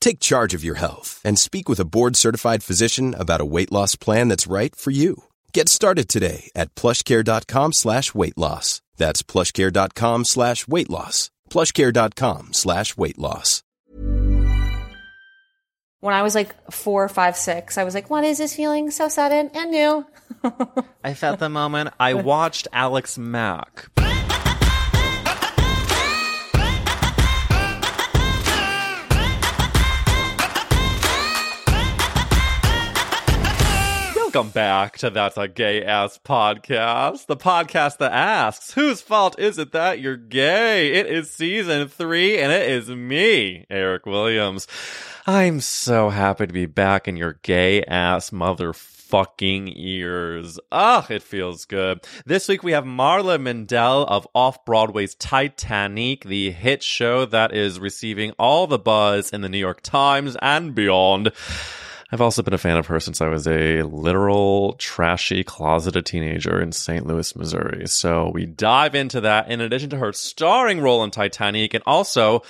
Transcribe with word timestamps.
Take 0.00 0.20
charge 0.20 0.54
of 0.54 0.64
your 0.64 0.76
health 0.76 1.20
and 1.24 1.38
speak 1.38 1.68
with 1.68 1.80
a 1.80 1.84
board-certified 1.84 2.62
physician 2.62 3.14
about 3.14 3.40
a 3.40 3.44
weight 3.46 3.70
loss 3.72 3.94
plan 3.96 4.28
that's 4.28 4.46
right 4.46 4.74
for 4.74 4.90
you. 4.90 5.24
Get 5.52 5.68
started 5.68 6.08
today 6.08 6.50
at 6.54 6.74
plushcare.com 6.74 7.72
slash 7.72 8.14
weight 8.14 8.38
loss. 8.38 8.80
That's 8.96 9.22
plushcare.com 9.22 10.24
slash 10.24 10.66
weight 10.66 10.90
loss. 10.90 11.30
plushcare.com 11.50 12.52
slash 12.52 12.96
weight 12.96 13.18
loss. 13.18 13.62
When 16.00 16.14
I 16.14 16.22
was 16.22 16.34
like 16.36 16.54
four, 16.70 17.08
five, 17.08 17.36
six, 17.36 17.76
I 17.76 17.82
was 17.82 17.92
like, 17.92 18.08
what 18.08 18.22
is 18.22 18.38
this 18.38 18.54
feeling? 18.54 18.92
So 18.92 19.08
sudden 19.08 19.50
and 19.52 19.70
new. 19.72 20.06
I 21.04 21.14
felt 21.14 21.40
the 21.40 21.48
moment. 21.48 21.90
I 21.98 22.14
watched 22.14 22.68
Alex 22.72 23.18
Mack. 23.18 23.88
Welcome 34.38 34.52
back 34.52 34.98
to 34.98 35.10
That's 35.10 35.36
a 35.36 35.48
Gay 35.48 35.84
Ass 35.84 36.20
Podcast, 36.24 37.26
the 37.26 37.36
podcast 37.36 37.98
that 37.98 38.12
asks, 38.12 38.72
whose 38.72 39.00
fault 39.00 39.36
is 39.36 39.58
it 39.58 39.72
that 39.72 39.98
you're 39.98 40.16
gay? 40.16 40.92
It 40.92 41.06
is 41.08 41.28
season 41.28 41.88
three, 41.88 42.38
and 42.38 42.52
it 42.52 42.70
is 42.70 42.88
me, 42.88 43.66
Eric 43.68 44.06
Williams. 44.06 44.68
I'm 45.26 45.58
so 45.58 46.10
happy 46.10 46.46
to 46.46 46.52
be 46.52 46.66
back 46.66 47.08
in 47.08 47.16
your 47.16 47.40
gay 47.42 47.82
ass 47.82 48.30
motherfucking 48.30 49.72
ears. 49.74 50.60
Ah, 50.70 51.04
it 51.10 51.24
feels 51.24 51.64
good. 51.64 52.06
This 52.24 52.46
week 52.46 52.62
we 52.62 52.70
have 52.70 52.84
Marla 52.84 53.42
Mindelle 53.42 54.06
of 54.06 54.28
Off 54.36 54.64
Broadway's 54.64 55.16
Titanic, 55.16 56.22
the 56.22 56.52
hit 56.52 56.84
show 56.84 57.24
that 57.24 57.52
is 57.52 57.80
receiving 57.80 58.30
all 58.38 58.68
the 58.68 58.78
buzz 58.78 59.30
in 59.30 59.40
the 59.40 59.48
New 59.48 59.58
York 59.58 59.80
Times 59.82 60.36
and 60.40 60.76
beyond. 60.76 61.32
I've 62.10 62.22
also 62.22 62.42
been 62.42 62.54
a 62.54 62.58
fan 62.58 62.78
of 62.78 62.86
her 62.86 63.00
since 63.00 63.20
I 63.20 63.28
was 63.28 63.46
a 63.46 63.82
literal 63.82 64.72
trashy 64.74 65.44
closeted 65.44 66.06
teenager 66.06 66.60
in 66.60 66.72
St. 66.72 67.06
Louis, 67.06 67.36
Missouri. 67.36 67.86
So 67.86 68.30
we 68.32 68.46
dive 68.46 68.94
into 68.94 69.20
that 69.22 69.50
in 69.50 69.60
addition 69.60 69.90
to 69.90 69.98
her 69.98 70.14
starring 70.14 70.80
role 70.80 71.04
in 71.04 71.10
Titanic 71.10 71.74
and 71.74 71.82
also 71.86 72.42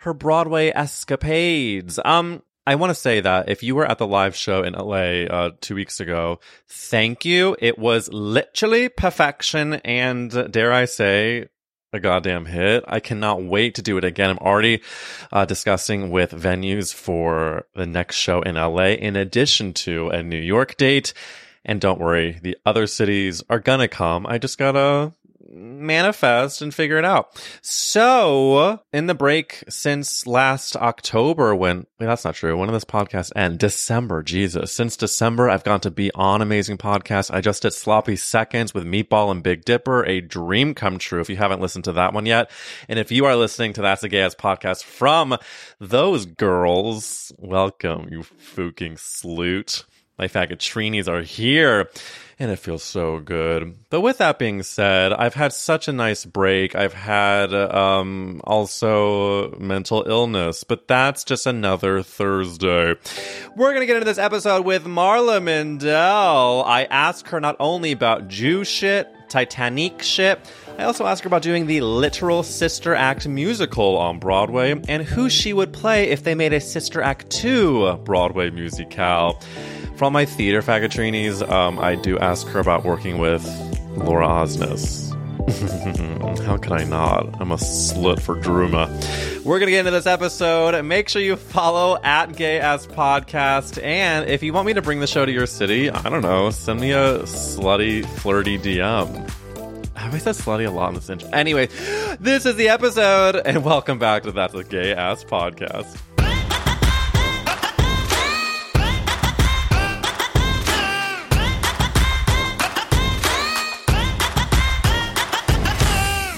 her 0.00 0.12
Broadway 0.12 0.70
escapades. 0.74 1.98
Um, 2.04 2.42
I 2.66 2.74
want 2.74 2.90
to 2.90 2.94
say 2.94 3.22
that 3.22 3.48
if 3.48 3.62
you 3.62 3.74
were 3.74 3.90
at 3.90 3.96
the 3.96 4.06
live 4.06 4.36
show 4.36 4.62
in 4.62 4.74
LA 4.74 5.24
uh, 5.24 5.50
two 5.62 5.74
weeks 5.74 6.00
ago, 6.00 6.40
thank 6.68 7.24
you. 7.24 7.56
It 7.60 7.78
was 7.78 8.12
literally 8.12 8.90
perfection 8.90 9.74
and 9.86 10.52
dare 10.52 10.70
I 10.70 10.84
say, 10.84 11.48
a 11.92 12.00
goddamn 12.00 12.46
hit. 12.46 12.84
I 12.86 13.00
cannot 13.00 13.42
wait 13.42 13.74
to 13.76 13.82
do 13.82 13.96
it 13.96 14.04
again. 14.04 14.30
I'm 14.30 14.38
already 14.38 14.82
uh, 15.32 15.44
discussing 15.44 16.10
with 16.10 16.32
venues 16.32 16.92
for 16.92 17.66
the 17.74 17.86
next 17.86 18.16
show 18.16 18.42
in 18.42 18.56
LA, 18.56 18.88
in 18.88 19.16
addition 19.16 19.72
to 19.74 20.10
a 20.10 20.22
New 20.22 20.40
York 20.40 20.76
date. 20.76 21.14
And 21.64 21.80
don't 21.80 22.00
worry, 22.00 22.38
the 22.42 22.56
other 22.64 22.86
cities 22.86 23.42
are 23.50 23.58
gonna 23.58 23.88
come. 23.88 24.26
I 24.26 24.38
just 24.38 24.58
gotta 24.58 25.12
manifest 25.50 26.62
and 26.62 26.74
figure 26.74 26.98
it 26.98 27.04
out. 27.04 27.42
So, 27.62 28.80
in 28.92 29.06
the 29.06 29.14
break 29.14 29.64
since 29.68 30.26
last 30.26 30.76
October, 30.76 31.54
when 31.54 31.86
wait, 31.98 32.06
that's 32.06 32.24
not 32.24 32.34
true. 32.34 32.56
When 32.56 32.68
did 32.68 32.74
this 32.74 32.84
podcast 32.84 33.32
end? 33.34 33.58
December, 33.58 34.22
Jesus. 34.22 34.72
Since 34.72 34.96
December, 34.96 35.48
I've 35.48 35.64
gone 35.64 35.80
to 35.80 35.90
be 35.90 36.10
on 36.14 36.42
amazing 36.42 36.78
podcasts. 36.78 37.32
I 37.32 37.40
just 37.40 37.62
did 37.62 37.72
Sloppy 37.72 38.16
Seconds 38.16 38.74
with 38.74 38.84
Meatball 38.84 39.30
and 39.30 39.42
Big 39.42 39.64
Dipper, 39.64 40.04
a 40.04 40.20
dream 40.20 40.74
come 40.74 40.98
true. 40.98 41.20
If 41.20 41.30
you 41.30 41.36
haven't 41.36 41.60
listened 41.60 41.84
to 41.84 41.92
that 41.92 42.12
one 42.12 42.26
yet, 42.26 42.50
and 42.88 42.98
if 42.98 43.10
you 43.10 43.24
are 43.24 43.36
listening 43.36 43.72
to 43.74 43.82
That's 43.82 44.02
a 44.02 44.08
Gay 44.08 44.22
Ass 44.22 44.34
podcast 44.34 44.84
from 44.84 45.36
those 45.78 46.26
girls, 46.26 47.32
welcome, 47.38 48.08
you 48.10 48.22
fucking 48.22 48.96
sleut. 48.96 49.84
My 50.18 50.26
faggotrinis 50.26 51.06
are 51.06 51.22
here 51.22 51.88
and 52.38 52.50
it 52.50 52.58
feels 52.58 52.84
so 52.84 53.18
good. 53.18 53.76
But 53.90 54.00
with 54.00 54.18
that 54.18 54.38
being 54.38 54.62
said, 54.62 55.12
I've 55.12 55.34
had 55.34 55.52
such 55.52 55.88
a 55.88 55.92
nice 55.92 56.24
break. 56.24 56.76
I've 56.76 56.94
had 56.94 57.52
um, 57.52 58.40
also 58.44 59.56
mental 59.58 60.04
illness, 60.06 60.62
but 60.62 60.86
that's 60.86 61.24
just 61.24 61.46
another 61.46 62.02
Thursday. 62.02 62.94
We're 63.56 63.70
going 63.70 63.80
to 63.80 63.86
get 63.86 63.96
into 63.96 64.04
this 64.04 64.18
episode 64.18 64.64
with 64.64 64.84
Marla 64.84 65.42
Mindelle. 65.42 66.64
I 66.64 66.84
asked 66.90 67.28
her 67.28 67.40
not 67.40 67.56
only 67.58 67.92
about 67.92 68.28
Jew 68.28 68.64
shit, 68.64 69.12
Titanic 69.28 70.02
shit, 70.02 70.40
I 70.78 70.84
also 70.84 71.06
asked 71.06 71.24
her 71.24 71.26
about 71.26 71.42
doing 71.42 71.66
the 71.66 71.80
literal 71.80 72.44
Sister 72.44 72.94
Act 72.94 73.26
musical 73.26 73.98
on 73.98 74.20
Broadway 74.20 74.80
and 74.88 75.02
who 75.02 75.28
she 75.28 75.52
would 75.52 75.72
play 75.72 76.10
if 76.10 76.22
they 76.22 76.36
made 76.36 76.52
a 76.52 76.60
Sister 76.60 77.02
Act 77.02 77.28
2 77.30 77.96
Broadway 78.04 78.50
musicale. 78.50 79.42
From 79.96 80.12
my 80.12 80.24
theater 80.24 80.62
faggotrinis, 80.62 81.46
um, 81.50 81.80
I 81.80 81.96
do 81.96 82.16
ask 82.20 82.46
her 82.46 82.60
about 82.60 82.84
working 82.84 83.18
with 83.18 83.44
Laura 83.96 84.28
Osnes. 84.28 85.08
How 86.44 86.56
could 86.56 86.72
I 86.72 86.84
not? 86.84 87.40
I'm 87.40 87.50
a 87.50 87.56
slut 87.56 88.20
for 88.20 88.36
Druma. 88.36 89.44
We're 89.44 89.58
gonna 89.58 89.72
get 89.72 89.80
into 89.80 89.90
this 89.90 90.06
episode. 90.06 90.80
Make 90.84 91.08
sure 91.08 91.20
you 91.20 91.34
follow 91.34 91.98
at 92.04 92.36
Gay 92.36 92.60
Ass 92.60 92.86
Podcast. 92.86 93.82
And 93.82 94.30
if 94.30 94.44
you 94.44 94.52
want 94.52 94.66
me 94.66 94.74
to 94.74 94.82
bring 94.82 95.00
the 95.00 95.08
show 95.08 95.26
to 95.26 95.32
your 95.32 95.46
city, 95.46 95.90
I 95.90 96.08
don't 96.08 96.22
know, 96.22 96.50
send 96.50 96.80
me 96.80 96.92
a 96.92 97.22
slutty, 97.22 98.06
flirty 98.06 98.58
DM. 98.60 99.28
I 100.10 100.18
said 100.18 100.34
slutty 100.34 100.66
a 100.66 100.70
lot 100.70 100.88
in 100.88 100.94
this 100.94 101.10
intro? 101.10 101.28
Anyway, 101.30 101.66
this 102.18 102.46
is 102.46 102.56
the 102.56 102.68
episode, 102.68 103.36
and 103.36 103.64
welcome 103.64 103.98
back 103.98 104.22
to 104.24 104.32
That's 104.32 104.54
a 104.54 104.64
Gay 104.64 104.94
Ass 104.94 105.24
Podcast. 105.24 105.98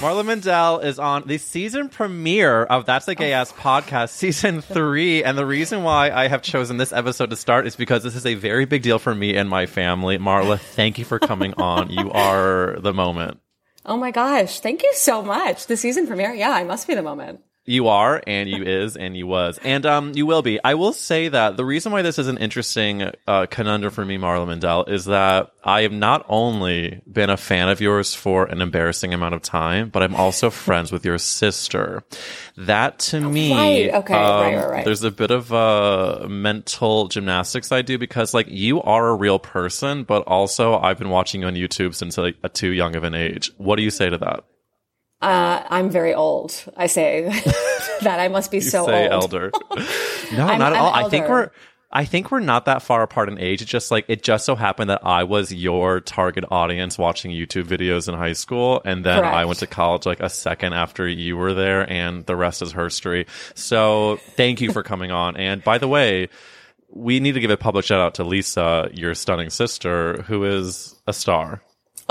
Marla 0.01 0.25
Mindelle 0.25 0.83
is 0.83 0.97
on 0.97 1.23
the 1.27 1.37
season 1.37 1.87
premiere 1.87 2.63
of 2.63 2.87
That's 2.87 3.07
a 3.07 3.13
Gay 3.13 3.33
Ass 3.33 3.53
podcast, 3.53 4.09
season 4.09 4.61
three. 4.61 5.23
And 5.23 5.37
the 5.37 5.45
reason 5.45 5.83
why 5.83 6.09
I 6.09 6.27
have 6.27 6.41
chosen 6.41 6.77
this 6.77 6.91
episode 6.91 7.29
to 7.29 7.35
start 7.35 7.67
is 7.67 7.75
because 7.75 8.01
this 8.01 8.15
is 8.15 8.25
a 8.25 8.33
very 8.33 8.65
big 8.65 8.81
deal 8.81 8.97
for 8.97 9.13
me 9.13 9.35
and 9.37 9.47
my 9.47 9.67
family. 9.67 10.17
Marla, 10.17 10.59
thank 10.59 10.97
you 10.97 11.05
for 11.05 11.19
coming 11.19 11.53
on. 11.53 11.91
You 11.91 12.11
are 12.11 12.77
the 12.79 12.93
moment. 12.93 13.39
Oh 13.85 13.97
my 13.97 14.11
gosh. 14.11 14.59
Thank 14.59 14.83
you 14.83 14.91
so 14.93 15.21
much. 15.21 15.67
The 15.67 15.77
season 15.77 16.07
premiere. 16.07 16.33
Yeah, 16.33 16.51
I 16.51 16.63
must 16.63 16.87
be 16.87 16.95
the 16.95 17.01
moment. 17.01 17.41
You 17.65 17.89
are, 17.89 18.21
and 18.25 18.49
you 18.49 18.63
is, 18.65 18.97
and 18.97 19.15
you 19.15 19.27
was, 19.27 19.59
and 19.63 19.85
um, 19.85 20.13
you 20.15 20.25
will 20.25 20.41
be. 20.41 20.59
I 20.63 20.73
will 20.73 20.93
say 20.93 21.27
that 21.29 21.57
the 21.57 21.65
reason 21.65 21.91
why 21.91 22.01
this 22.01 22.17
is 22.17 22.27
an 22.27 22.37
interesting 22.37 23.11
uh, 23.27 23.45
conundrum 23.45 23.91
for 23.91 24.03
me, 24.03 24.17
Marla 24.17 24.47
Mindelle, 24.47 24.89
is 24.89 25.05
that 25.05 25.51
I 25.63 25.83
have 25.83 25.91
not 25.91 26.25
only 26.27 27.01
been 27.11 27.29
a 27.29 27.37
fan 27.37 27.69
of 27.69 27.79
yours 27.79 28.15
for 28.15 28.45
an 28.45 28.61
embarrassing 28.61 29.13
amount 29.13 29.35
of 29.35 29.43
time, 29.43 29.89
but 29.89 30.01
I'm 30.01 30.15
also 30.15 30.49
friends 30.49 30.91
with 30.91 31.05
your 31.05 31.19
sister. 31.19 32.03
That 32.57 32.99
to 32.99 33.19
me, 33.21 33.53
Right, 33.53 33.93
okay, 34.01 34.13
um, 34.13 34.41
right, 34.41 34.55
right, 34.55 34.69
right. 34.69 34.85
there's 34.85 35.03
a 35.03 35.11
bit 35.11 35.29
of 35.29 35.53
uh, 35.53 36.25
mental 36.27 37.07
gymnastics 37.09 37.71
I 37.71 37.83
do 37.83 37.97
because, 37.97 38.33
like, 38.33 38.47
you 38.49 38.81
are 38.81 39.09
a 39.09 39.15
real 39.15 39.39
person, 39.39 40.03
but 40.03 40.23
also 40.23 40.77
I've 40.79 40.97
been 40.97 41.09
watching 41.09 41.41
you 41.41 41.47
on 41.47 41.53
YouTube 41.53 41.93
since 41.95 42.17
like 42.17 42.37
a 42.43 42.49
too 42.49 42.69
young 42.69 42.95
of 42.95 43.03
an 43.03 43.13
age. 43.13 43.51
What 43.57 43.75
do 43.75 43.83
you 43.83 43.91
say 43.91 44.09
to 44.09 44.17
that? 44.17 44.43
Uh, 45.21 45.63
I'm 45.69 45.89
very 45.89 46.13
old. 46.13 46.55
I 46.75 46.87
say 46.87 47.23
that 48.01 48.19
I 48.19 48.27
must 48.27 48.49
be 48.51 48.59
so 48.59 48.79
old 48.81 48.89
You 48.89 48.93
so 48.93 48.97
say 48.97 49.09
old. 49.09 49.23
elder. 49.23 49.51
no, 50.33 50.47
I'm- 50.47 50.59
not 50.59 50.73
at 50.73 50.79
I'm 50.79 50.81
all. 50.83 50.93
I 50.93 51.09
think 51.09 51.27
we're 51.27 51.51
I 51.93 52.05
think 52.05 52.31
we're 52.31 52.39
not 52.39 52.65
that 52.65 52.81
far 52.81 53.03
apart 53.03 53.27
in 53.27 53.37
age. 53.37 53.61
It's 53.61 53.69
just 53.69 53.91
like 53.91 54.05
it 54.07 54.23
just 54.23 54.45
so 54.45 54.55
happened 54.55 54.89
that 54.89 55.05
I 55.05 55.25
was 55.25 55.53
your 55.53 55.99
target 55.99 56.45
audience 56.49 56.97
watching 56.97 57.31
YouTube 57.31 57.65
videos 57.65 58.07
in 58.07 58.15
high 58.15 58.31
school, 58.31 58.81
and 58.85 59.03
then 59.03 59.23
I 59.25 59.43
went 59.43 59.59
to 59.59 59.67
college 59.67 60.05
like 60.05 60.21
a 60.21 60.29
second 60.29 60.71
after 60.73 61.05
you 61.05 61.35
were 61.35 61.53
there, 61.53 61.87
and 61.91 62.25
the 62.25 62.35
rest 62.37 62.61
is 62.61 62.71
history. 62.71 63.27
So 63.55 64.19
thank 64.37 64.61
you 64.61 64.71
for 64.71 64.83
coming 64.83 65.11
on. 65.11 65.35
And 65.35 65.61
by 65.65 65.79
the 65.79 65.87
way, 65.89 66.29
we 66.89 67.19
need 67.19 67.33
to 67.33 67.41
give 67.41 67.51
a 67.51 67.57
public 67.57 67.83
shout 67.83 67.99
out 67.99 68.15
to 68.15 68.23
Lisa, 68.23 68.89
your 68.93 69.13
stunning 69.13 69.49
sister, 69.49 70.21
who 70.23 70.45
is 70.45 70.95
a 71.07 71.13
star. 71.13 71.61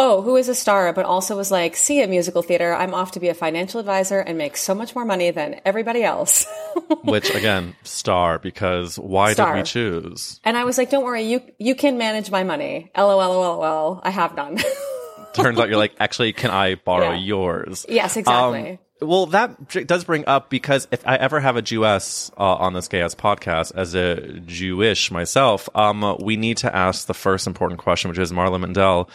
Oh, 0.03 0.23
who 0.23 0.37
is 0.37 0.49
a 0.49 0.55
star, 0.55 0.95
but 0.95 1.05
also 1.05 1.37
was 1.37 1.51
like, 1.51 1.77
see 1.77 2.01
a 2.03 2.07
musical 2.07 2.41
theater, 2.41 2.73
I'm 2.73 2.95
off 2.95 3.13
to 3.13 3.21
be 3.21 3.29
a 3.29 3.35
financial 3.35 3.81
advisor 3.81 4.19
and 4.21 4.39
make 4.39 4.57
so 4.57 4.75
much 4.75 4.95
more 4.95 5.05
money 5.05 5.31
than 5.31 5.61
everybody 5.67 6.03
else. 6.03 6.47
Which 7.05 7.29
again, 7.35 7.77
star 7.83 8.39
because 8.39 8.99
why 8.99 9.35
Star. 9.35 9.53
did 9.55 9.59
we 9.61 9.63
choose? 9.67 10.41
and 10.43 10.57
I 10.57 10.65
was 10.65 10.79
like, 10.79 10.89
don't 10.89 11.05
worry, 11.05 11.25
you 11.25 11.43
you 11.59 11.75
can 11.75 11.99
manage 11.99 12.31
my 12.31 12.45
money. 12.45 12.91
LOL, 12.97 13.19
LOL, 13.19 14.01
I 14.03 14.09
have 14.09 14.35
none. 14.35 14.59
Turns 15.35 15.59
out 15.59 15.69
you're 15.69 15.77
like, 15.77 15.93
actually, 16.01 16.33
can 16.33 16.51
I 16.51 16.77
borrow 16.77 17.11
Yeah. 17.13 17.19
yours? 17.19 17.85
yes, 17.87 18.17
exactly. 18.17 18.71
Um, 18.71 18.79
well, 19.07 19.27
that 19.27 19.87
does 19.87 20.05
bring 20.05 20.25
up 20.27 20.49
because 20.51 20.89
if 20.91 21.07
I 21.07 21.17
ever 21.17 21.41
have 21.41 21.57
a 21.57 21.63
Jewess 21.63 22.31
uh, 22.39 22.43
on 22.55 22.73
this 22.73 22.89
gay 22.89 23.03
ass 23.03 23.15
podcast, 23.15 23.73
as 23.75 23.95
a 23.95 24.41
Jewish 24.41 25.11
myself, 25.11 25.69
um, 25.75 26.17
we 26.21 26.37
need 26.37 26.57
to 26.59 26.75
ask 26.75 27.07
the 27.07 27.15
first 27.15 27.47
important 27.47 27.81
question, 27.81 28.09
which 28.11 28.19
is 28.19 28.33
Marla 28.33 28.63
Mindelle. 28.65 29.09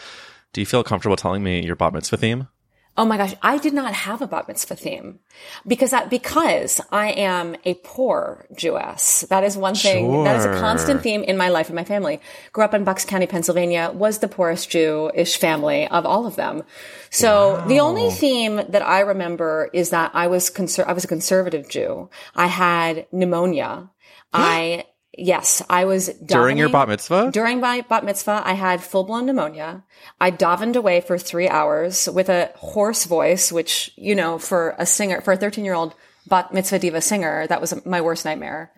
Do 0.56 0.62
you 0.62 0.66
feel 0.66 0.82
comfortable 0.82 1.16
telling 1.16 1.42
me 1.42 1.62
your 1.62 1.76
bat 1.76 1.92
mitzvah 1.92 2.16
theme? 2.16 2.48
Oh 2.96 3.04
my 3.04 3.18
gosh, 3.18 3.34
I 3.42 3.58
did 3.58 3.74
not 3.74 3.92
have 3.92 4.22
a 4.22 4.26
bat 4.26 4.48
mitzvah 4.48 4.76
theme 4.76 5.18
because 5.66 5.90
that 5.90 6.08
because 6.08 6.80
I 6.90 7.08
am 7.08 7.56
a 7.66 7.74
poor 7.74 8.46
Jewess. 8.56 9.26
That 9.28 9.44
is 9.44 9.54
one 9.54 9.74
thing 9.74 10.24
that 10.24 10.36
is 10.36 10.46
a 10.46 10.58
constant 10.58 11.02
theme 11.02 11.22
in 11.22 11.36
my 11.36 11.50
life 11.50 11.66
and 11.66 11.76
my 11.76 11.84
family. 11.84 12.22
Grew 12.54 12.64
up 12.64 12.72
in 12.72 12.84
Bucks 12.84 13.04
County, 13.04 13.26
Pennsylvania, 13.26 13.90
was 13.92 14.20
the 14.20 14.28
poorest 14.28 14.70
Jewish 14.70 15.36
family 15.36 15.88
of 15.88 16.06
all 16.06 16.26
of 16.26 16.36
them. 16.36 16.62
So 17.10 17.62
the 17.68 17.80
only 17.80 18.08
theme 18.08 18.56
that 18.56 18.80
I 18.80 19.00
remember 19.00 19.68
is 19.74 19.90
that 19.90 20.12
I 20.14 20.28
was 20.28 20.48
conser- 20.48 20.86
I 20.86 20.94
was 20.94 21.04
a 21.04 21.08
conservative 21.08 21.68
Jew. 21.68 22.08
I 22.34 22.46
had 22.46 23.06
pneumonia. 23.12 23.90
I 24.32 24.86
yes, 25.16 25.62
I 25.68 25.84
was 25.84 26.08
During 26.08 26.58
your 26.58 26.68
bat 26.68 26.88
mitzvah? 26.88 27.30
during 27.32 27.60
my 27.60 27.80
bat 27.82 28.04
mitzvah, 28.04 28.42
I 28.44 28.52
had 28.54 28.82
full 28.82 29.04
blown 29.04 29.26
pneumonia. 29.26 29.82
I 30.20 30.30
davened 30.30 30.76
away 30.76 31.00
for 31.00 31.18
three 31.18 31.48
hours 31.48 32.08
with 32.12 32.28
a 32.28 32.50
hoarse 32.56 33.04
voice, 33.04 33.50
which, 33.50 33.92
you 33.96 34.14
know, 34.14 34.38
for 34.38 34.74
a 34.78 34.86
singer, 34.86 35.20
for 35.20 35.32
a 35.32 35.36
13 35.36 35.64
year 35.64 35.74
old 35.74 35.94
bat 36.28 36.52
mitzvah 36.52 36.78
diva 36.78 37.00
singer, 37.00 37.46
that 37.46 37.60
was 37.60 37.84
my 37.86 38.00
worst 38.00 38.24
nightmare. 38.24 38.72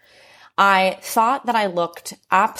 I 0.56 0.98
thought 1.02 1.46
that 1.46 1.54
I 1.54 1.66
looked 1.66 2.14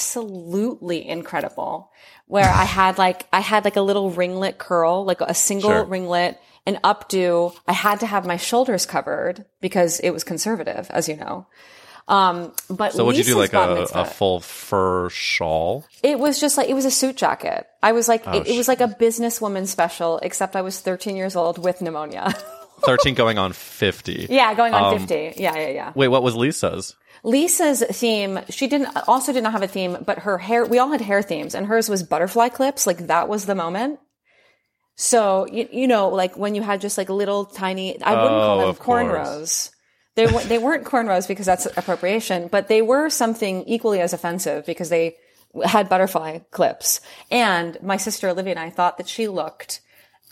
absolutely 0.09 1.07
incredible 1.09 1.91
where 2.27 2.49
I 2.49 2.65
had 2.65 2.99
like, 2.99 3.27
I 3.33 3.41
had 3.41 3.65
like 3.65 3.77
a 3.77 3.81
little 3.81 4.11
ringlet 4.11 4.59
curl, 4.59 5.05
like 5.05 5.21
a 5.21 5.35
single 5.35 5.71
Sure. 5.71 5.85
ringlet, 5.85 6.39
an 6.67 6.79
updo. 6.85 7.55
I 7.67 7.73
had 7.73 8.01
to 8.01 8.07
have 8.07 8.27
my 8.27 8.37
shoulders 8.37 8.87
covered 8.87 9.47
because 9.61 9.99
it 10.01 10.11
was 10.11 10.25
conservative, 10.25 10.89
as 10.91 11.09
you 11.09 11.17
know. 11.17 11.47
Um, 12.09 12.53
but 12.71 12.93
So 12.95 13.05
would 13.05 13.17
you 13.19 13.25
do 13.25 13.37
like 13.37 13.53
a, 13.53 13.87
a 13.95 14.05
full 14.07 14.41
fur 14.41 15.11
shawl? 15.11 15.85
it 16.03 16.19
was 16.19 16.41
just 16.41 16.57
like 16.57 16.69
it 16.71 16.75
was 16.75 16.87
a 16.87 16.91
suit 16.91 17.17
jacket. 17.17 17.67
I 17.83 17.93
was 17.93 18.09
like 18.09 18.23
Oh, 18.27 18.33
it, 18.33 18.47
it 18.49 18.57
was 18.57 18.67
like 18.67 18.81
a 18.81 18.89
businesswoman 18.89 19.67
special, 19.67 20.19
except 20.23 20.57
I 20.57 20.63
was 20.63 20.81
13 20.81 21.17
years 21.17 21.37
old 21.37 21.63
with 21.63 21.83
pneumonia. 21.83 22.35
13 22.85 23.15
going 23.15 23.39
on 23.39 23.53
50. 23.53 24.29
yeah, 24.31 24.55
going 24.55 24.73
on 24.73 24.95
Um, 24.95 24.99
50. 25.07 25.35
Yeah, 25.43 25.55
yeah, 25.57 25.69
yeah. 25.69 25.93
Wait, 25.95 26.09
what 26.09 26.23
was 26.23 26.35
Lisa's? 26.35 26.97
Lisa's 27.25 27.83
theme, 27.91 28.39
she 28.49 28.69
didn't 28.69 28.97
also 29.09 29.33
did 29.33 29.43
not 29.43 29.53
have 29.53 29.63
a 29.63 29.69
theme, 29.69 29.99
but 30.07 30.21
her 30.21 30.39
hair. 30.39 30.65
We 30.65 30.79
all 30.79 30.89
had 30.91 31.01
hair 31.01 31.21
themes, 31.21 31.55
and 31.57 31.67
hers 31.67 31.89
was 31.91 32.05
butterfly 32.05 32.49
clips. 32.51 32.87
Like 32.87 33.09
that 33.09 33.29
was 33.29 33.45
the 33.47 33.57
moment. 33.57 33.99
So 34.95 35.47
you, 35.51 35.69
you 35.73 35.87
know, 35.89 36.09
like 36.09 36.37
when 36.39 36.55
you 36.55 36.63
had 36.63 36.81
just 36.81 36.97
like 36.97 37.09
little 37.11 37.45
tiny, 37.45 38.01
I 38.03 38.15
wouldn't 38.15 38.31
call 38.31 38.57
Oh, 38.57 38.61
them 38.61 38.69
of 38.71 38.79
course. 38.79 39.71
They 40.19 40.27
they 40.27 40.59
weren't 40.59 40.85
cornrows 40.85 41.29
because 41.29 41.47
that's 41.47 41.67
appropriation, 41.77 42.49
but 42.49 42.67
they 42.67 42.83
were 42.83 43.09
something 43.09 43.63
equally 43.67 44.01
as 44.01 44.13
offensive 44.13 44.67
because 44.67 44.89
they 44.91 45.15
had 45.65 45.89
butterfly 45.89 46.41
clips. 46.51 47.01
And 47.31 47.79
my 47.83 47.97
sister 47.99 48.29
Olivia 48.29 48.51
and 48.51 48.61
I 48.61 48.71
thought 48.71 48.99
that 48.99 49.09
she 49.09 49.29
looked 49.29 49.81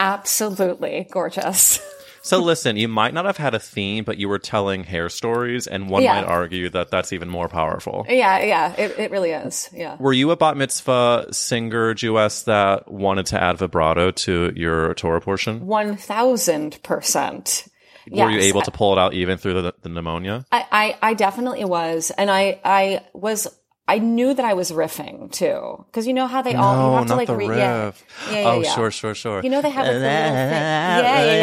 absolutely 0.00 1.06
gorgeous. 1.10 1.80
So 2.22 2.42
listen, 2.42 2.76
you 2.76 2.88
might 2.88 3.14
not 3.14 3.24
have 3.24 3.36
had 3.36 3.54
a 3.54 3.60
theme, 3.60 4.02
but 4.02 4.18
you 4.18 4.28
were 4.28 4.40
telling 4.40 4.82
hair 4.82 5.08
stories, 5.08 5.68
and 5.68 5.88
one 5.88 6.02
Yeah. 6.02 6.14
might 6.22 6.26
argue 6.26 6.68
that 6.70 6.90
that's 6.90 7.12
even 7.12 7.28
more 7.28 7.48
powerful. 7.48 8.04
yeah, 8.08 8.40
yeah, 8.40 8.74
it, 8.76 8.98
it 8.98 9.10
really 9.12 9.30
is. 9.30 9.70
Yeah. 9.72 9.94
Were 10.00 10.12
you 10.12 10.32
a 10.32 10.36
bat 10.36 10.56
mitzvah 10.56 11.28
singer 11.30 11.94
Jewess 11.94 12.42
that 12.42 12.90
wanted 12.90 13.26
to 13.26 13.40
add 13.40 13.58
vibrato 13.58 14.10
to 14.10 14.52
your 14.56 14.92
Torah 14.94 15.20
portion? 15.20 15.68
One 15.68 15.96
thousand 15.96 16.82
percent. 16.82 17.68
Were 18.10 18.30
you 18.30 18.40
able 18.40 18.62
to 18.62 18.70
pull 18.70 18.92
it 18.92 18.98
out 18.98 19.14
even 19.14 19.38
through 19.38 19.60
the, 19.62 19.74
the 19.82 19.88
pneumonia? 19.88 20.44
I, 20.52 20.66
I, 20.70 20.98
I 21.10 21.14
definitely 21.14 21.64
was, 21.64 22.10
and 22.10 22.30
I, 22.30 22.60
I 22.64 23.04
was, 23.12 23.46
I 23.88 23.98
knew 23.98 24.34
that 24.34 24.44
I 24.44 24.54
was 24.54 24.70
riffing 24.72 25.30
too, 25.32 25.84
because 25.86 26.06
you 26.06 26.12
know 26.14 26.26
how 26.26 26.42
they 26.42 26.54
all 26.54 26.74
you 26.74 26.90
No, 26.92 26.96
have 26.98 27.06
to 27.06 27.14
like 27.16 27.26
the 27.28 27.36
re- 27.36 27.46
yeah, 27.46 27.84
riff. 27.86 28.04
yeah, 28.30 28.38
yeah, 28.40 28.50
oh, 28.50 28.60
yeah. 28.62 28.74
sure, 28.74 28.90
sure, 28.90 29.14
sure. 29.14 29.40
You 29.42 29.50
know 29.50 29.62
they 29.62 29.70
have 29.70 29.84
like 29.86 29.94
the 29.94 29.98
little 30.00 30.10
thing. 30.10 30.52
Yeah, 31.06 31.24
yeah, 31.24 31.34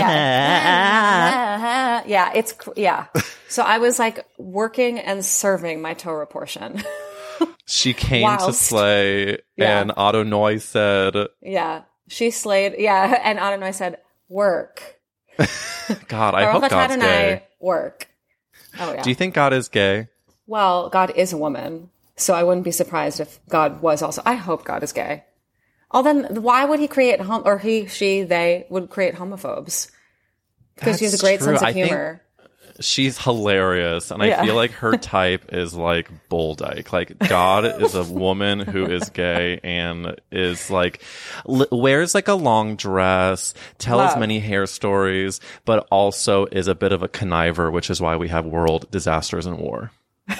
yeah. 0.83 2.03
yeah, 2.05 2.31
it's 2.35 2.53
yeah. 2.75 3.05
So 3.49 3.63
I 3.63 3.77
was 3.77 3.99
like 3.99 4.25
working 4.37 4.99
and 4.99 5.23
serving 5.23 5.81
my 5.81 5.93
Torah 5.93 6.27
portion. 6.27 6.83
she 7.65 7.93
came 7.93 8.21
to 8.27 8.37
whilst- 8.43 8.61
slay, 8.61 9.37
Yeah. 9.55 9.81
and 9.81 9.91
Adonai 9.97 10.59
said, 10.59 11.15
yeah, 11.41 11.83
she 12.09 12.31
slayed. 12.31 12.75
Yeah, 12.77 13.19
and 13.23 13.39
Adonai 13.39 13.71
said, 13.71 13.97
"Work." 14.29 14.99
"God, 16.07 16.35
I 16.35 16.43
Baruch 16.43 16.61
hope 16.61 16.69
God's 16.69 16.93
Adonai, 16.93 17.05
gay." 17.05 17.43
Work. 17.59 18.09
Oh 18.79 18.93
yeah. 18.93 19.01
Do 19.01 19.09
you 19.09 19.15
think 19.15 19.33
God 19.33 19.53
is 19.53 19.69
gay? 19.69 20.07
Well, 20.47 20.89
God 20.89 21.13
is 21.15 21.33
a 21.33 21.37
woman, 21.37 21.89
so 22.15 22.33
I 22.33 22.43
wouldn't 22.43 22.65
be 22.65 22.71
surprised 22.71 23.19
if 23.19 23.39
God 23.49 23.81
was 23.81 24.01
also. 24.01 24.21
I 24.25 24.35
hope 24.35 24.65
God 24.65 24.83
is 24.83 24.91
gay. 24.91 25.23
Oh, 25.91 26.01
then 26.01 26.41
why 26.41 26.65
would 26.65 26.79
he 26.79 26.87
create 26.87 27.21
hom- 27.21 27.43
or 27.45 27.59
he, 27.59 27.85
she, 27.85 28.23
they 28.23 28.65
would 28.69 28.89
create 28.89 29.13
homophobes? 29.13 29.91
Because 30.75 30.99
he 30.99 31.05
has 31.05 31.13
a 31.13 31.19
great 31.19 31.37
true. 31.37 31.45
sense 31.45 31.61
of 31.61 31.67
I 31.67 31.71
humor. 31.71 32.22
She's 32.83 33.17
hilarious, 33.17 34.11
and 34.11 34.21
I 34.21 34.43
feel 34.45 34.55
like 34.55 34.71
her 34.71 34.97
type 34.97 35.53
is 35.53 35.73
like 35.73 36.09
bull 36.29 36.55
dyke. 36.55 36.91
Like 36.91 37.17
God 37.17 37.81
is 37.81 37.95
a 37.95 38.03
woman 38.03 38.59
who 38.59 38.85
is 38.85 39.09
gay 39.09 39.59
and 39.63 40.19
is 40.31 40.69
like 40.69 41.01
l- 41.47 41.67
wears 41.71 42.13
like 42.13 42.27
a 42.27 42.33
long 42.33 42.75
dress, 42.75 43.53
tells 43.77 44.11
Love. 44.11 44.19
many 44.19 44.39
hair 44.39 44.65
stories, 44.65 45.39
but 45.65 45.87
also 45.91 46.45
is 46.47 46.67
a 46.67 46.75
bit 46.75 46.91
of 46.91 47.03
a 47.03 47.07
conniver, 47.07 47.71
which 47.71 47.89
is 47.89 48.01
why 48.01 48.17
we 48.17 48.27
have 48.27 48.45
world 48.45 48.91
disasters 48.91 49.45
and 49.45 49.57
war. 49.59 49.91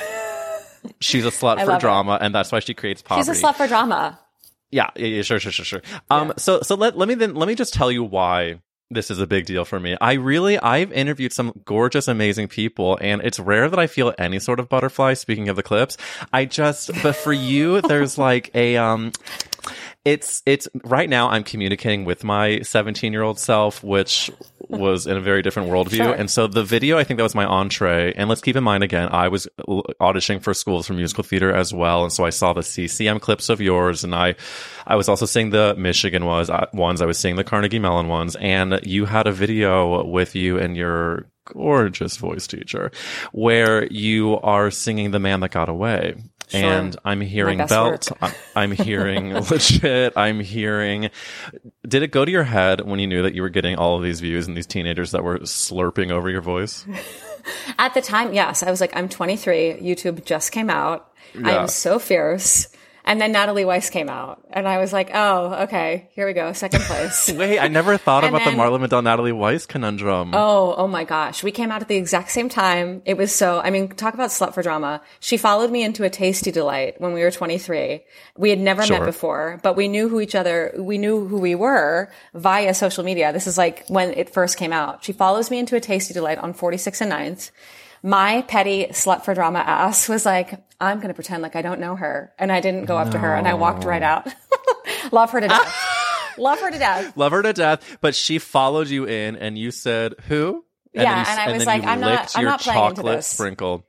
She's 1.00 1.26
a 1.26 1.30
slut 1.30 1.60
for 1.60 1.66
love 1.66 1.78
it. 1.78 1.80
drama, 1.82 2.18
and 2.20 2.36
that's 2.36 2.52
why 2.52 2.60
she 2.60 2.74
creates 2.74 3.02
poverty. 3.02 3.32
She's 3.32 3.42
a 3.42 3.46
slut 3.46 3.56
for 3.56 3.68
drama. 3.68 4.20
Yeah, 4.70 4.90
yeah, 4.96 5.08
yeah, 5.08 5.22
sure, 5.22 5.40
sure, 5.40 5.52
sure, 5.52 5.66
sure. 5.66 5.82
Um, 6.10 6.34
so, 6.38 6.62
so 6.62 6.76
let 6.76 6.98
let 6.98 7.08
me 7.08 7.14
then 7.16 7.36
let 7.36 7.48
me 7.48 7.56
just 7.56 7.74
tell 7.74 7.92
you 7.92 8.04
why 8.04 8.60
this 8.90 9.10
is 9.10 9.20
a 9.20 9.28
big 9.28 9.46
deal 9.46 9.66
for 9.66 9.80
me. 9.80 9.98
I 10.00 10.13
really 10.13 10.60
I've 10.60 10.92
interviewed 10.92 11.34
some 11.34 11.54
gorgeous, 11.66 12.08
amazing 12.08 12.48
people, 12.48 12.98
and 13.02 13.22
it's 13.24 13.40
rare 13.40 13.70
that 13.70 13.80
I 13.80 13.88
feel 13.88 14.13
any 14.18 14.40
sort 14.40 14.60
of 14.60 14.70
butterfly. 14.70 15.13
Speaking 15.13 15.50
of 15.50 15.56
the 15.56 15.63
clips, 15.63 15.98
I 16.32 16.46
just 16.46 16.92
but 17.02 17.16
for 17.16 17.34
you, 17.34 17.82
there's 17.82 18.18
like 18.18 18.52
a 18.56 18.78
um. 18.78 19.12
It's 20.06 20.44
it's 20.46 20.68
right 20.84 21.10
now 21.10 21.30
I'm 21.30 21.44
communicating 21.44 22.04
with 22.04 22.26
my 22.26 22.60
17 22.60 23.14
year 23.14 23.22
old 23.22 23.40
self, 23.40 23.84
which 23.84 24.30
was 24.68 25.08
in 25.08 25.16
a 25.16 25.22
very 25.22 25.42
different 25.42 25.70
worldview. 25.70 25.98
Sure. 25.98 26.14
And 26.14 26.30
so 26.30 26.48
the 26.48 26.64
video, 26.64 26.98
I 26.98 27.04
think 27.04 27.18
that 27.18 27.24
was 27.24 27.36
my 27.36 27.46
entree. 27.46 28.14
And 28.14 28.30
let's 28.30 28.42
keep 28.42 28.56
in 28.56 28.64
mind 28.64 28.84
again, 28.84 29.10
I 29.12 29.28
was 29.28 29.48
auditioning 30.02 30.42
for 30.42 30.54
schools 30.54 30.88
for 30.88 30.94
musical 30.94 31.24
theater 31.24 31.54
as 31.54 31.74
well. 31.74 32.04
And 32.04 32.12
so 32.12 32.26
I 32.26 32.32
saw 32.32 32.54
the 32.54 32.64
CCM 32.64 33.20
clips 33.20 33.50
of 33.50 33.62
yours 33.62 34.04
and 34.04 34.16
I, 34.16 34.36
I 34.86 34.96
was 34.96 35.08
also 35.08 35.26
seeing 35.26 35.52
the 35.52 35.76
Michigan 35.78 36.26
was, 36.26 36.50
uh, 36.50 36.66
ones. 36.74 37.02
I 37.02 37.06
was 37.06 37.18
seeing 37.18 37.36
the 37.36 37.44
Carnegie 37.44 37.80
Mellon 37.80 38.08
ones 38.08 38.36
and 38.38 38.80
you 38.84 39.06
had 39.06 39.28
a 39.28 39.32
video 39.32 40.04
with 40.06 40.36
you 40.36 40.58
and 40.60 40.76
your 40.76 41.28
gorgeous 41.46 42.18
voice 42.18 42.48
teacher, 42.48 42.92
where 43.32 43.86
you 43.88 44.40
are 44.40 44.72
singing 44.72 45.12
"The 45.12 45.20
Man 45.20 45.42
That 45.42 45.52
Got 45.52 45.70
Away." 45.70 46.16
Sure. 46.50 46.60
And 46.62 46.96
I'm 47.06 47.22
hearing 47.22 47.58
belt. 47.58 48.12
work. 48.12 48.24
I- 48.56 48.62
I'm 48.62 48.72
hearing 48.72 49.34
legit. 49.50 50.14
I'm 50.16 50.40
hearing. 50.40 51.10
Did 51.88 52.04
it 52.04 52.12
go 52.12 52.26
to 52.26 52.32
your 52.32 52.44
head 52.44 52.82
when 52.82 53.00
you 53.00 53.08
knew 53.08 53.24
that 53.24 53.34
you 53.34 53.42
were 53.42 53.50
getting 53.50 53.76
all 53.78 53.96
of 53.98 54.04
these 54.04 54.20
views 54.20 54.48
and 54.48 54.56
these 54.56 54.68
teenagers 54.68 55.12
that 55.12 55.24
were 55.24 55.40
slurping 55.40 56.12
over 56.12 56.30
your 56.30 56.42
voice? 56.42 56.86
At 57.80 57.94
the 57.94 58.02
time, 58.02 58.34
yes, 58.34 58.64
I 58.64 58.70
was 58.72 58.80
like, 58.80 58.96
I'm 58.96 59.10
23. 59.10 59.80
YouTube 59.82 60.24
just 60.26 60.52
came 60.52 60.70
out. 60.70 61.12
I'm 61.44 61.68
so 61.68 62.00
fierce. 62.00 62.68
And 63.06 63.20
then 63.20 63.34
Natalie 63.34 63.66
Weiss 63.66 63.90
came 63.90 64.08
out, 64.08 64.42
and 64.50 64.66
I 64.66 64.78
was 64.78 64.94
like, 64.94 65.12
oh, 65.14 65.64
okay, 65.64 66.10
here 66.14 66.26
we 66.26 66.32
go, 66.32 66.54
second 66.54 66.82
place. 66.84 67.30
Wait, 67.36 67.60
I 67.60 67.68
never 67.68 67.98
thought 67.98 68.24
about 68.24 68.46
then- 68.46 68.56
the 68.56 68.64
Marla 68.64 68.80
Madonna 68.80 69.10
Natalie 69.10 69.34
Weiss 69.34 69.66
conundrum. 69.66 70.32
Oh, 70.34 70.74
oh 70.78 70.88
my 70.88 71.04
gosh. 71.04 71.44
We 71.44 71.52
came 71.52 71.70
out 71.70 71.82
at 71.82 71.90
the 71.90 71.98
exact 71.98 72.32
same 72.32 72.48
time. 72.48 73.02
It 73.06 73.18
was 73.18 73.36
so, 73.36 73.60
I 73.60 73.72
mean, 73.72 73.90
talk 73.90 74.14
about 74.14 74.30
slut 74.30 74.54
for 74.54 74.64
drama. 74.64 75.02
She 75.20 75.36
followed 75.36 75.70
me 75.70 75.84
into 75.84 76.06
a 76.06 76.10
Tasti 76.10 76.54
D-Lite 76.54 77.02
when 77.02 77.12
we 77.12 77.22
were 77.24 77.32
23. 77.32 78.06
We 78.38 78.50
had 78.50 78.60
never 78.60 78.84
Sure. 78.84 79.00
met 79.00 79.06
before, 79.06 79.60
but 79.64 79.76
we 79.76 79.90
knew 79.90 80.08
who 80.08 80.22
each 80.22 80.34
other, 80.36 80.74
we 80.78 80.98
knew 80.98 81.28
who 81.28 81.40
we 81.40 81.56
were 81.56 82.10
via 82.34 82.74
social 82.74 83.04
media. 83.04 83.34
This 83.34 83.48
is 83.48 83.58
like 83.58 83.84
when 83.90 84.12
it 84.14 84.30
first 84.30 84.56
came 84.58 84.72
out. 84.72 85.04
She 85.04 85.12
follows 85.12 85.52
me 85.52 85.60
into 85.60 85.76
a 85.76 85.82
Tasti 85.82 86.14
D-Lite 86.14 86.38
on 86.38 86.54
46 86.54 87.02
and 87.02 87.12
9th. 87.12 87.52
My 88.06 88.42
petty 88.42 88.88
slut 88.88 89.24
for 89.24 89.34
drama 89.34 89.60
ass 89.60 90.10
was 90.10 90.26
like, 90.26 90.62
I'm 90.80 90.98
going 90.98 91.08
to 91.08 91.14
pretend 91.14 91.42
like 91.42 91.56
I 91.56 91.62
don't 91.62 91.80
know 91.80 91.96
her. 91.96 92.34
And 92.38 92.52
I 92.52 92.60
didn't 92.60 92.86
go 92.86 92.98
up 92.98 93.12
to 93.12 93.18
her 93.18 93.34
and 93.34 93.48
I 93.48 93.54
walked 93.54 93.86
right 93.86 94.04
out. 94.04 94.28
Love 95.12 95.32
her 95.32 95.40
to 95.40 95.48
death. 95.48 96.36
Love 96.38 96.60
her 96.60 96.70
to 96.70 96.78
death. 96.78 97.14
Love 97.18 97.32
her 97.32 97.42
to 97.42 97.54
death, 97.54 97.98
but 98.02 98.14
she 98.16 98.40
followed 98.40 98.90
you 98.90 99.06
in 99.06 99.36
and 99.38 99.58
you 99.58 99.72
said, 99.72 100.16
who? 100.28 100.66
Yeah, 100.94 101.02
you, 101.22 101.30
and 101.32 101.40
I 101.40 101.52
was 101.54 101.66
then 101.66 101.66
like, 101.80 101.84
I'm 101.88 102.00
not- 102.02 102.34
I'm 102.36 102.44
not 102.46 102.60
playing 102.60 102.90
into 102.90 103.04
this. 103.04 103.26
sprinkle. 103.28 103.86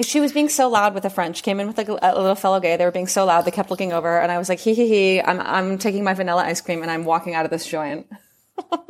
She 0.00 0.18
was 0.18 0.32
being 0.32 0.48
so 0.48 0.68
loud 0.68 0.92
with 0.92 1.04
the 1.04 1.10
French. 1.10 1.44
Came 1.44 1.60
in 1.60 1.68
with 1.68 1.78
like 1.78 1.88
a, 1.88 1.92
a 2.02 2.18
little 2.20 2.34
fellow 2.34 2.58
gay. 2.58 2.76
They 2.76 2.84
were 2.84 2.90
being 2.90 3.06
so 3.06 3.24
loud. 3.24 3.44
They 3.44 3.52
kept 3.52 3.70
looking 3.70 3.92
over, 3.92 4.18
and 4.20 4.32
I 4.32 4.38
was 4.38 4.48
like, 4.48 4.58
"Hee 4.58 4.74
hee 4.74 4.88
hee!" 4.88 5.20
I'm 5.22 5.40
I'm 5.40 5.78
taking 5.78 6.02
my 6.02 6.14
vanilla 6.14 6.42
ice 6.42 6.60
cream 6.60 6.82
and 6.82 6.90
I'm 6.90 7.04
walking 7.04 7.34
out 7.36 7.44
of 7.44 7.52
this 7.52 7.64
joint. 7.64 8.08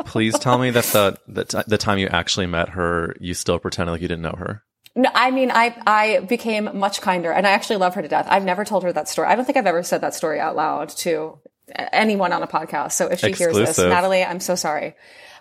Please 0.05 0.39
tell 0.39 0.59
me 0.59 0.71
that 0.71 0.85
the, 0.85 1.19
the 1.27 1.45
t- 1.45 1.63
the 1.67 1.79
time 1.79 1.99
you 1.99 2.09
actually 2.09 2.47
met 2.47 2.71
her, 2.71 3.17
you 3.21 3.35
still 3.35 3.59
pretended 3.59 3.93
like 3.93 4.03
you 4.03 4.09
didn't 4.09 4.23
know 4.23 4.37
her. 4.37 4.63
No, 4.97 5.11
I 5.13 5.31
mean, 5.31 5.51
I 5.51 5.75
I 5.87 6.21
became 6.21 6.79
much 6.79 7.01
kinder, 7.01 7.33
and 7.33 7.47
I 7.47 7.51
actually 7.51 7.77
love 7.77 7.95
her 7.95 8.03
to 8.03 8.09
death. 8.09 8.27
I've 8.29 8.45
never 8.45 8.65
told 8.65 8.85
her 8.85 8.93
that 8.93 9.09
story. 9.09 9.29
I 9.29 9.35
don't 9.35 9.45
think 9.45 9.59
I've 9.59 9.67
ever 9.67 9.83
said 9.83 10.03
that 10.03 10.15
story 10.15 10.39
out 10.39 10.55
loud 10.55 10.91
to 10.91 11.39
anyone 11.93 12.33
on 12.33 12.43
a 12.43 12.47
podcast. 12.47 12.93
So 12.93 13.09
if 13.09 13.21
she 13.21 13.33
hears 13.33 13.57
this, 13.57 13.79
Natalie, 13.79 14.23
I'm 14.23 14.41
so 14.41 14.55
sorry. 14.55 14.95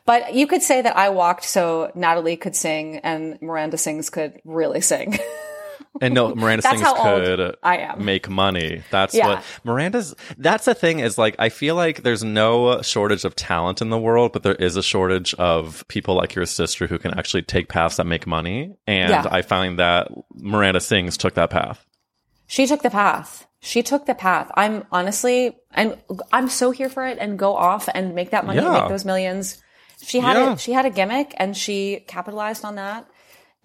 But 0.05 0.33
you 0.33 0.47
could 0.47 0.61
say 0.61 0.81
that 0.81 0.97
I 0.97 1.09
walked 1.09 1.45
so 1.45 1.91
Natalie 1.95 2.35
could 2.35 2.55
sing 2.55 2.97
and 2.97 3.41
Miranda 3.41 3.77
Sings 3.77 4.09
could 4.09 4.41
really 4.43 4.81
sing. 4.81 5.17
And 6.01 6.13
no, 6.15 6.33
Miranda 6.33 6.63
Sings 6.63 6.81
could 6.81 7.55
I 7.61 7.77
am. 7.77 8.03
make 8.03 8.27
money. 8.29 8.81
That's 8.89 9.13
Yeah. 9.13 9.27
what 9.27 9.43
Miranda's. 9.63 10.15
That's 10.37 10.65
the 10.65 10.73
thing 10.73 10.99
is 10.99 11.17
like 11.17 11.35
I 11.37 11.49
feel 11.49 11.75
like 11.75 12.01
there's 12.03 12.23
no 12.23 12.81
shortage 12.81 13.25
of 13.25 13.35
talent 13.35 13.81
in 13.81 13.89
the 13.89 13.97
world, 13.99 14.33
but 14.33 14.41
there 14.43 14.55
is 14.55 14.75
a 14.75 14.81
shortage 14.83 15.33
of 15.35 15.85
people 15.89 16.15
like 16.15 16.33
your 16.33 16.45
sister 16.47 16.87
who 16.87 16.97
can 16.97 17.17
actually 17.17 17.43
take 17.43 17.69
paths 17.69 17.97
that 17.97 18.07
make 18.07 18.25
money. 18.25 18.73
And 18.87 19.11
Yeah. 19.11 19.27
I 19.29 19.43
find 19.43 19.77
that 19.79 20.09
Miranda 20.33 20.79
Sings 20.79 21.15
took 21.15 21.35
that 21.35 21.51
path. 21.51 21.85
She 22.47 22.65
took 22.65 22.81
the 22.81 22.89
path. 22.89 23.45
She 23.61 23.81
took 23.83 24.05
the 24.05 24.15
path. 24.15 24.51
I'm 24.55 24.85
honestly, 24.91 25.55
and 25.73 25.97
I'm 26.33 26.49
so 26.49 26.71
here 26.71 26.89
for 26.89 27.05
it 27.05 27.17
and 27.19 27.37
go 27.39 27.55
off 27.55 27.87
and 27.93 28.13
make 28.15 28.31
that 28.31 28.45
money, 28.45 28.61
Yeah. 28.61 28.71
make 28.81 28.89
those 28.89 29.05
millions. 29.05 29.61
She 30.05 30.19
had 30.19 30.35
Yeah. 30.35 30.53
it. 30.53 30.59
She 30.59 30.73
had 30.73 30.85
a 30.85 30.89
gimmick 30.89 31.33
and 31.37 31.55
she 31.55 32.03
capitalized 32.07 32.65
on 32.65 32.75
that. 32.75 33.05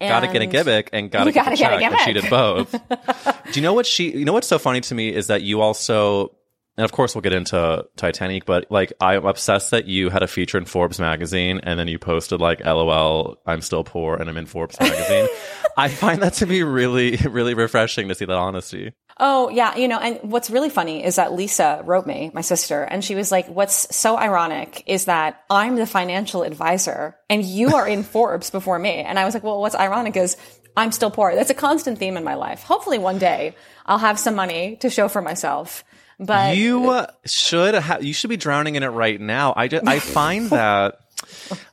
Gotta 0.01 0.27
get 0.27 0.37
a 0.37 0.43
And- 0.43 0.51
gimmick 0.51 0.89
and 0.93 1.11
gotta 1.11 1.29
You 1.29 1.33
get 1.33 1.45
gotta 1.45 1.55
a 1.55 1.79
get 1.79 1.91
check, 1.91 1.91
and 1.91 1.99
she 2.01 2.13
did 2.13 2.29
both. 2.29 2.71
Do 3.51 3.59
you 3.59 3.61
know 3.61 3.73
what 3.73 3.85
she? 3.85 4.11
You 4.17 4.25
know 4.25 4.33
what's 4.33 4.47
so 4.47 4.57
funny 4.59 4.81
to 4.81 4.95
me 4.95 5.13
is 5.13 5.27
that 5.27 5.41
you 5.41 5.61
also, 5.61 6.35
and 6.77 6.85
of 6.85 6.91
course 6.93 7.15
we'll 7.15 7.21
get 7.21 7.33
into 7.33 7.85
Titanic, 7.97 8.45
but 8.45 8.71
like 8.71 8.93
I'm 9.01 9.25
obsessed 9.25 9.71
that 9.71 9.87
you 9.87 10.09
had 10.09 10.23
a 10.23 10.27
feature 10.27 10.57
in 10.57 10.65
Forbes 10.65 10.99
magazine 10.99 11.59
and 11.63 11.77
then 11.79 11.87
you 11.89 11.99
posted 11.99 12.39
like, 12.39 12.63
"LOL, 12.63 13.37
I'm 13.45 13.61
still 13.61 13.83
poor 13.83 14.15
and 14.15 14.29
I'm 14.29 14.37
in 14.37 14.45
Forbes 14.45 14.79
magazine." 14.79 15.27
I 15.77 15.87
find 15.89 16.21
that 16.21 16.33
to 16.35 16.45
be 16.45 16.63
really, 16.63 17.17
really 17.17 17.53
refreshing 17.53 18.07
to 18.09 18.15
see 18.15 18.25
that 18.25 18.33
honesty. 18.37 18.93
Oh, 19.19 19.49
yeah. 19.49 19.75
You 19.75 19.87
know, 19.87 19.99
and 19.99 20.19
what's 20.21 20.49
really 20.49 20.69
funny 20.69 21.03
is 21.03 21.17
that 21.17 21.33
Lisa 21.33 21.81
wrote 21.83 22.07
me, 22.07 22.31
my 22.33 22.41
sister, 22.41 22.83
and 22.83 23.03
she 23.03 23.15
was 23.15 23.31
like, 23.31 23.47
what's 23.47 23.93
so 23.95 24.17
ironic 24.17 24.83
is 24.87 25.05
that 25.05 25.43
I'm 25.49 25.75
the 25.75 25.85
financial 25.85 26.43
advisor 26.43 27.17
and 27.29 27.43
you 27.43 27.75
are 27.75 27.87
in 27.87 28.03
Forbes 28.13 28.49
before 28.49 28.79
me. 28.79 28.99
And 28.99 29.19
I 29.19 29.25
was 29.25 29.33
like, 29.33 29.43
well, 29.43 29.59
what's 29.59 29.75
ironic 29.75 30.15
is 30.15 30.37
I'm 30.77 30.93
still 30.93 31.11
poor. 31.11 31.35
That's 31.35 31.49
a 31.49 31.55
constant 31.55 31.97
theme 31.99 32.15
in 32.15 32.23
my 32.23 32.35
life. 32.35 32.63
Hopefully 32.63 32.97
one 32.97 33.17
day 33.17 33.55
I'll 33.85 33.97
have 33.97 34.17
some 34.17 34.35
money 34.35 34.77
to 34.77 34.89
show 34.89 35.09
for 35.09 35.21
myself. 35.21 35.83
But 36.19 36.57
you 36.57 36.89
uh, 36.89 37.07
should 37.25 37.75
ha- 37.75 37.99
you 38.01 38.13
should 38.13 38.29
be 38.29 38.37
drowning 38.37 38.75
in 38.75 38.83
it 38.83 38.87
right 38.87 39.19
now. 39.19 39.53
I 39.55 39.67
just, 39.69 39.87
I 39.87 39.99
find 39.99 40.49
that 40.49 40.99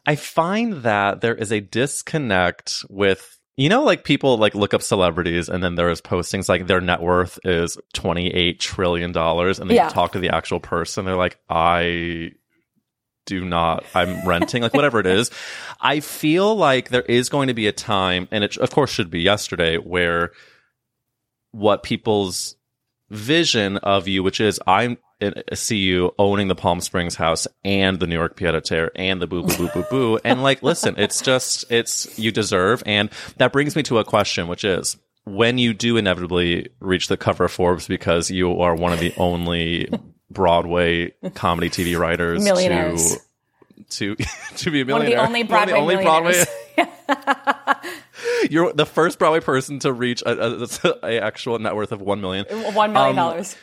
I 0.07 0.17
find 0.17 0.83
that 0.83 1.21
there 1.21 1.35
is 1.35 1.53
a 1.53 1.61
disconnect 1.61 2.85
with 2.89 3.36
you 3.57 3.69
know 3.69 3.83
like 3.85 4.05
people 4.05 4.37
like 4.39 4.55
look 4.55 4.75
up 4.75 4.83
celebrities 4.83 5.49
and 5.49 5.63
then 5.63 5.75
there's 5.75 6.01
postings 6.01 6.49
like 6.49 6.67
their 6.67 6.81
net 6.81 7.01
worth 7.01 7.39
is 7.45 7.79
28 7.95 8.61
trillion 8.61 9.13
dollars 9.13 9.59
and 9.59 9.71
then 9.71 9.77
Yeah. 9.77 9.85
you 9.87 9.91
talk 9.91 10.13
to 10.13 10.19
the 10.19 10.31
actual 10.35 10.61
person 10.61 11.05
they're 11.05 11.17
like 11.17 11.39
I 11.49 12.33
do 13.25 13.45
not 13.45 13.85
I'm 13.95 14.27
renting 14.27 14.63
like 14.63 14.73
whatever 14.75 15.01
it 15.01 15.07
is. 15.07 15.31
I 15.81 15.99
feel 16.01 16.55
like 16.55 16.91
there 16.91 17.03
is 17.03 17.29
going 17.29 17.49
to 17.49 17.55
be 17.55 17.67
a 17.67 17.73
time 17.73 18.29
and 18.31 18.45
it 18.45 18.57
of 18.59 18.71
course 18.71 18.91
should 18.91 19.11
be 19.11 19.21
yesterday 19.21 19.79
where 19.79 20.31
what 21.51 21.83
people's 21.83 22.55
vision 23.11 23.79
of 23.79 24.07
you, 24.07 24.23
which 24.23 24.41
is 24.41 24.61
I 24.67 24.97
see 25.55 25.79
you 25.79 26.15
owning 26.19 26.49
the 26.49 26.55
Palm 26.55 26.81
Springs 26.81 27.15
house 27.15 27.47
and 27.65 27.99
the 28.01 28.07
New 28.07 28.15
York 28.17 28.37
Pied 28.39 28.55
a 28.55 28.61
Terre 28.61 28.91
and 28.95 29.21
the 29.21 29.27
boo 29.27 29.43
boo 29.43 29.57
boo 29.57 29.69
boo 29.75 29.85
boo. 29.91 30.19
And 30.25 30.43
like, 30.43 30.63
listen, 30.63 30.95
it's 30.99 31.21
just, 31.23 31.65
it's, 31.71 32.19
you 32.19 32.31
deserve. 32.33 32.83
And 32.87 33.11
that 33.39 33.53
brings 33.53 33.75
me 33.77 33.83
to 33.85 33.99
a 33.99 34.05
question, 34.05 34.47
which 34.49 34.65
is 34.65 34.97
when 35.25 35.59
you 35.59 35.73
do 35.75 35.97
inevitably 35.97 36.69
reach 36.81 37.09
the 37.09 37.17
cover 37.17 37.45
of 37.45 37.53
Forbes 37.53 37.89
because 37.89 38.31
you 38.31 38.61
are 38.61 38.75
one 38.75 38.93
of 38.93 39.01
the 39.01 39.13
only 39.17 39.89
Broadway 40.31 41.13
comedy 41.35 41.71
TV 41.71 41.99
writers 41.99 42.45
Millionaires. 42.45 43.17
to, 43.91 44.17
to, 44.17 44.25
to 44.57 44.71
be 44.71 44.83
a 44.83 44.85
one 44.85 45.01
of 45.01 45.07
the 45.07 45.15
millionaire. 45.15 45.27
only 45.27 45.43
Broadway 45.45 45.73
the 45.73 45.79
only 45.79 45.97
millionaires. 45.97 46.47
You're 48.51 48.73
the 48.73 48.87
first 48.87 49.19
Broadway 49.19 49.41
person 49.41 49.79
to 49.81 49.93
reach 49.93 50.23
a, 50.23 50.31
a, 50.31 50.95
a 51.03 51.21
actual 51.21 51.59
net 51.59 51.75
worth 51.75 51.93
of 51.93 52.01
one 52.01 52.21
million. 52.21 52.45
One 52.75 52.93
million 52.93 53.11
Um, 53.11 53.17
dollars. 53.17 53.55
W- 53.55 53.63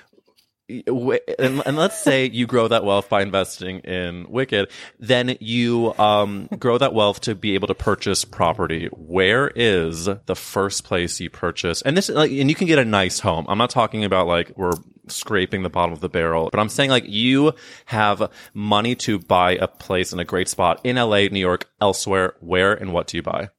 and, 0.69 1.75
let's 1.75 2.01
say 2.01 2.29
you 2.29 2.47
grow 2.47 2.67
that 2.67 2.85
wealth 2.85 3.09
by 3.09 3.21
investing 3.21 3.79
in 3.79 4.29
Wicked, 4.29 4.69
then 4.99 5.37
you 5.39 5.93
um, 5.97 6.47
grow 6.57 6.77
that 6.77 6.93
wealth 6.93 7.21
to 7.21 7.35
be 7.35 7.55
able 7.55 7.67
to 7.67 7.75
purchase 7.75 8.23
property. 8.23 8.87
Where 8.91 9.51
is 9.55 10.05
the 10.05 10.35
first 10.35 10.83
place 10.85 11.19
you 11.19 11.29
purchase? 11.29 11.81
And 11.81 11.97
this, 11.97 12.09
like, 12.09 12.31
and 12.31 12.49
you 12.49 12.55
can 12.55 12.67
get 12.67 12.79
a 12.79 12.85
nice 12.85 13.19
home. 13.19 13.45
I'm 13.49 13.57
not 13.57 13.71
talking 13.71 14.05
about 14.05 14.27
like 14.27 14.57
we're 14.57 14.77
scraping 15.07 15.63
the 15.63 15.69
bottom 15.69 15.91
of 15.91 15.99
the 15.99 16.09
barrel, 16.09 16.49
but 16.49 16.59
I'm 16.59 16.69
saying 16.69 16.89
like 16.89 17.05
you 17.07 17.53
have 17.85 18.31
money 18.53 18.95
to 18.95 19.19
buy 19.19 19.51
a 19.55 19.67
place 19.67 20.13
in 20.13 20.19
a 20.19 20.25
great 20.25 20.47
spot 20.47 20.79
in 20.83 20.95
LA, 20.95 21.27
New 21.27 21.39
York, 21.39 21.69
elsewhere. 21.81 22.35
Where 22.39 22.73
and 22.73 22.93
what 22.93 23.07
do 23.07 23.17
you 23.17 23.23
buy? 23.23 23.49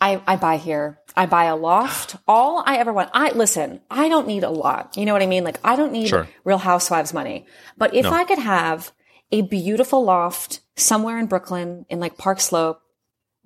I, 0.00 0.22
I 0.26 0.36
buy 0.36 0.56
here. 0.56 0.98
I 1.16 1.26
buy 1.26 1.44
a 1.44 1.56
loft. 1.56 2.16
All 2.28 2.62
I 2.66 2.76
ever 2.76 2.92
want. 2.92 3.10
I 3.14 3.30
listen. 3.30 3.80
I 3.90 4.08
don't 4.08 4.26
need 4.26 4.44
a 4.44 4.50
lot. 4.50 4.96
You 4.96 5.06
know 5.06 5.12
what 5.12 5.22
I 5.22 5.26
mean? 5.26 5.44
Like 5.44 5.58
I 5.64 5.76
don't 5.76 5.92
need 5.92 6.08
Sure. 6.08 6.28
Real 6.44 6.58
Housewives 6.58 7.14
money. 7.14 7.46
But 7.78 7.94
if 7.94 8.06
I 8.06 8.24
could 8.24 8.38
have 8.38 8.92
a 9.32 9.42
beautiful 9.42 10.04
loft 10.04 10.60
somewhere 10.76 11.18
in 11.18 11.26
Brooklyn, 11.26 11.86
in 11.88 12.00
like 12.00 12.18
Park 12.18 12.40
Slope, 12.40 12.80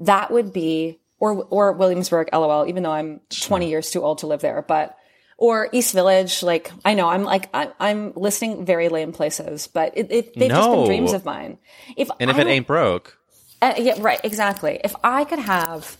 that 0.01 0.31
would 0.31 0.53
be 0.53 1.01
or 1.19 1.45
or 1.45 1.73
Williamsburg, 1.73 2.29
LOL. 2.33 2.67
Even 2.67 2.83
though 2.83 2.93
I'm 2.93 3.21
20 3.31 3.69
years 3.69 3.91
too 3.91 4.03
old 4.03 4.19
to 4.19 4.27
live 4.27 4.41
there, 4.41 4.63
but 4.67 4.97
or 5.41 5.69
East 5.73 5.93
Village. 5.93 6.43
Like 6.45 6.71
I 6.85 6.95
know 6.95 7.09
I'm 7.09 7.25
like 7.25 7.49
I, 7.53 7.73
I'm 7.81 8.13
listing 8.15 8.65
very 8.65 8.89
lame 8.89 9.13
places, 9.13 9.67
but 9.67 9.97
it, 9.97 10.13
it, 10.13 10.35
they've 10.35 10.51
just 10.51 10.71
been 10.71 10.87
dreams 10.87 11.13
of 11.13 11.25
mine. 11.25 11.59
If 11.97 12.11
And 12.21 12.31
if 12.31 12.37
I 12.37 12.43
it 12.43 12.47
ain't 12.47 12.67
broke, 12.67 13.19
uh, 13.61 13.75
yeah, 13.79 13.95
right, 13.99 14.21
exactly. 14.23 14.81
If 14.85 14.95
I 15.03 15.25
could 15.25 15.41
have 15.41 15.97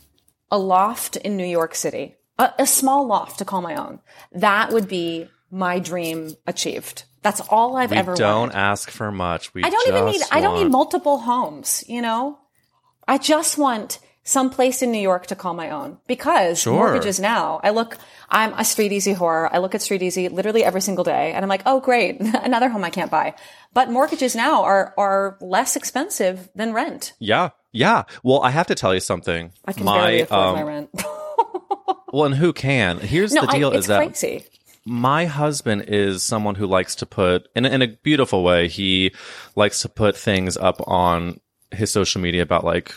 a 0.51 0.59
loft 0.59 1.17
in 1.17 1.37
New 1.37 1.47
York 1.47 1.75
City, 1.75 2.17
a, 2.39 2.53
a 2.61 2.67
small 2.67 3.07
loft 3.07 3.39
to 3.39 3.45
call 3.45 3.63
my 3.63 3.77
own, 3.77 4.01
that 4.33 4.73
would 4.73 4.89
be 4.89 5.29
my 5.51 5.79
dream 5.79 6.35
achieved. 6.47 7.05
That's 7.23 7.41
all 7.41 7.77
I've 7.77 7.93
ever. 7.93 8.13
we 8.13 8.13
ever 8.13 8.15
don't 8.17 8.41
wanted. 8.41 8.57
ask 8.57 8.91
for 8.91 9.13
much. 9.13 9.53
We 9.53 9.63
I 9.63 9.71
don't 9.71 9.89
even 9.89 10.07
need. 10.07 10.19
just 10.19 10.35
I 10.35 10.41
don't 10.41 10.63
need 10.63 10.71
multiple 10.71 11.19
homes. 11.19 11.85
You 11.87 12.01
know, 12.01 12.39
I 13.07 13.19
just 13.19 13.59
want 13.59 13.99
some 14.23 14.51
place 14.51 14.83
in 14.83 14.93
New 14.93 15.01
York 15.01 15.27
to 15.29 15.35
call 15.35 15.55
my 15.55 15.71
own 15.71 15.99
because 16.07 16.61
Sure. 16.61 16.75
mortgages 16.75 17.19
now. 17.19 17.61
I 17.63 17.71
look, 17.71 17.97
I'm 18.29 18.53
a 18.53 18.59
StreetEasy 18.59 19.17
whore. 19.17 19.49
I 19.51 19.59
look 19.59 19.75
at 19.75 19.81
StreetEasy 19.81 20.31
literally 20.31 20.63
every 20.63 20.83
single 20.83 21.05
day 21.05 21.33
and 21.33 21.45
I'm 21.45 21.49
like, 21.49 21.63
oh 21.67 21.81
great, 21.81 22.21
another 22.43 22.69
home 22.69 22.85
I 22.85 22.91
can't 22.91 23.11
buy. 23.11 23.35
But 23.73 23.91
mortgages 23.91 24.37
now 24.37 24.63
are, 24.65 24.95
are 24.99 25.39
less 25.41 25.75
expensive 25.77 26.49
than 26.55 26.73
rent. 26.73 27.15
Yeah. 27.19 27.51
Yeah. 27.73 28.05
Well, 28.23 28.43
I 28.43 28.51
have 28.51 28.67
to 28.67 28.75
tell 28.75 28.93
you 28.93 29.01
something. 29.01 29.53
I 29.65 29.73
can 29.73 29.85
my, 29.85 29.99
barely 29.99 30.21
afford 30.21 30.41
um, 30.41 30.55
my 30.55 30.63
rent. 30.63 30.91
Well, 32.13 32.25
and 32.25 32.35
who 32.35 32.53
can? 32.53 32.99
Here's 32.99 33.33
no, 33.33 33.43
the 33.43 33.47
deal 33.47 33.71
I, 33.73 33.77
is 33.77 33.87
that 33.87 33.99
crazy. 33.99 34.45
my 34.85 35.27
husband 35.27 35.85
is 35.87 36.25
someone 36.25 36.57
who 36.57 36.67
likes 36.67 36.97
to 36.97 37.07
put 37.07 37.49
in, 37.55 37.65
in 37.65 37.83
a 37.83 37.87
beautiful 37.87 38.43
way 38.43 38.67
he 38.67 39.15
likes 39.55 39.83
to 39.83 39.89
put 39.89 40.17
things 40.17 40.57
up 40.57 40.81
on 40.89 41.39
his 41.71 41.93
social 41.93 42.21
media 42.21 42.43
about 42.43 42.65
like 42.65 42.93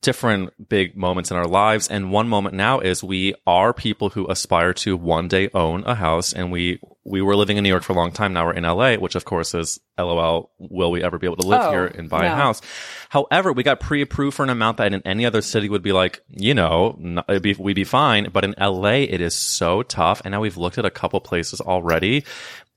different 0.00 0.68
big 0.68 0.96
moments 0.96 1.30
in 1.30 1.36
our 1.36 1.46
lives. 1.46 1.88
And 1.88 2.10
one 2.12 2.28
moment 2.28 2.54
now 2.54 2.80
is 2.80 3.02
we 3.02 3.34
are 3.46 3.72
people 3.72 4.10
who 4.10 4.26
aspire 4.30 4.72
to 4.74 4.96
one 4.96 5.28
day 5.28 5.50
own 5.54 5.82
a 5.84 5.94
house. 5.94 6.32
And 6.32 6.52
we 6.52 6.80
we 7.04 7.22
were 7.22 7.36
living 7.36 7.56
in 7.56 7.62
New 7.64 7.70
York 7.70 7.82
for 7.82 7.94
a 7.94 7.96
long 7.96 8.12
time. 8.12 8.32
Now 8.34 8.46
we're 8.46 8.52
in 8.52 8.64
LA 8.64 8.94
which 8.96 9.14
of 9.14 9.24
course 9.24 9.54
is 9.54 9.80
LOL 9.98 10.50
will 10.58 10.90
we 10.90 11.02
ever 11.02 11.18
be 11.18 11.26
able 11.26 11.36
to 11.36 11.46
live 11.46 11.62
Oh, 11.64 11.70
here 11.70 11.86
and 11.86 12.08
buy 12.08 12.26
a 12.26 12.34
house? 12.34 12.60
However 13.08 13.52
we 13.52 13.62
got 13.62 13.80
pre-approved 13.80 14.36
for 14.36 14.42
an 14.44 14.50
amount 14.50 14.76
that 14.76 14.92
in 14.92 15.02
any 15.04 15.24
other 15.26 15.40
city 15.42 15.68
would 15.68 15.82
be 15.82 15.92
like 15.92 16.20
you 16.28 16.54
know 16.54 16.98
n- 17.02 17.22
it'd 17.28 17.42
be, 17.42 17.54
we'd 17.54 17.74
be 17.74 17.84
fine. 17.84 18.28
But 18.32 18.44
in 18.44 18.54
LA 18.60 19.04
it 19.08 19.20
is 19.20 19.34
so 19.34 19.82
tough. 19.82 20.20
And 20.24 20.32
now 20.32 20.40
we've 20.40 20.56
looked 20.58 20.78
at 20.78 20.84
a 20.86 20.90
couple 20.90 21.20
places 21.20 21.60
already 21.60 22.24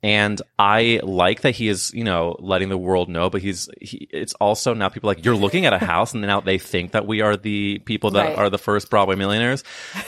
and 0.04 0.42
I 0.58 1.00
like 1.04 1.42
that 1.42 1.52
he 1.52 1.68
is, 1.68 1.94
you 1.94 2.04
know, 2.04 2.36
letting 2.40 2.70
the 2.70 2.78
world 2.78 3.08
know, 3.08 3.30
but 3.30 3.42
he's, 3.42 3.70
he, 3.80 4.08
it's 4.12 4.34
also 4.36 4.74
now 4.74 4.90
people 4.90 5.08
like, 5.08 5.24
you're 5.24 5.36
looking 5.36 5.68
at 5.68 5.74
a 5.74 5.78
house 5.78 6.14
and 6.14 6.22
now 6.24 6.42
they 6.42 6.58
think 6.58 6.94
that 6.94 7.06
we 7.06 7.22
are 7.22 7.38
the 7.38 7.80
people 7.86 8.12
that 8.12 8.30
Right. 8.30 8.38
are 8.38 8.50
the 8.50 8.58
first 8.58 8.90
Broadway 8.90 9.16
millionaires. 9.16 9.64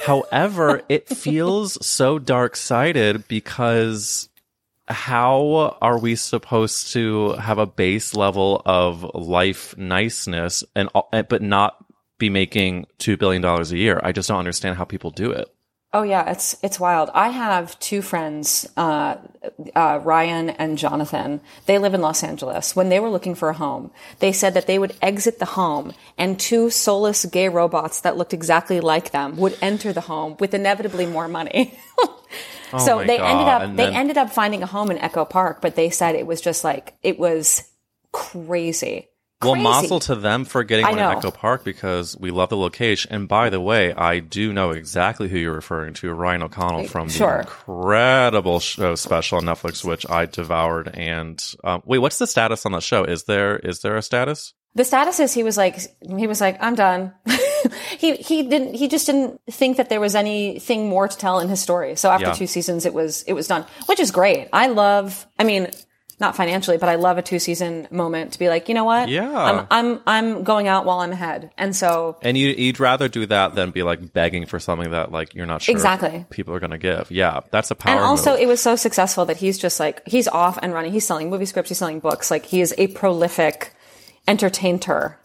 However, 0.05 0.81
it 0.89 1.07
feels 1.17 1.85
so 1.85 2.17
dark 2.17 2.55
sided 2.55 3.27
because 3.27 4.29
how 4.87 5.77
are 5.79 5.99
we 5.99 6.15
supposed 6.15 6.91
to 6.93 7.33
have 7.33 7.59
a 7.59 7.67
base 7.67 8.15
level 8.15 8.63
of 8.65 9.03
life 9.13 9.77
niceness 9.77 10.63
and, 10.75 10.89
eh, 11.13 11.21
but 11.21 11.41
not 11.43 11.77
be 12.17 12.29
making 12.31 12.87
$2 12.97 13.19
billion 13.19 13.45
a 13.45 13.63
year? 13.75 13.99
I 14.03 14.11
just 14.11 14.27
don't 14.27 14.39
understand 14.39 14.75
how 14.75 14.85
people 14.85 15.11
do 15.11 15.29
it. 15.31 15.52
Oh 15.95 16.01
yeah, 16.01 16.31
it's 16.31 16.55
it's 16.63 16.79
wild. 16.79 17.11
I 17.13 17.29
have 17.29 17.77
two 17.79 18.01
friends, 18.01 18.67
uh, 18.75 19.17
uh, 19.75 19.99
Ryan 20.03 20.49
and 20.49 20.75
Jonathan. 20.75 21.39
They 21.67 21.77
live 21.77 21.93
in 21.93 22.01
Los 22.01 22.23
Angeles. 22.23 22.75
When 22.75 22.89
they 22.89 22.99
were 22.99 23.11
looking 23.11 23.35
for 23.35 23.49
a 23.49 23.53
home, 23.53 23.91
they 24.17 24.31
said 24.31 24.55
that 24.55 24.65
they 24.65 24.79
would 24.79 24.95
exit 25.03 25.37
the 25.37 25.45
home, 25.45 25.93
and 26.17 26.39
two 26.39 26.71
soulless 26.71 27.25
gay 27.25 27.47
robots 27.47 28.01
that 28.01 28.17
looked 28.17 28.33
exactly 28.33 28.79
like 28.81 29.11
them 29.11 29.37
would 29.37 29.55
enter 29.61 29.93
the 29.93 30.01
home 30.01 30.35
with 30.39 30.55
inevitably 30.55 31.05
more 31.05 31.27
money. 31.27 31.77
so 32.79 32.95
Oh 32.95 32.97
my 32.97 33.05
they 33.05 33.19
ended 33.19 33.47
up 33.47 33.61
And 33.61 33.77
they 33.77 33.85
then- 33.85 33.93
ended 33.95 34.17
up 34.17 34.31
finding 34.31 34.63
a 34.63 34.65
home 34.67 34.89
in 34.89 34.97
Echo 34.97 35.25
Park, 35.25 35.61
but 35.61 35.75
they 35.75 35.91
said 35.91 36.15
it 36.15 36.25
was 36.25 36.41
just 36.41 36.63
like 36.63 36.95
it 37.03 37.19
was 37.19 37.69
crazy. 38.11 39.09
Well, 39.45 39.55
mazel 39.55 39.99
to 40.01 40.15
them 40.15 40.45
for 40.45 40.63
getting 40.63 40.85
I 40.85 40.91
one 40.91 40.99
in. 40.99 41.05
Echo 41.05 41.31
Park 41.31 41.63
because 41.63 42.17
we 42.17 42.31
love 42.31 42.49
the 42.49 42.57
location. 42.57 43.11
And 43.13 43.27
by 43.27 43.49
the 43.49 43.59
way, 43.59 43.93
I 43.93 44.19
do 44.19 44.53
know 44.53 44.71
exactly 44.71 45.29
who 45.29 45.37
you're 45.37 45.53
referring 45.53 45.93
to, 45.95 46.11
Ryan 46.13 46.43
O'Connell 46.43 46.87
from 46.87 47.07
the 47.09 47.39
incredible 47.39 48.59
show 48.59 48.95
special 48.95 49.37
on 49.37 49.45
Netflix, 49.45 49.83
which 49.83 50.09
I 50.09 50.25
devoured. 50.25 50.89
And 50.93 51.43
um, 51.63 51.81
wait, 51.85 51.99
what's 51.99 52.19
the 52.19 52.27
status 52.27 52.65
on 52.65 52.71
that 52.73 52.83
show? 52.83 53.03
Is 53.03 53.23
there 53.23 53.57
is 53.57 53.79
there 53.81 53.97
a 53.97 54.01
status? 54.01 54.53
The 54.75 54.83
status 54.83 55.19
is 55.19 55.33
he 55.33 55.43
was 55.43 55.55
like 55.55 55.77
he 56.17 56.25
was 56.27 56.41
like 56.41 56.57
I'm 56.61 56.75
done. 56.75 57.13
he 57.97 58.15
he 58.15 58.43
didn't 58.49 58.73
he 58.73 58.87
just 58.87 59.05
didn't 59.05 59.39
think 59.49 59.77
that 59.77 59.89
there 59.89 59.99
was 59.99 60.15
anything 60.15 60.89
more 60.89 61.07
to 61.07 61.15
tell 61.17 61.39
in 61.39 61.47
his 61.49 61.61
story. 61.61 61.95
So 61.95 62.09
after 62.09 62.27
Yeah. 62.27 62.33
two 62.33 62.47
seasons 62.47 62.85
it 62.85 62.93
was 62.93 63.23
it 63.23 63.33
was 63.33 63.47
done, 63.47 63.65
which 63.85 63.99
is 63.99 64.09
great. 64.11 64.49
I 64.51 64.67
love 64.67 65.27
I 65.37 65.43
mean 65.43 65.67
not 66.19 66.35
financially, 66.35 66.77
but 66.77 66.89
I 66.89 66.95
love 66.95 67.17
a 67.17 67.21
two 67.21 67.39
season 67.39 67.87
moment 67.91 68.33
to 68.33 68.39
be 68.39 68.47
like, 68.47 68.69
you 68.69 68.75
know 68.75 68.83
what? 68.85 69.09
Yeah. 69.09 69.29
I'm 69.35 69.67
I'm 69.71 69.99
I'm 70.05 70.43
going 70.43 70.67
out 70.67 70.85
while 70.85 70.99
I'm 70.99 71.11
ahead. 71.11 71.51
And 71.57 71.75
so 71.75 72.17
And 72.21 72.37
you, 72.37 72.49
you'd 72.49 72.79
rather 72.79 73.07
do 73.09 73.25
that 73.25 73.55
than 73.55 73.71
be 73.71 73.83
like 73.83 74.13
begging 74.13 74.45
for 74.45 74.59
something 74.59 74.91
that 74.91 75.11
like 75.11 75.33
you're 75.33 75.45
not 75.47 75.61
sure 75.63 75.73
Exactly. 75.73 76.25
people 76.29 76.53
are 76.53 76.59
going 76.59 76.71
to 76.71 76.77
give. 76.77 77.09
Yeah, 77.11 77.41
that's 77.51 77.71
a 77.71 77.75
power. 77.75 77.95
and 77.95 78.03
also 78.03 78.31
move. 78.31 78.41
it 78.41 78.47
was 78.47 78.61
so 78.61 78.75
successful 78.75 79.25
that 79.25 79.37
he's 79.37 79.57
just 79.57 79.79
like 79.79 80.01
he's 80.07 80.27
off 80.27 80.57
and 80.61 80.73
running. 80.73 80.91
He's 80.93 81.05
selling 81.05 81.29
movie 81.29 81.45
scripts, 81.45 81.69
he's 81.69 81.79
selling 81.79 81.99
books. 81.99 82.29
Like 82.31 82.45
he 82.45 82.61
is 82.61 82.73
a 82.77 82.87
prolific 82.87 83.73
entertainer. 84.27 85.17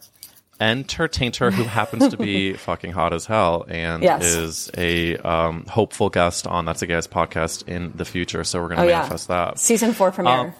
entertainer 0.59 1.51
who 1.51 1.63
happens 1.63 2.09
to 2.09 2.17
be 2.17 2.53
fucking 2.67 2.91
hot 2.91 3.13
as 3.13 3.25
hell 3.25 3.65
and 3.69 4.03
Yes. 4.03 4.23
is 4.25 4.71
a 4.77 5.15
um, 5.17 5.65
hopeful 5.67 6.09
guest 6.09 6.47
on 6.47 6.65
That's 6.65 6.81
a 6.81 6.87
Gay 6.87 6.95
Ass 6.95 7.07
podcast 7.07 7.67
in 7.67 7.93
the 7.95 8.05
future. 8.05 8.43
So 8.43 8.61
we're 8.61 8.67
going 8.69 8.79
to 8.79 8.83
Oh 8.85 8.87
yeah. 8.87 8.97
manifest 8.99 9.27
that. 9.29 9.59
Season 9.59 9.93
four 9.93 10.11
premiere. 10.11 10.33
Um, 10.33 10.53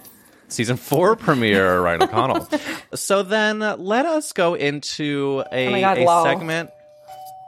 Season 0.49 0.77
four 0.77 1.15
premiere, 1.15 1.81
Ryan 1.83 2.03
O'Connell. 2.03 2.49
so 2.95 3.23
then 3.23 3.61
uh, 3.61 3.77
let 3.77 4.05
us 4.05 4.33
go 4.33 4.55
into 4.55 5.43
a, 5.51 5.67
Oh 5.67 5.81
God, 5.81 5.97
a 5.97 6.03
lol. 6.05 6.23
segment. 6.25 6.69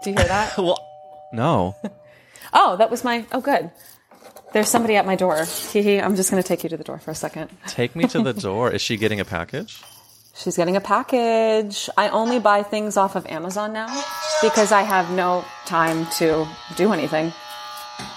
Do 0.04 0.12
you 0.12 0.16
hear 0.18 0.28
that? 0.28 0.58
Well, 0.58 0.78
no. 1.34 1.76
Oh, 2.54 2.76
that 2.78 2.92
was 2.92 3.06
my. 3.06 3.26
Oh, 3.32 3.40
good. 3.40 3.72
There's 4.52 4.68
somebody 4.68 4.98
at 4.98 5.06
my 5.06 5.16
door. 5.16 5.46
Hee 5.46 5.82
hee. 5.82 6.00
I'm 6.02 6.18
just 6.18 6.30
going 6.30 6.44
to 6.44 6.46
take 6.46 6.64
you 6.64 6.70
to 6.70 6.76
the 6.76 6.84
door 6.84 7.00
for 7.00 7.12
a 7.12 7.16
second. 7.16 7.50
Take 7.68 7.96
me 7.96 8.04
to 8.10 8.22
the 8.22 8.34
door. 8.34 8.70
Is 8.72 8.82
she 8.82 8.98
getting 8.98 9.22
a 9.22 9.24
package? 9.26 9.82
She's 10.36 10.58
getting 10.58 10.76
a 10.76 10.82
package. 10.82 11.90
I 11.98 12.10
only 12.10 12.40
buy 12.40 12.64
things 12.64 12.98
off 12.98 13.16
of 13.16 13.26
Amazon 13.28 13.72
now 13.72 13.88
because 14.42 14.74
I 14.74 14.82
have 14.82 15.12
no 15.12 15.46
time 15.66 16.08
to 16.18 16.46
do 16.76 16.92
anything. 16.92 17.32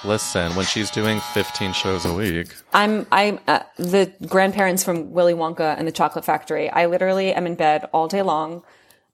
Listen, 0.05 0.55
when 0.55 0.67
she's 0.67 0.91
doing 0.91 1.21
15 1.33 1.73
shows 1.73 2.05
a 2.05 2.13
week, 2.13 2.55
I'm 2.73 3.07
I'm 3.11 3.41
uh, 3.47 3.61
the 3.77 4.13
grandparents 4.27 4.85
from 4.85 5.13
Willy 5.13 5.35
Wonka 5.35 5.77
and 5.79 5.87
the 5.87 5.93
Chocolate 5.93 6.25
Factory. 6.25 6.69
I 6.71 6.87
literally 6.87 7.33
am 7.33 7.47
in 7.47 7.55
bed 7.55 7.89
all 7.93 8.09
day 8.09 8.23
long. 8.23 8.63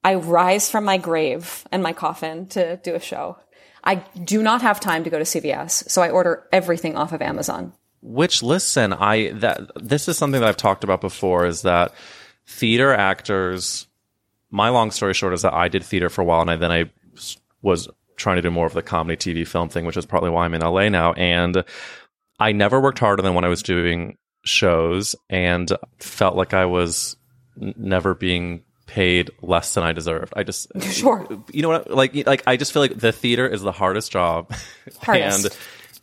I 0.03 0.15
rise 0.15 0.71
from 0.71 0.85
my 0.85 0.97
grave 0.97 1.67
and 1.71 1.83
my 1.83 1.93
coffin 1.93 2.47
to 2.49 2.77
do 2.79 2.95
a 2.95 3.01
show. 3.01 3.37
I 3.85 3.97
do 4.25 4.43
not 4.43 4.63
have 4.63 4.81
time 4.81 5.05
to 5.05 5.11
go 5.11 5.19
to 5.19 5.25
CVS, 5.25 5.91
so 5.91 6.03
I 6.03 6.11
order 6.11 6.47
everything 6.53 6.97
off 6.97 7.13
of 7.13 7.23
Amazon. 7.23 7.73
Which 8.03 8.43
listen, 8.43 8.93
I 8.93 9.31
that 9.33 9.71
this 9.77 10.09
is 10.09 10.17
something 10.19 10.41
that 10.41 10.49
I've 10.49 10.57
talked 10.57 10.85
about 10.85 11.01
before 11.01 11.47
is 11.47 11.63
that 11.63 11.95
theater 12.47 12.93
actors 12.93 13.87
my 14.51 14.69
long 14.69 14.91
story 14.91 15.15
short 15.15 15.33
is 15.33 15.43
that 15.43 15.55
I 15.55 15.69
did 15.69 15.85
theater 15.85 16.09
for 16.09 16.23
a 16.23 16.25
while 16.25 16.41
and 16.41 16.51
I 16.51 16.57
then 16.57 16.73
I 16.73 16.91
was 17.63 17.89
trying 18.21 18.37
to 18.37 18.43
do 18.43 18.51
more 18.51 18.67
of 18.67 18.73
the 18.75 18.83
comedy 18.83 19.17
TV 19.17 19.47
film 19.47 19.69
thing, 19.69 19.85
which 19.85 19.97
is 19.97 20.07
probably 20.07 20.31
why 20.31 20.45
I'm 20.45 20.55
in 20.55 20.61
LA 20.63 20.89
now 20.89 21.13
and 21.15 21.65
I 22.39 22.53
never 22.53 22.81
worked 22.81 22.99
harder 23.01 23.23
than 23.23 23.35
when 23.35 23.45
I 23.45 23.49
was 23.49 23.63
doing 23.63 24.17
shows 24.45 25.15
and 25.29 25.71
felt 25.99 26.37
like 26.37 26.55
I 26.55 26.65
was 26.67 27.17
n- 27.61 27.75
never 27.77 28.15
being 28.15 28.63
paid 28.87 29.31
less 29.43 29.75
than 29.75 29.85
I 29.85 29.93
deserved. 29.93 30.33
I 30.37 30.43
just 30.43 30.67
Sure. 30.91 31.27
you 31.53 31.63
know 31.63 31.69
what 31.69 31.91
like 31.91 32.15
like 32.27 32.43
I 32.47 32.57
just 32.57 32.73
feel 32.73 32.83
like 32.83 32.97
the 32.99 33.13
theater 33.13 33.47
is 33.47 33.63
the 33.63 33.73
hardest 33.73 34.11
job 34.13 34.53
Hardest. 35.03 35.45
and 35.45 35.57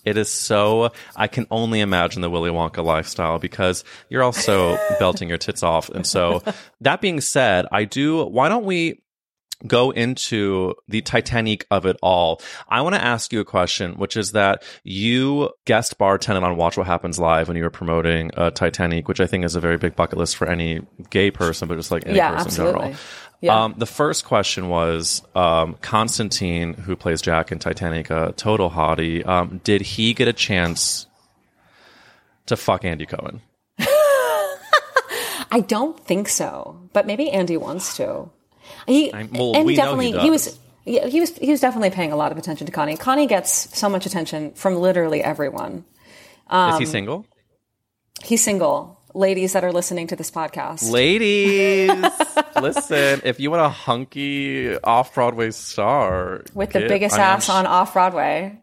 it 0.06 0.16
is 0.16 0.32
so 0.32 0.92
I 1.16 1.28
can 1.28 1.48
only 1.52 1.82
imagine 1.82 2.22
the 2.22 2.30
Willy 2.30 2.50
Wonka 2.50 2.84
lifestyle 2.84 3.40
because 3.40 3.84
you're 4.10 4.24
also 4.24 4.78
belting 5.00 5.28
your 5.28 5.38
tits 5.38 5.64
off 5.64 5.90
and 5.90 6.08
so 6.08 6.42
that 6.82 7.02
being 7.02 7.20
said 7.20 7.66
I 7.74 7.84
do 7.84 8.24
why 8.24 8.48
don't 8.48 8.64
we 8.64 9.02
go 9.66 9.92
into 9.92 10.76
the 10.88 11.02
Titanic 11.02 11.66
of 11.72 11.86
it 11.86 11.98
all. 12.04 12.42
I 12.70 12.82
want 12.82 12.96
to 12.96 13.04
ask 13.04 13.34
you 13.34 13.40
a 13.40 13.46
question, 13.46 13.94
which 13.94 14.16
is 14.16 14.34
that 14.34 14.62
you 14.84 15.50
guest 15.66 15.98
bartended 15.98 16.44
on 16.44 16.58
Watch 16.58 16.78
What 16.78 16.86
Happens 16.86 17.18
Live 17.18 17.48
when 17.48 17.58
you 17.58 17.64
were 17.64 17.70
promoting 17.70 18.30
uh, 18.38 18.52
Titanic, 18.52 19.08
which 19.08 19.20
I 19.20 19.26
think 19.26 19.46
is 19.46 19.56
a 19.56 19.60
very 19.60 19.78
big 19.78 19.96
bucket 19.96 20.20
list 20.20 20.38
for 20.38 20.48
any 20.48 20.82
gay 21.10 21.32
person, 21.32 21.68
but 21.68 21.76
just 21.78 21.90
like 21.92 22.06
any 22.06 22.18
Yeah, 22.18 22.44
person 22.44 22.66
in 22.68 22.74
general. 22.74 22.96
Yeah. 23.42 23.64
Um, 23.64 23.76
the 23.78 23.86
first 23.86 24.26
question 24.26 24.68
was 24.70 25.22
um, 25.36 25.76
Constantine, 25.82 26.74
who 26.74 26.96
plays 26.96 27.22
Jack 27.22 27.52
in 27.52 27.60
Titanic, 27.60 28.10
a 28.10 28.34
total 28.36 28.70
hottie. 28.70 29.26
Um, 29.26 29.62
did 29.64 29.82
he 29.82 30.14
get 30.14 30.28
a 30.28 30.34
chance 30.34 31.06
to 32.48 32.58
fuck 32.58 32.84
Andy 32.84 33.06
Cohen? 33.06 33.42
I 35.52 35.64
don't 35.68 36.00
think 36.00 36.30
so, 36.30 36.80
but 36.94 37.06
maybe 37.06 37.30
Andy 37.30 37.58
wants 37.58 37.96
to. 37.98 38.30
He 38.86 39.12
well, 39.12 39.56
Andy 39.56 39.66
we 39.66 39.76
definitely 39.76 40.12
he 40.12 40.20
he 40.20 40.30
was 40.30 40.60
yeah, 40.86 41.08
he 41.08 41.20
was 41.20 41.36
he 41.38 41.52
was 41.52 41.60
definitely 41.60 41.90
paying 41.90 42.12
a 42.12 42.16
lot 42.16 42.32
of 42.32 42.38
attention 42.38 42.66
to 42.66 42.72
Connie. 42.72 42.96
Connie 42.96 43.28
gets 43.28 43.78
so 43.78 43.90
much 43.90 44.06
attention 44.06 44.54
from 44.54 44.76
literally 44.76 45.22
everyone. 45.22 45.84
Um, 46.48 46.74
is 46.74 46.80
he 46.80 46.86
single? 46.86 47.26
He's 48.24 48.44
single. 48.44 48.96
Ladies 49.14 49.54
that 49.54 49.64
are 49.64 49.72
listening 49.72 50.08
to 50.08 50.16
this 50.16 50.30
podcast. 50.30 50.92
Ladies, 50.92 51.90
listen, 52.62 53.22
if 53.24 53.40
you 53.40 53.50
want 53.50 53.64
a 53.64 53.70
hunky 53.70 54.78
off 54.80 55.14
Broadway 55.14 55.52
star 55.52 56.44
with 56.54 56.72
the 56.72 56.88
biggest 56.88 57.18
ass 57.18 57.46
sh- 57.46 57.50
on 57.50 57.66
off 57.66 57.94
Broadway. 57.94 58.62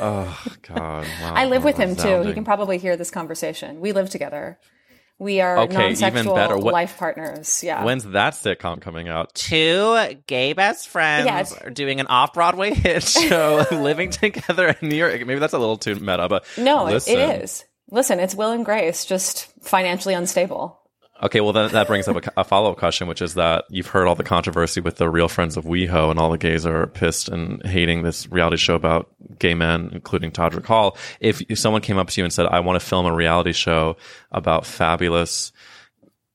Oh, 0.00 0.44
God. 0.62 1.06
wow, 1.22 1.34
I 1.34 1.46
live 1.46 1.64
with 1.64 1.76
him 1.76 1.96
too. 1.96 2.22
He 2.22 2.34
can 2.34 2.44
probably 2.44 2.78
hear 2.78 2.96
this 2.96 3.10
conversation. 3.10 3.80
We 3.80 3.92
live 3.92 4.10
together. 4.10 4.58
We 5.18 5.40
are 5.40 5.58
Okay, 5.60 5.72
even 5.72 5.82
non-sexual 5.98 6.34
better. 6.34 6.58
What- 6.58 6.74
life 6.74 6.98
partners. 6.98 7.62
Yeah. 7.64 7.84
When's 7.84 8.04
that 8.04 8.34
sitcom 8.34 8.82
coming 8.82 9.08
out? 9.08 9.34
Two 9.34 9.96
gay 10.26 10.52
best 10.52 10.88
friends 10.88 11.24
Yeah, 11.26 11.40
it's- 11.40 11.52
are 11.62 11.70
doing 11.70 12.00
an 12.00 12.06
off 12.08 12.34
Broadway 12.34 12.74
hit 12.74 13.02
show, 13.02 13.64
living 13.70 14.10
together 14.10 14.76
in 14.80 14.88
New 14.88 14.96
York. 14.96 15.14
Maybe 15.26 15.38
that's 15.38 15.54
a 15.54 15.58
little 15.58 15.78
too 15.78 15.94
meta, 15.94 16.28
but 16.28 16.44
no, 16.58 16.84
listen. 16.84 17.18
it 17.18 17.42
is. 17.42 17.64
Listen, 17.90 18.20
it's 18.20 18.34
Will 18.34 18.50
and 18.50 18.64
Grace, 18.64 19.04
just 19.06 19.46
financially 19.62 20.12
unstable. 20.14 20.78
Okay, 21.22 21.40
well 21.40 21.52
then 21.52 21.72
that 21.72 21.86
brings 21.86 22.08
up 22.08 22.16
a, 22.16 22.40
a 22.40 22.44
follow 22.44 22.72
up 22.72 22.78
question, 22.78 23.06
which 23.06 23.22
is 23.22 23.34
that 23.34 23.64
you've 23.70 23.86
heard 23.86 24.06
all 24.06 24.14
the 24.14 24.22
controversy 24.22 24.80
with 24.80 24.96
the 24.96 25.08
Real 25.08 25.28
Friends 25.28 25.56
of 25.56 25.64
WeHo, 25.64 26.10
and 26.10 26.18
all 26.18 26.30
the 26.30 26.38
gays 26.38 26.66
are 26.66 26.86
pissed 26.88 27.28
and 27.28 27.64
hating 27.64 28.02
this 28.02 28.30
reality 28.30 28.58
show 28.58 28.74
about 28.74 29.08
gay 29.38 29.54
men, 29.54 29.90
including 29.92 30.30
Todrick 30.30 30.66
Hall. 30.66 30.96
If, 31.20 31.40
if 31.48 31.58
someone 31.58 31.80
came 31.80 31.96
up 31.96 32.10
to 32.10 32.20
you 32.20 32.24
and 32.24 32.32
said, 32.32 32.46
"I 32.46 32.60
want 32.60 32.80
to 32.80 32.86
film 32.86 33.06
a 33.06 33.14
reality 33.14 33.52
show 33.52 33.96
about 34.30 34.66
fabulous 34.66 35.52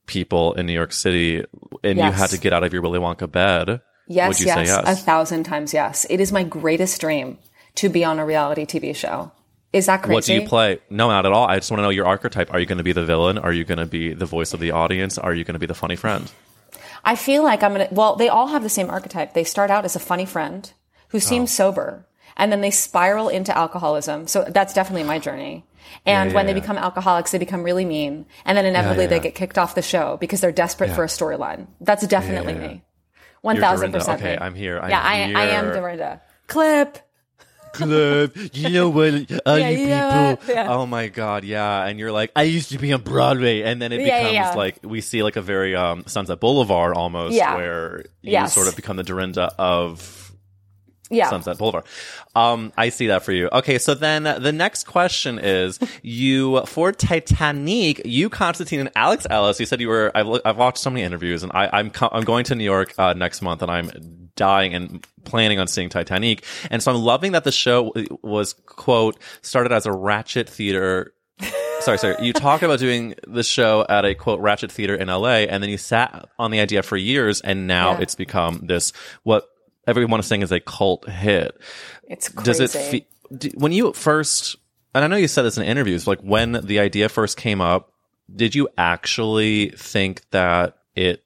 people 0.07 0.53
in 0.53 0.65
New 0.65 0.73
York 0.73 0.93
City," 0.93 1.45
and 1.83 1.97
you 1.99 2.11
had 2.11 2.31
to 2.31 2.39
get 2.39 2.53
out 2.53 2.63
of 2.63 2.73
your 2.73 2.81
Willy 2.81 2.99
Wonka 2.99 3.31
bed, 3.31 3.81
Yes, 4.11 4.27
would 4.29 4.39
you 4.41 4.47
yes, 4.47 4.67
yes? 4.67 5.01
a 5.01 5.01
thousand 5.01 5.43
times 5.43 5.73
yes. 5.73 6.05
It 6.09 6.19
is 6.19 6.31
my 6.31 6.43
greatest 6.43 6.99
dream 6.99 7.37
to 7.75 7.87
be 7.87 8.03
on 8.03 8.19
a 8.19 8.25
reality 8.25 8.65
TV 8.65 8.95
show. 8.95 9.31
Is 9.73 9.86
that 9.86 10.01
crazy? 10.03 10.13
What 10.13 10.23
do 10.25 10.34
you 10.34 10.47
play? 10.47 10.79
No, 10.89 11.07
not 11.07 11.25
at 11.25 11.31
all. 11.31 11.47
I 11.47 11.55
just 11.55 11.71
want 11.71 11.79
to 11.79 11.84
know 11.84 11.89
your 11.89 12.05
archetype. 12.05 12.53
Are 12.53 12.60
you 12.60 12.65
going 12.65 12.77
to 12.79 12.84
be 12.84 12.91
the 12.91 13.05
villain? 13.05 13.38
Are 13.38 13.53
you 13.53 13.63
going 13.63 13.77
to 13.77 13.86
be 13.86 14.13
the 14.13 14.25
voice 14.25 14.53
of 14.53 14.60
the 14.60 14.71
audience? 14.71 15.17
Are 15.17 15.34
you 15.34 15.43
going 15.43 15.53
to 15.53 15.60
be 15.60 15.65
the 15.65 15.73
funny 15.73 15.95
friend? 15.95 16.29
I 17.03 17.15
feel 17.15 17.43
like 17.43 17.63
I'm 17.63 17.71
gonna. 17.71 17.88
Well, 17.91 18.15
they 18.15 18.29
all 18.29 18.47
have 18.47 18.63
the 18.63 18.69
same 18.69 18.89
archetype. 18.89 19.34
They 19.34 19.43
start 19.43 19.71
out 19.71 19.86
as 19.86 19.95
a 19.95 19.99
funny 19.99 20.25
friend 20.25 20.71
who 21.10 21.17
oh. 21.17 21.19
seems 21.19 21.51
Oh. 21.51 21.55
sober, 21.65 22.05
and 22.38 22.51
then 22.51 22.62
they 22.62 22.71
spiral 22.71 23.29
into 23.29 23.57
alcoholism. 23.57 24.27
So 24.27 24.45
that's 24.47 24.73
definitely 24.73 25.03
my 25.03 25.19
journey. 25.19 25.65
And 26.05 26.29
Yeah, 26.29 26.36
when 26.36 26.45
they 26.45 26.53
yeah. 26.53 26.60
become 26.60 26.77
alcoholics, 26.77 27.31
they 27.31 27.38
become 27.38 27.63
really 27.63 27.86
mean, 27.86 28.25
and 28.45 28.57
then 28.57 28.65
inevitably 28.65 29.05
yeah, 29.05 29.10
they 29.10 29.15
yeah. 29.15 29.23
get 29.23 29.36
kicked 29.36 29.57
off 29.57 29.75
the 29.75 29.81
show 29.81 30.17
because 30.17 30.41
they're 30.41 30.51
desperate 30.51 30.91
for 30.91 31.03
a 31.03 31.07
storyline. 31.07 31.67
That's 31.81 32.05
definitely 32.05 32.53
yeah, 32.53 32.62
yeah. 32.62 32.67
me. 32.67 32.81
1000%. 33.43 34.13
Okay. 34.15 34.38
I'm 34.39 34.53
here. 34.53 34.79
I'm 34.79 34.89
yeah, 34.89 35.01
I, 35.01 35.15
I 35.34 35.45
am. 35.53 35.73
Dorinda. 35.73 36.21
Clip. 36.47 36.99
Club. 37.73 38.31
You 38.53 38.69
know 38.69 38.89
what? 38.89 39.13
All 39.45 39.57
Yeah, 39.60 39.69
you 39.69 39.77
you 39.79 39.88
know 39.88 40.36
people. 40.38 40.53
Yeah. 40.55 40.67
Oh 40.73 40.86
my 40.86 41.07
god, 41.07 41.43
yeah. 41.43 41.86
And 41.86 41.99
you're 41.99 42.12
like, 42.12 42.31
I 42.36 42.43
used 42.43 42.69
to 42.71 42.77
be 42.77 42.91
on 42.93 43.01
Broadway, 43.01 43.62
and 43.62 43.81
then 43.81 43.91
it 43.91 44.01
Yeah, 44.01 44.31
becomes 44.31 44.55
like 44.55 44.79
we 44.84 45.01
see 45.01 45.23
like 45.23 45.36
a 45.36 45.41
very 45.41 45.75
um, 45.75 46.03
Sunset 46.07 46.39
Boulevard 46.39 46.95
almost, 46.95 47.36
where 47.38 47.99
you 48.21 48.31
Yes. 48.31 48.53
sort 48.53 48.67
of 48.67 48.75
become 48.75 48.97
the 48.97 49.03
Dorinda 49.03 49.53
of 49.57 50.31
Yeah. 51.10 51.29
Sunset 51.29 51.57
Boulevard. 51.57 51.84
Um, 52.36 52.71
I 52.77 52.88
see 52.89 53.07
that 53.07 53.23
for 53.23 53.34
you. 53.34 53.49
Okay, 53.51 53.77
so 53.77 53.93
then 53.93 54.23
the 54.23 54.51
next 54.53 54.86
question 54.86 55.39
is: 55.39 55.77
You 56.01 56.62
for 56.65 56.91
Titanic, 56.93 58.01
you 58.05 58.29
Constantine 58.29 58.79
and 58.79 58.91
Alex 58.95 59.27
Ellis. 59.29 59.60
You 59.60 59.65
said 59.65 59.81
you 59.81 59.89
were. 59.89 60.12
I've, 60.15 60.27
I've 60.45 60.57
watched 60.57 60.77
so 60.77 60.89
many 60.89 61.03
interviews, 61.03 61.43
and 61.43 61.51
I, 61.53 61.69
I'm 61.73 61.91
I'm 62.13 62.23
going 62.23 62.45
to 62.45 62.55
New 62.55 62.63
York 62.63 62.93
uh, 62.97 63.13
next 63.13 63.41
month, 63.41 63.62
and 63.62 63.69
I'm 63.69 64.20
dying 64.35 64.73
and 64.73 65.05
planning 65.23 65.59
on 65.59 65.67
seeing 65.67 65.89
Titanic. 65.89 66.43
And 66.69 66.81
so 66.81 66.93
I'm 66.93 67.01
loving 67.01 67.33
that 67.33 67.43
the 67.43 67.51
show 67.51 67.93
was 68.21 68.53
quote 68.65 69.17
started 69.41 69.71
as 69.71 69.85
a 69.85 69.91
ratchet 69.91 70.49
theater 70.49 71.13
sorry, 71.81 71.97
sorry. 71.97 72.15
You 72.23 72.33
talked 72.33 72.61
about 72.63 72.77
doing 72.79 73.15
the 73.27 73.43
show 73.43 73.85
at 73.89 74.05
a 74.05 74.13
quote 74.13 74.39
ratchet 74.39 74.71
theater 74.71 74.95
in 74.95 75.07
LA, 75.07 75.45
and 75.49 75.63
then 75.63 75.69
you 75.69 75.77
sat 75.77 76.29
on 76.37 76.51
the 76.51 76.59
idea 76.59 76.83
for 76.83 76.95
years, 76.95 77.41
and 77.41 77.65
now 77.67 77.93
Yeah. 77.93 78.01
it's 78.01 78.15
become 78.15 78.59
this 78.63 78.93
what 79.23 79.47
everyone 79.87 80.19
is 80.19 80.27
saying 80.27 80.43
is 80.43 80.51
a 80.51 80.59
cult 80.59 81.09
hit. 81.09 81.59
It's 82.07 82.29
crazy. 82.29 82.45
Does 82.45 82.59
it 82.59 82.69
fe- 82.69 83.07
do, 83.35 83.49
when 83.55 83.71
you 83.71 83.93
first? 83.93 84.57
And 84.93 85.03
I 85.03 85.07
know 85.07 85.15
you 85.15 85.27
said 85.27 85.43
this 85.43 85.57
in 85.57 85.63
interviews. 85.63 86.05
Like 86.05 86.19
when 86.19 86.51
the 86.51 86.79
idea 86.79 87.09
first 87.09 87.37
came 87.37 87.61
up, 87.61 87.91
did 88.33 88.53
you 88.53 88.67
actually 88.77 89.69
think 89.69 90.21
that 90.31 90.77
it 90.95 91.23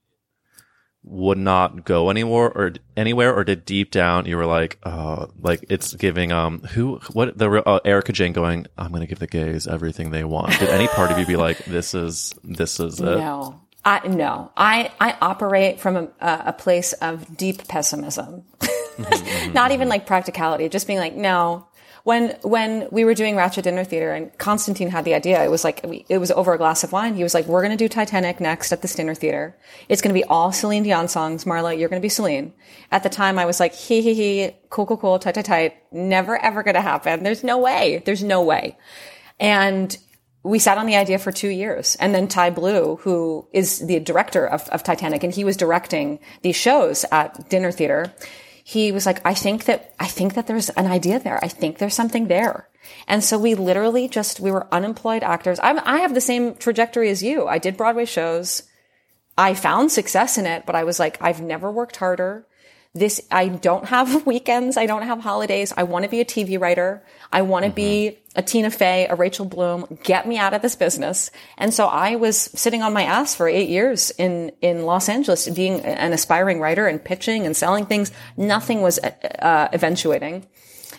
would 1.07 1.37
not 1.37 1.85
go 1.85 2.09
anywhere 2.09 2.51
or 2.55 2.73
anywhere, 2.97 3.33
or 3.33 3.43
did 3.43 3.63
deep 3.65 3.91
down 3.91 4.25
you 4.25 4.35
were 4.35 4.45
like, 4.45 4.79
oh, 4.83 5.29
like 5.39 5.63
it's 5.69 5.93
giving 5.93 6.31
um 6.31 6.59
who 6.59 6.99
what 7.13 7.37
the 7.37 7.49
uh, 7.49 7.79
Erika 7.85 8.11
Jayne 8.11 8.33
going? 8.33 8.65
I'm 8.77 8.89
going 8.89 9.01
to 9.01 9.07
give 9.07 9.19
the 9.19 9.27
gays 9.27 9.67
everything 9.67 10.11
they 10.11 10.23
want. 10.23 10.57
Did 10.59 10.69
any 10.69 10.87
part 10.87 11.11
of 11.11 11.19
you 11.19 11.25
be 11.25 11.35
like, 11.35 11.63
this 11.65 11.93
is 11.93 12.33
this 12.43 12.79
is 12.79 12.99
it? 12.99 13.05
No, 13.05 13.61
I 13.83 14.07
no. 14.07 14.51
I 14.57 14.91
I 14.99 15.15
operate 15.21 15.79
from 15.79 15.95
a, 15.95 16.07
a 16.19 16.43
a 16.47 16.53
place 16.53 16.93
of 16.93 17.37
deep 17.37 17.67
pessimism. 17.67 18.43
Not 19.53 19.71
even 19.71 19.89
like 19.89 20.05
practicality. 20.05 20.69
Just 20.69 20.87
being 20.87 20.99
like, 20.99 21.15
no. 21.15 21.67
When 22.05 22.37
when 22.43 22.87
we 22.91 23.03
were 23.03 23.15
doing 23.15 23.35
Ratchet 23.35 23.63
Dinner 23.63 23.83
Theater 23.83 24.13
and 24.13 24.37
Constantine 24.37 24.91
had 24.91 25.05
the 25.05 25.15
idea, 25.15 25.43
it 25.43 25.49
was 25.49 25.63
like 25.63 25.83
it 26.07 26.19
was 26.19 26.29
over 26.29 26.53
a 26.53 26.57
glass 26.59 26.83
of 26.83 26.91
wine. 26.91 27.15
He 27.15 27.23
was 27.23 27.33
like, 27.33 27.47
"We're 27.47 27.63
going 27.63 27.75
to 27.75 27.83
do 27.83 27.89
Titanic 27.89 28.39
next 28.39 28.71
at 28.71 28.83
this 28.83 28.93
dinner 28.93 29.15
theater. 29.15 29.57
It's 29.89 30.03
going 30.03 30.13
to 30.13 30.21
be 30.21 30.23
all 30.23 30.51
Celine 30.51 30.83
Dion 30.83 31.07
songs. 31.07 31.45
Marla, 31.45 31.75
you're 31.75 31.89
going 31.89 31.99
to 31.99 32.05
be 32.05 32.09
Celine." 32.09 32.53
At 32.91 33.01
the 33.01 33.09
time, 33.09 33.39
I 33.39 33.47
was 33.47 33.59
like, 33.59 33.73
"Hee 33.73 34.01
hee 34.01 34.13
hee, 34.13 34.51
cool 34.69 34.85
cool 34.85 34.97
cool, 34.97 35.17
tight 35.17 35.33
tight 35.33 35.45
tight. 35.45 35.77
Never 35.91 36.37
ever 36.37 36.61
going 36.61 36.75
to 36.75 36.81
happen. 36.81 37.23
There's 37.23 37.43
no 37.43 37.57
way. 37.57 38.03
There's 38.05 38.23
no 38.23 38.43
way." 38.43 38.77
And 39.39 39.97
we 40.43 40.59
sat 40.59 40.77
on 40.77 40.85
the 40.85 40.95
idea 40.95 41.17
for 41.17 41.31
two 41.31 41.49
years. 41.49 41.95
And 41.99 42.13
then 42.13 42.27
Tye 42.27 42.51
Blue, 42.51 42.97
who 42.97 43.47
is 43.51 43.79
the 43.79 43.99
director 43.99 44.45
of, 44.45 44.69
of 44.69 44.83
Titanic, 44.83 45.23
and 45.23 45.33
he 45.33 45.43
was 45.43 45.57
directing 45.57 46.19
these 46.43 46.55
shows 46.55 47.03
at 47.11 47.49
dinner 47.49 47.71
theater. 47.71 48.13
He 48.67 48.91
was 48.91 49.05
like, 49.05 49.23
I 49.23 49.35
think 49.35 49.65
that, 49.65 49.93
I 49.99 50.07
think 50.07 50.33
that 50.33 50.47
there's 50.47 50.69
an 50.71 50.87
idea 50.87 51.19
there. 51.19 51.37
I 51.43 51.47
think 51.47 51.77
there's 51.77 51.93
something 51.93 52.29
there. 52.29 52.67
And 53.07 53.23
so 53.23 53.37
we 53.37 53.53
literally 53.53 54.07
just, 54.07 54.39
we 54.39 54.49
were 54.49 54.67
unemployed 54.73 55.21
actors. 55.21 55.59
I'm, 55.61 55.77
I 55.85 55.99
have 55.99 56.15
the 56.15 56.19
same 56.19 56.55
trajectory 56.55 57.11
as 57.11 57.21
you. 57.21 57.45
I 57.45 57.59
did 57.59 57.77
Broadway 57.77 58.05
shows. 58.05 58.63
I 59.37 59.53
found 59.53 59.91
success 59.91 60.39
in 60.39 60.47
it, 60.47 60.65
but 60.65 60.73
I 60.73 60.83
was 60.83 60.99
like, 60.99 61.21
I've 61.21 61.41
never 61.41 61.71
worked 61.71 61.97
harder. 61.97 62.47
This, 62.95 63.21
I 63.29 63.49
don't 63.49 63.85
have 63.85 64.25
weekends. 64.25 64.77
I 64.77 64.85
don't 64.85 65.03
have 65.03 65.19
holidays. 65.19 65.73
I 65.75 65.83
want 65.83 66.03
to 66.05 66.09
be 66.09 66.21
a 66.21 66.25
TV 66.25 66.59
writer. 66.59 67.03
I 67.31 67.41
want 67.41 67.65
to 67.65 67.71
be 67.71 68.17
a 68.37 68.41
Tina 68.41 68.71
Fey, 68.71 69.05
a 69.09 69.15
Rachel 69.15 69.45
Bloom. 69.45 69.99
Get 70.03 70.27
me 70.27 70.37
out 70.37 70.53
of 70.53 70.61
this 70.61 70.77
business. 70.77 71.29
And 71.57 71.73
so 71.73 71.87
I 71.87 72.15
was 72.15 72.37
sitting 72.37 72.81
on 72.81 72.93
my 72.93 73.03
ass 73.03 73.35
for 73.35 73.49
eight 73.49 73.69
years 73.69 74.11
in, 74.11 74.53
in 74.61 74.85
Los 74.85 75.09
Angeles, 75.09 75.47
being 75.49 75.81
an 75.81 76.13
aspiring 76.13 76.61
writer 76.61 76.87
and 76.87 77.03
pitching 77.03 77.45
and 77.45 77.55
selling 77.55 77.85
things. 77.85 78.13
Nothing 78.37 78.81
was, 78.81 78.97
uh, 78.97 79.67
eventuating. 79.73 80.47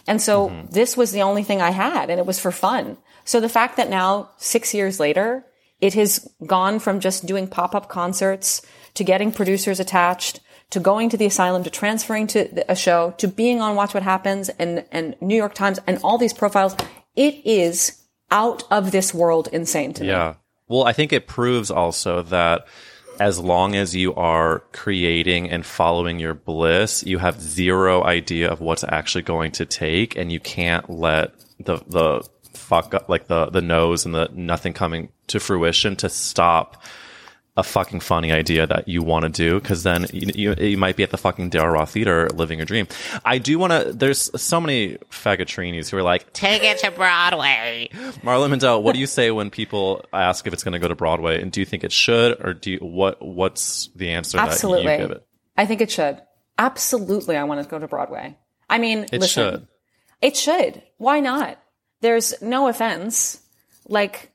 And 0.06 0.20
so 0.20 0.66
this 0.70 0.96
was 0.96 1.12
the 1.12 1.22
only 1.22 1.42
thing 1.42 1.60
I 1.60 1.70
had 1.70 2.10
and 2.10 2.20
it 2.20 2.26
was 2.26 2.38
for 2.38 2.52
fun. 2.52 2.98
So 3.24 3.40
the 3.40 3.48
fact 3.48 3.78
that 3.78 3.90
now 3.90 4.30
six 4.36 4.72
years 4.72 5.00
later, 5.00 5.46
it 5.80 5.94
has 5.94 6.30
gone 6.46 6.78
from 6.78 7.00
just 7.00 7.26
doing 7.26 7.48
pop-up 7.48 7.88
concerts 7.88 8.62
to 8.94 9.04
getting 9.04 9.32
producers 9.32 9.80
attached 9.80 10.40
to 10.70 10.80
going 10.80 11.08
to 11.10 11.16
the 11.16 11.26
asylum 11.26 11.62
to 11.64 11.70
transferring 11.70 12.26
to 12.28 12.70
a 12.70 12.74
show 12.74 13.14
to 13.18 13.28
being 13.28 13.60
on 13.60 13.76
Watch 13.76 13.94
What 13.94 14.02
Happens 14.02 14.48
and, 14.48 14.84
and 14.90 15.14
New 15.20 15.36
York 15.36 15.54
Times 15.54 15.78
and 15.86 15.98
all 16.02 16.18
these 16.18 16.32
profiles. 16.32 16.76
It 17.14 17.46
is 17.46 18.02
out 18.30 18.64
of 18.70 18.90
this 18.90 19.14
world 19.14 19.48
insane 19.52 19.94
to 19.94 20.02
me. 20.02 20.08
Yeah. 20.08 20.34
Well, 20.68 20.84
I 20.84 20.92
think 20.92 21.12
it 21.12 21.28
proves 21.28 21.70
also 21.70 22.22
that 22.22 22.66
as 23.20 23.38
long 23.38 23.74
as 23.74 23.94
you 23.94 24.14
are 24.14 24.60
creating 24.72 25.50
and 25.50 25.64
following 25.64 26.18
your 26.18 26.34
bliss, 26.34 27.04
you 27.04 27.18
have 27.18 27.40
zero 27.40 28.02
idea 28.04 28.50
of 28.50 28.60
what's 28.60 28.84
actually 28.84 29.22
going 29.22 29.52
to 29.52 29.64
take 29.64 30.16
and 30.16 30.30
you 30.30 30.40
can't 30.40 30.90
let 30.90 31.32
the 31.58 31.76
the 31.86 32.28
fuck 32.52 32.94
up 32.94 33.08
like 33.08 33.28
the 33.28 33.46
the 33.46 33.62
nose 33.62 34.04
and 34.04 34.14
the 34.14 34.28
nothing 34.32 34.72
coming 34.72 35.10
to 35.28 35.38
fruition 35.38 35.94
to 35.96 36.08
stop 36.08 36.82
a 37.56 37.62
fucking 37.62 38.00
funny 38.00 38.32
idea 38.32 38.66
that 38.66 38.86
you 38.86 39.02
want 39.02 39.22
to 39.24 39.28
do 39.30 39.58
because 39.58 39.82
then 39.82 40.06
you, 40.12 40.30
you, 40.34 40.54
you 40.58 40.76
might 40.76 40.96
be 40.96 41.02
at 41.02 41.10
the 41.10 41.16
fucking 41.16 41.50
Daryl 41.50 41.72
Roth 41.72 41.90
Theater 41.90 42.28
living 42.34 42.58
your 42.58 42.66
dream. 42.66 42.86
I 43.24 43.38
do 43.38 43.58
want 43.58 43.72
to. 43.72 43.92
There's 43.92 44.30
so 44.40 44.60
many 44.60 44.98
fagatrinis 45.10 45.88
who 45.90 45.96
are 45.96 46.02
like, 46.02 46.32
Take 46.32 46.62
it 46.62 46.78
to 46.80 46.90
Broadway. 46.90 47.88
Marla 48.22 48.54
Mindelle, 48.54 48.82
what 48.82 48.92
do 48.92 49.00
you 49.00 49.06
say 49.06 49.30
when 49.30 49.50
people 49.50 50.04
ask 50.12 50.46
if 50.46 50.52
it's 50.52 50.64
going 50.64 50.74
to 50.74 50.78
go 50.78 50.88
to 50.88 50.94
Broadway? 50.94 51.40
And 51.40 51.50
do 51.50 51.60
you 51.60 51.66
think 51.66 51.82
it 51.82 51.92
should, 51.92 52.44
or 52.44 52.52
do 52.52 52.72
you, 52.72 52.78
what? 52.78 53.22
What's 53.22 53.88
the 53.96 54.10
answer 54.10 54.36
that 54.36 54.48
Absolutely. 54.48 54.92
you 54.92 54.98
give 54.98 55.10
it? 55.12 55.26
I 55.56 55.64
think 55.64 55.80
it 55.80 55.90
should. 55.90 56.20
Absolutely. 56.58 57.36
I 57.36 57.44
want 57.44 57.62
to 57.62 57.70
go 57.70 57.78
to 57.78 57.88
Broadway. 57.88 58.36
I 58.68 58.78
mean, 58.78 59.06
It 59.12 59.20
listen, 59.20 59.28
should. 59.52 59.66
It 60.20 60.36
should. 60.36 60.82
Why 60.98 61.20
not? 61.20 61.58
There's 62.00 62.34
no 62.42 62.68
offense. 62.68 63.40
Like, 63.88 64.32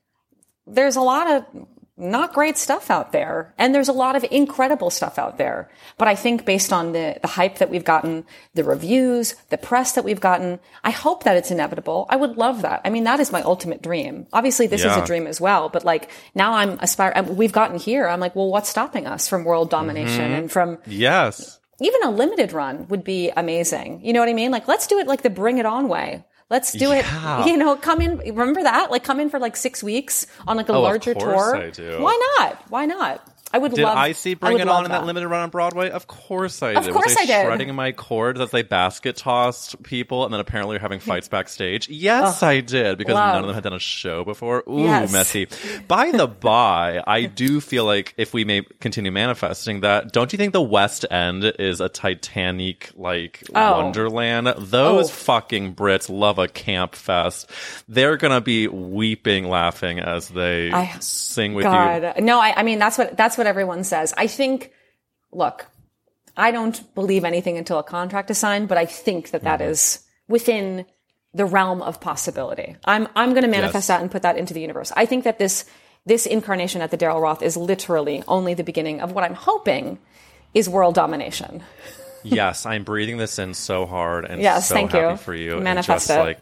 there's 0.66 0.96
a 0.96 1.00
lot 1.00 1.30
of 1.30 1.66
not 1.96 2.32
great 2.32 2.56
stuff 2.56 2.90
out 2.90 3.12
there. 3.12 3.54
And 3.58 3.74
there's 3.74 3.88
a 3.88 3.92
lot 3.92 4.16
of 4.16 4.24
incredible 4.30 4.90
stuff 4.90 5.18
out 5.18 5.36
there. 5.36 5.70
But 5.98 6.08
I 6.08 6.14
think 6.14 6.46
based 6.46 6.72
on 6.72 6.92
the, 6.92 7.18
the 7.20 7.28
hype 7.28 7.58
that 7.58 7.70
we've 7.70 7.84
gotten, 7.84 8.24
the 8.54 8.64
reviews, 8.64 9.34
the 9.50 9.58
press 9.58 9.92
that 9.92 10.04
we've 10.04 10.20
gotten, 10.20 10.58
I 10.82 10.90
hope 10.90 11.24
that 11.24 11.36
it's 11.36 11.50
inevitable. 11.50 12.06
I 12.08 12.16
would 12.16 12.38
love 12.38 12.62
that. 12.62 12.80
I 12.84 12.90
mean, 12.90 13.04
that 13.04 13.20
is 13.20 13.30
my 13.30 13.42
ultimate 13.42 13.82
dream. 13.82 14.26
Obviously, 14.32 14.66
this 14.66 14.84
is 14.84 14.96
a 14.96 15.04
dream 15.04 15.26
as 15.26 15.40
well. 15.40 15.68
But 15.68 15.84
like, 15.84 16.10
now 16.34 16.54
I'm 16.54 16.78
aspiring, 16.80 17.36
we've 17.36 17.52
gotten 17.52 17.78
here. 17.78 18.08
I'm 18.08 18.20
like, 18.20 18.34
well, 18.34 18.48
what's 18.48 18.70
stopping 18.70 19.06
us 19.06 19.28
from 19.28 19.44
world 19.44 19.68
domination 19.70 20.24
mm-hmm. 20.24 20.34
and 20.34 20.52
from 20.52 20.78
Yes. 20.86 21.60
even 21.80 22.02
a 22.04 22.10
limited 22.10 22.52
run 22.52 22.88
would 22.88 23.04
be 23.04 23.30
amazing. 23.36 24.04
You 24.04 24.14
know 24.14 24.20
what 24.20 24.28
I 24.30 24.34
mean? 24.34 24.50
Like, 24.50 24.66
let's 24.66 24.86
do 24.86 24.98
it 24.98 25.06
like 25.06 25.22
the 25.22 25.30
bring 25.30 25.58
it 25.58 25.66
on 25.66 25.88
way. 25.88 26.24
Let's 26.50 26.72
do 26.72 26.88
Yeah. 26.90 27.42
it. 27.44 27.46
You 27.48 27.56
know, 27.56 27.76
come 27.76 28.00
in. 28.00 28.18
Remember 28.18 28.62
that? 28.62 28.90
Like, 28.90 29.04
come 29.04 29.20
in 29.20 29.30
for 29.30 29.38
like 29.38 29.56
six 29.56 29.82
weeks 29.82 30.26
on 30.46 30.56
like 30.56 30.68
a 30.68 30.74
Oh, 30.74 30.82
larger 30.82 31.14
tour. 31.14 31.70
Why 31.98 32.36
not? 32.38 32.58
Why 32.68 32.84
not? 32.86 33.26
I 33.52 33.58
would 33.58 33.74
Did 33.74 33.82
love. 33.84 33.96
I 33.98 34.12
see 34.12 34.30
I 34.32 34.34
Bring 34.34 34.58
It 34.60 34.68
On 34.68 34.84
in 34.84 34.90
that 34.90 35.04
limited 35.04 35.28
run 35.28 35.42
on 35.42 35.50
Broadway? 35.50 35.90
Of 35.90 36.06
course 36.06 36.62
I 36.62 36.74
did. 36.74 36.88
Of 36.88 36.94
course 36.94 37.06
was 37.06 37.14
they 37.16 37.22
I 37.22 37.26
did. 37.26 37.46
shredding 37.46 37.74
my 37.74 37.92
cords 37.92 38.40
as 38.40 38.50
they 38.50 38.62
basket 38.62 39.16
tossed 39.16 39.82
people 39.82 40.24
and 40.24 40.32
then 40.32 40.40
apparently 40.40 40.78
having 40.78 41.00
fights 41.00 41.28
backstage? 41.28 41.88
Yes, 41.88 42.42
I 42.42 42.60
did 42.60 42.98
because 42.98 43.14
love. 43.14 43.34
none 43.34 43.42
of 43.42 43.46
them 43.48 43.54
had 43.54 43.64
done 43.64 43.72
a 43.74 43.78
show 43.78 44.24
before. 44.24 44.64
Ooh, 44.68 44.82
Yes. 44.84 45.12
messy. 45.12 45.48
By 45.88 46.10
the 46.12 46.26
by, 46.26 47.02
I 47.06 47.24
do 47.26 47.60
feel 47.60 47.84
like 47.84 48.14
if 48.16 48.32
we 48.32 48.44
may 48.44 48.62
continue 48.80 49.12
manifesting 49.12 49.80
that, 49.80 50.12
don't 50.12 50.32
you 50.32 50.36
think 50.38 50.52
the 50.52 50.62
West 50.62 51.04
End 51.10 51.44
is 51.44 51.80
a 51.80 51.88
Titanic 51.88 52.90
like 52.96 53.42
Oh. 53.54 53.82
wonderland? 53.82 54.52
Those 54.58 55.10
Oh. 55.10 55.12
fucking 55.12 55.74
Brits 55.74 56.08
love 56.08 56.38
a 56.38 56.48
camp 56.48 56.94
fest. 56.94 57.50
They're 57.88 58.16
gonna 58.16 58.40
be 58.40 58.68
weeping, 58.68 59.48
laughing 59.48 59.98
as 60.00 60.28
they 60.28 60.70
I- 60.72 60.94
sing 61.00 61.54
with 61.54 61.64
you. 61.66 62.22
No. 62.22 62.40
I, 62.40 62.54
I 62.56 62.62
mean, 62.62 62.78
that's 62.78 62.96
what 62.98 63.16
that's 63.16 63.36
what 63.36 63.41
everyone 63.46 63.84
says. 63.84 64.12
I 64.16 64.26
think. 64.26 64.72
Look, 65.32 65.66
I 66.36 66.50
don't 66.50 66.94
believe 66.94 67.24
anything 67.24 67.56
until 67.58 67.78
a 67.78 67.82
contract 67.82 68.30
is 68.30 68.38
signed, 68.38 68.68
but 68.68 68.76
I 68.78 68.84
think 68.86 69.30
that 69.30 69.42
that 69.44 69.60
Mm-hmm. 69.60 69.70
is 69.70 70.04
within 70.28 70.84
the 71.34 71.44
realm 71.46 71.80
of 71.82 72.00
possibility. 72.00 72.76
I'm 72.84 73.08
I'm 73.16 73.30
going 73.30 73.42
to 73.44 73.48
Yes. 73.48 73.60
manifest 73.60 73.88
that 73.88 74.00
and 74.02 74.10
put 74.10 74.22
that 74.22 74.36
into 74.36 74.52
the 74.52 74.60
universe. 74.60 74.92
I 74.96 75.06
think 75.06 75.24
that 75.24 75.38
this 75.38 75.64
this 76.04 76.26
incarnation 76.26 76.82
at 76.82 76.90
the 76.90 76.98
Daryl 76.98 77.22
Roth 77.22 77.42
is 77.42 77.56
literally 77.56 78.22
only 78.28 78.54
the 78.54 78.64
beginning 78.64 79.00
of 79.00 79.12
what 79.12 79.24
I'm 79.24 79.34
hoping 79.34 79.98
is 80.52 80.68
world 80.68 80.94
domination. 80.94 81.62
yes, 82.22 82.66
I'm 82.66 82.84
breathing 82.84 83.16
this 83.16 83.38
in 83.38 83.54
so 83.54 83.86
hard 83.86 84.24
and 84.26 84.42
Yes, 84.42 84.68
so 84.68 84.74
thank 84.74 84.92
happy 84.92 85.12
you. 85.12 85.16
for 85.16 85.34
you. 85.34 85.54
and 85.54 85.64
Manifest 85.64 86.08
just 86.08 86.18
it. 86.18 86.20
like 86.20 86.38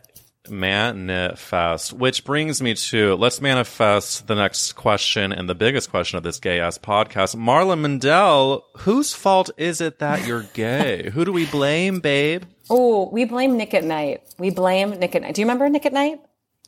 manifest. 0.49 1.93
Which 1.93 2.25
brings 2.25 2.63
me 2.63 2.75
to 2.75 3.15
let's 3.17 3.41
manifest 3.41 4.27
the 4.27 4.35
next 4.35 4.73
question 4.73 5.33
and 5.33 5.49
the 5.49 5.55
biggest 5.55 5.91
question 5.91 6.17
of 6.17 6.23
this 6.23 6.39
gay 6.41 6.61
ass 6.61 6.79
podcast. 6.79 7.37
Marla 7.37 7.79
Mindelle, 7.79 8.63
whose 8.79 9.13
fault 9.13 9.51
is 9.57 9.81
it 9.81 9.99
that 9.99 10.27
you're 10.27 10.43
gay? 10.55 11.11
Who 11.11 11.25
do 11.25 11.33
we 11.33 11.47
blame, 11.47 12.01
babe? 12.01 12.45
Oh, 12.71 13.11
we 13.11 13.25
blame 13.25 13.57
Nick 13.57 13.75
at 13.75 13.85
Nite. 13.85 14.23
We 14.39 14.51
blame 14.51 14.91
Nick 14.91 15.15
at 15.15 15.23
Nite. 15.23 15.35
Do 15.35 15.41
you 15.41 15.47
remember 15.47 15.69
Nick 15.69 15.87
at 15.87 15.93
Nite? 15.93 16.21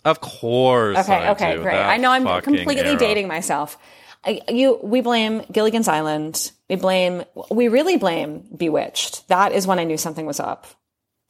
Of 0.04 0.20
course. 0.20 0.98
Okay, 0.98 1.14
I 1.14 1.30
okay, 1.30 1.56
do. 1.56 1.62
great. 1.62 1.74
That 1.76 1.88
I 1.88 1.96
know 1.96 2.10
I'm 2.10 2.42
completely 2.42 2.78
era. 2.80 2.98
dating 2.98 3.28
myself. 3.28 3.78
I, 4.24 4.40
you, 4.48 4.78
we 4.82 5.00
blame 5.00 5.42
Gilligan's 5.50 5.88
Island. 5.88 6.52
We 6.68 6.76
blame, 6.76 7.24
we 7.50 7.68
really 7.68 7.98
blame 7.98 8.44
Bewitched. 8.56 9.28
That 9.28 9.52
is 9.52 9.66
when 9.66 9.78
I 9.78 9.84
knew 9.84 9.96
something 9.96 10.26
was 10.26 10.40
up 10.40 10.66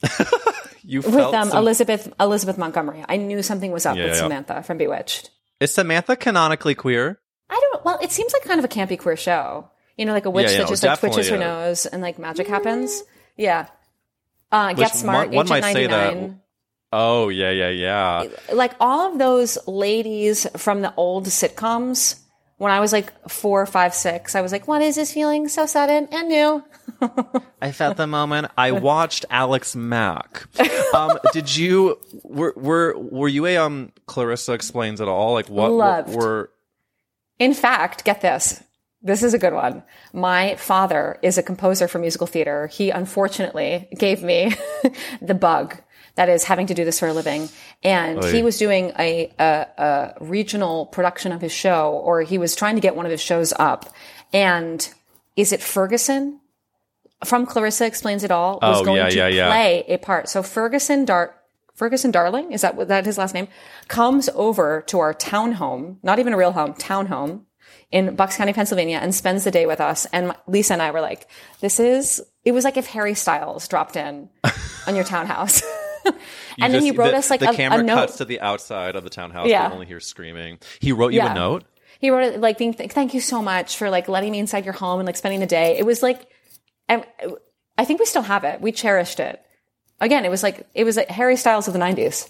You 0.84 1.00
with 1.00 1.14
felt 1.14 1.32
um, 1.34 1.48
some- 1.50 1.58
Elizabeth 1.58 2.12
Elizabeth 2.18 2.58
Montgomery. 2.58 3.04
I 3.08 3.16
knew 3.16 3.40
something 3.42 3.70
was 3.70 3.86
up 3.86 3.96
Yeah, 3.96 4.04
with 4.06 4.14
yeah. 4.14 4.18
Samantha 4.20 4.62
from 4.64 4.78
Bewitched. 4.78 5.30
Is 5.60 5.72
Samantha 5.72 6.16
canonically 6.16 6.74
queer? 6.74 7.20
I 7.48 7.54
don't. 7.72 7.84
Well, 7.84 7.98
it 8.02 8.10
seems 8.10 8.32
like 8.32 8.42
kind 8.42 8.58
of 8.58 8.64
a 8.64 8.68
campy 8.68 8.98
queer 8.98 9.16
show. 9.16 9.70
You 9.96 10.06
know, 10.06 10.12
like 10.12 10.24
a 10.26 10.30
witch 10.30 10.46
Yeah, 10.46 10.52
yeah, 10.52 10.58
that 10.64 10.68
just 10.68 10.82
like 10.82 10.98
twitches 10.98 11.28
her 11.28 11.38
nose 11.38 11.86
and 11.86 12.02
like 12.02 12.18
magic 12.18 12.48
happens. 12.48 13.02
Yeah. 13.36 13.68
Uh, 14.50 14.72
Get 14.72 14.94
Smart, 14.94 15.28
one- 15.28 15.36
one 15.36 15.46
Agent 15.46 15.60
might 15.62 15.72
say 15.72 15.86
that- 15.86 16.14
99. 16.14 16.40
Oh 16.94 17.28
yeah, 17.30 17.50
yeah, 17.50 17.68
yeah. 17.70 18.24
like 18.52 18.72
all 18.80 19.12
of 19.12 19.18
those 19.18 19.56
ladies 19.66 20.46
from 20.58 20.82
the 20.82 20.92
old 20.96 21.26
sitcoms 21.26 22.18
when 22.62 22.70
I 22.70 22.78
was 22.78 22.92
like 22.92 23.12
four, 23.28 23.66
five, 23.66 23.92
six, 23.92 24.36
I 24.36 24.40
was 24.40 24.52
like, 24.52 24.68
what 24.68 24.82
is 24.82 24.94
this 24.94 25.12
feeling 25.12 25.48
so 25.48 25.66
sudden 25.66 26.06
and 26.12 26.28
new? 26.28 26.62
I 27.60 27.72
felt 27.72 27.96
the 27.96 28.06
moment. 28.06 28.52
I 28.56 28.70
watched 28.70 29.24
Alex 29.30 29.74
Mack. 29.74 30.46
Um, 30.94 31.18
did 31.32 31.56
you 31.56 31.98
were 32.22 32.52
were 32.54 32.96
were 32.96 33.26
you 33.26 33.46
a 33.46 33.56
um 33.56 33.90
Clarissa 34.06 34.52
explains 34.52 35.00
it 35.00 35.08
all? 35.08 35.32
Like 35.32 35.48
what, 35.48 35.72
what 35.72 35.76
Loved. 35.76 36.14
were 36.14 36.50
In 37.40 37.52
fact, 37.52 38.04
get 38.04 38.20
this. 38.20 38.62
This 39.00 39.24
is 39.24 39.34
a 39.34 39.38
good 39.38 39.54
one. 39.54 39.82
My 40.12 40.54
father 40.54 41.18
is 41.22 41.38
a 41.38 41.42
composer 41.42 41.88
for 41.88 41.98
musical 41.98 42.28
theater. 42.28 42.68
He 42.68 42.90
unfortunately 42.90 43.88
gave 43.98 44.22
me 44.22 44.54
the 45.20 45.34
bug 45.34 45.78
that 46.14 46.28
is 46.28 46.44
having 46.44 46.66
to 46.66 46.74
do 46.74 46.84
this 46.84 46.98
for 47.00 47.08
a 47.08 47.12
living. 47.12 47.48
And 47.82 48.22
he 48.24 48.42
was 48.42 48.58
doing 48.58 48.92
a, 48.98 49.32
a, 49.38 49.66
a 49.78 50.14
regional 50.20 50.86
production 50.86 51.32
of 51.32 51.40
his 51.40 51.52
show, 51.52 51.92
or 52.04 52.22
he 52.22 52.38
was 52.38 52.54
trying 52.54 52.74
to 52.74 52.80
get 52.80 52.94
one 52.96 53.06
of 53.06 53.10
his 53.12 53.20
shows 53.20 53.52
up. 53.58 53.92
And 54.32 54.86
is 55.36 55.52
it 55.52 55.62
Ferguson 55.62 56.40
from 57.24 57.46
Clarissa 57.46 57.86
Explains 57.86 58.24
It 58.24 58.30
All 58.30 58.58
was 58.60 58.80
Oh, 58.80 58.84
going 58.84 58.98
yeah, 58.98 59.08
to 59.08 59.16
yeah, 59.16 59.28
yeah. 59.28 59.48
play 59.48 59.84
a 59.88 59.96
part. 59.98 60.28
So 60.28 60.42
Ferguson 60.42 61.04
Dart 61.04 61.36
Ferguson 61.74 62.10
Darling, 62.10 62.52
is 62.52 62.60
that 62.60 62.76
that 62.88 63.06
his 63.06 63.16
last 63.16 63.32
name? 63.34 63.48
Comes 63.88 64.28
over 64.34 64.82
to 64.88 64.98
our 64.98 65.14
town 65.14 65.52
home, 65.52 65.98
not 66.02 66.18
even 66.18 66.34
a 66.34 66.36
real 66.36 66.52
home, 66.52 66.74
town 66.74 67.06
home 67.06 67.46
in 67.90 68.14
Bucks 68.14 68.36
County, 68.36 68.52
Pennsylvania, 68.52 68.98
and 69.00 69.14
spends 69.14 69.44
the 69.44 69.50
day 69.50 69.64
with 69.66 69.80
us. 69.80 70.06
And 70.12 70.34
Lisa 70.46 70.74
and 70.74 70.82
I 70.82 70.90
were 70.90 71.00
like, 71.00 71.26
this 71.60 71.80
is, 71.80 72.22
it 72.44 72.52
was 72.52 72.64
like 72.64 72.76
if 72.76 72.86
Harry 72.88 73.14
Styles 73.14 73.66
dropped 73.68 73.96
in 73.96 74.28
on 74.86 74.94
your 74.94 75.04
townhouse. 75.04 75.62
and 76.04 76.14
then 76.58 76.72
just- 76.72 76.84
he 76.84 76.90
wrote 76.92 77.10
the, 77.12 77.16
us 77.18 77.30
like 77.30 77.40
the 77.40 77.50
a, 77.50 77.54
camera 77.54 77.80
a 77.80 77.82
note. 77.82 77.94
cuts 77.94 78.16
to 78.18 78.24
the 78.24 78.40
outside 78.40 78.96
of 78.96 79.04
the 79.04 79.10
townhouse. 79.10 79.48
Yeah. 79.48 79.68
You 79.68 79.74
only 79.74 79.86
hear 79.86 80.00
screaming. 80.00 80.58
He 80.80 80.92
wrote 80.92 81.12
you 81.12 81.18
Yeah. 81.18 81.32
a 81.32 81.34
note. 81.34 81.64
He 82.00 82.10
wrote 82.10 82.32
it 82.34 82.40
like 82.40 82.58
being, 82.58 82.74
th- 82.74 82.90
thank 82.90 83.14
you 83.14 83.20
so 83.20 83.40
much 83.42 83.76
for 83.76 83.88
like 83.90 84.08
letting 84.08 84.32
me 84.32 84.38
inside 84.38 84.64
your 84.64 84.74
home 84.74 84.98
and 85.00 85.06
like 85.06 85.16
spending 85.16 85.40
the 85.40 85.46
day. 85.46 85.78
It 85.78 85.86
was 85.86 86.02
like, 86.02 86.26
I, 86.88 87.04
I 87.78 87.84
think 87.84 88.00
we 88.00 88.06
still 88.06 88.22
have 88.22 88.44
it. 88.44 88.60
We 88.60 88.72
cherished 88.72 89.20
it. 89.20 89.40
Again, 90.00 90.24
it 90.24 90.28
was 90.30 90.42
like, 90.42 90.66
it 90.74 90.82
was 90.84 90.96
like 90.96 91.08
Harry 91.08 91.36
Styles 91.36 91.68
of 91.68 91.74
the 91.74 91.80
90s. 91.80 92.28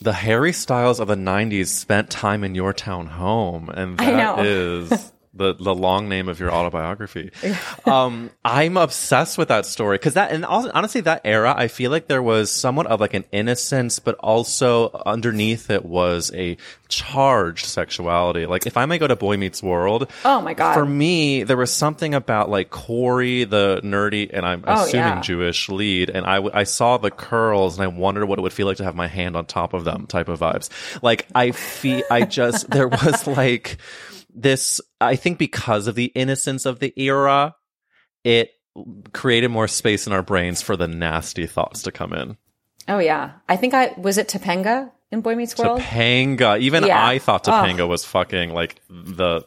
The 0.00 0.12
Harry 0.12 0.52
Styles 0.52 1.00
of 1.00 1.08
the 1.08 1.14
'90s 1.14 1.68
spent 1.68 2.10
time 2.10 2.44
in 2.44 2.54
your 2.54 2.74
town 2.74 3.06
home, 3.06 3.70
and 3.70 3.96
that 3.96 4.44
is 4.44 5.12
the 5.36 5.54
the 5.54 5.74
long 5.74 6.08
name 6.08 6.28
of 6.28 6.40
your 6.40 6.50
autobiography. 6.50 7.30
um, 7.84 8.30
I'm 8.44 8.76
obsessed 8.76 9.38
with 9.38 9.48
that 9.48 9.66
story 9.66 9.96
because 9.98 10.14
that, 10.14 10.32
and 10.32 10.44
also, 10.44 10.70
honestly, 10.74 11.00
that 11.02 11.22
era, 11.24 11.54
I 11.56 11.68
feel 11.68 11.90
like 11.90 12.06
there 12.08 12.22
was 12.22 12.50
somewhat 12.50 12.86
of 12.86 13.00
like 13.00 13.14
an 13.14 13.24
innocence, 13.32 13.98
but 13.98 14.14
also 14.16 14.90
underneath 15.06 15.70
it 15.70 15.84
was 15.84 16.32
a 16.34 16.56
charged 16.88 17.66
sexuality. 17.66 18.46
Like, 18.46 18.66
if 18.66 18.76
I 18.76 18.86
may 18.86 18.98
go 18.98 19.06
to 19.06 19.16
Boy 19.16 19.36
Meets 19.36 19.62
World, 19.62 20.10
Oh 20.24 20.40
my 20.40 20.54
God. 20.54 20.74
for 20.74 20.86
me, 20.86 21.42
there 21.42 21.56
was 21.56 21.72
something 21.72 22.14
about 22.14 22.48
like 22.50 22.70
Corey, 22.70 23.44
the 23.44 23.80
nerdy, 23.84 24.30
and 24.32 24.46
I'm 24.46 24.64
Oh, 24.66 24.84
assuming 24.84 25.06
yeah. 25.06 25.20
Jewish 25.20 25.68
lead, 25.68 26.10
and 26.10 26.26
I 26.26 26.36
I 26.54 26.64
saw 26.64 26.96
the 26.96 27.10
curls 27.10 27.78
and 27.78 27.84
I 27.84 27.88
wondered 27.88 28.26
what 28.26 28.38
it 28.38 28.42
would 28.42 28.52
feel 28.52 28.66
like 28.66 28.78
to 28.78 28.84
have 28.84 28.94
my 28.94 29.06
hand 29.08 29.36
on 29.36 29.46
top 29.46 29.74
of 29.74 29.84
them 29.84 30.06
type 30.06 30.28
of 30.28 30.40
vibes. 30.40 30.68
Like 31.02 31.26
I 31.34 31.50
feel, 31.50 32.02
I 32.10 32.22
just, 32.24 32.70
there 32.70 32.88
was 32.88 33.26
like 33.26 33.76
this, 34.36 34.80
I 35.00 35.16
think 35.16 35.38
because 35.38 35.88
of 35.88 35.94
the 35.94 36.06
innocence 36.06 36.66
of 36.66 36.78
the 36.78 36.92
era, 36.96 37.56
it 38.22 38.50
created 39.12 39.48
more 39.48 39.66
space 39.66 40.06
in 40.06 40.12
our 40.12 40.22
brains 40.22 40.60
for 40.62 40.76
the 40.76 40.86
nasty 40.86 41.46
thoughts 41.46 41.82
to 41.82 41.92
come 41.92 42.12
in. 42.12 42.36
Oh 42.86 42.98
yeah. 42.98 43.32
I 43.48 43.56
think 43.56 43.74
I, 43.74 43.94
was 43.96 44.18
it 44.18 44.28
Topanga 44.28 44.92
in 45.10 45.22
Boy 45.22 45.34
Meets 45.34 45.56
World? 45.58 45.80
Topanga, 45.80 46.60
even 46.60 46.84
Yeah. 46.84 47.04
I 47.04 47.18
thought 47.18 47.48
Ugh. 47.48 47.66
Topanga 47.66 47.88
was 47.88 48.04
fucking 48.04 48.50
like 48.50 48.80
the 48.88 49.42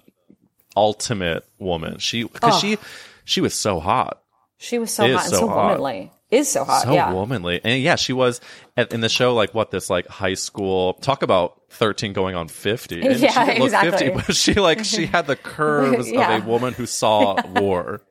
ultimate 0.76 1.46
woman. 1.60 2.00
She, 2.00 2.28
cause 2.28 2.60
she, 2.60 2.78
she 3.24 3.42
was 3.42 3.54
so 3.54 3.80
hot. 3.80 4.22
She 4.58 4.80
was 4.80 4.92
so 4.92 5.04
hot 5.04 5.12
and 5.12 5.22
so 5.22 5.40
so 5.40 5.48
womanly. 5.48 6.12
Is 6.32 6.48
so 6.50 6.64
hot. 6.64 6.84
so 6.84 6.94
yeah. 6.94 7.12
womanly 7.12 7.60
and 7.64 7.82
yeah 7.82 7.96
she 7.96 8.14
was 8.14 8.40
at, 8.78 8.94
in 8.94 9.02
the 9.02 9.10
show 9.10 9.34
like 9.34 9.54
what 9.56 9.72
this 9.72 9.90
like 9.90 10.06
high 10.08 10.36
school 10.36 10.94
talk 10.96 11.24
about 11.24 11.60
13 11.72 12.14
going 12.14 12.36
on 12.36 12.48
50 12.48 13.02
and 13.02 13.20
Yeah, 13.20 13.46
she 13.56 13.64
exactly. 13.64 14.10
50 14.10 14.10
but 14.28 14.36
she 14.36 14.54
like 14.54 14.84
she 14.86 15.08
had 15.08 15.26
the 15.26 15.36
curves 15.56 16.12
Yeah. 16.12 16.36
of 16.38 16.44
a 16.46 16.48
woman 16.48 16.74
who 16.74 16.86
saw 16.86 17.36
war 17.60 18.02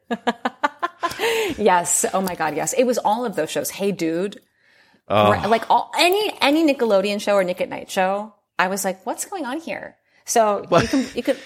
Yes. 1.57 2.05
Oh 2.13 2.21
my 2.21 2.35
God. 2.35 2.55
Yes. 2.57 2.73
It 2.75 2.85
was 2.85 2.99
all 2.99 3.25
of 3.25 3.35
those 3.37 3.51
shows. 3.51 3.71
Hey, 3.71 3.93
dude. 3.93 4.41
Right, 5.09 5.49
Like 5.49 5.69
all 5.71 5.91
any 5.99 6.33
any 6.41 6.67
Nickelodeon 6.73 7.21
show 7.21 7.35
or 7.35 7.45
Nick 7.45 7.61
at 7.61 7.69
Nite 7.69 7.91
show. 7.91 8.35
I 8.59 8.69
was 8.69 8.85
like, 8.85 9.05
what's 9.07 9.25
going 9.25 9.47
on 9.47 9.59
here? 9.61 9.97
So 10.27 10.65
you 10.71 10.87
can 10.89 11.07
you 11.15 11.23
could. 11.23 11.39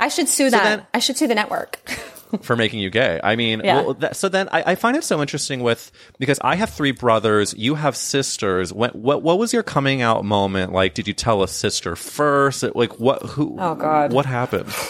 I 0.00 0.08
should 0.08 0.28
sue 0.28 0.50
that. 0.50 0.62
then- 0.64 0.86
I 0.92 0.98
should 0.98 1.16
sue 1.16 1.26
the 1.28 1.34
network. 1.34 1.78
for 2.42 2.56
making 2.56 2.80
you 2.80 2.90
gay 2.90 3.20
i 3.22 3.36
mean 3.36 3.60
Yeah. 3.64 3.82
well, 3.82 3.94
that, 3.94 4.16
so 4.16 4.28
then 4.28 4.48
I, 4.52 4.72
I 4.72 4.74
find 4.74 4.96
it 4.96 5.04
so 5.04 5.20
interesting 5.20 5.60
with 5.60 5.90
because 6.18 6.38
i 6.42 6.54
have 6.56 6.70
three 6.70 6.92
brothers 6.92 7.54
you 7.56 7.74
have 7.76 7.96
sisters 7.96 8.72
when, 8.72 8.90
what 8.90 9.22
what 9.22 9.38
was 9.38 9.52
your 9.52 9.62
coming 9.62 10.02
out 10.02 10.24
moment 10.24 10.72
like 10.72 10.94
did 10.94 11.06
you 11.08 11.14
tell 11.14 11.42
a 11.42 11.48
sister 11.48 11.96
first 11.96 12.62
like 12.74 12.98
what 13.00 13.22
who 13.22 13.56
Oh, 13.58 13.74
God. 13.74 14.12
what 14.12 14.26
happened 14.26 14.72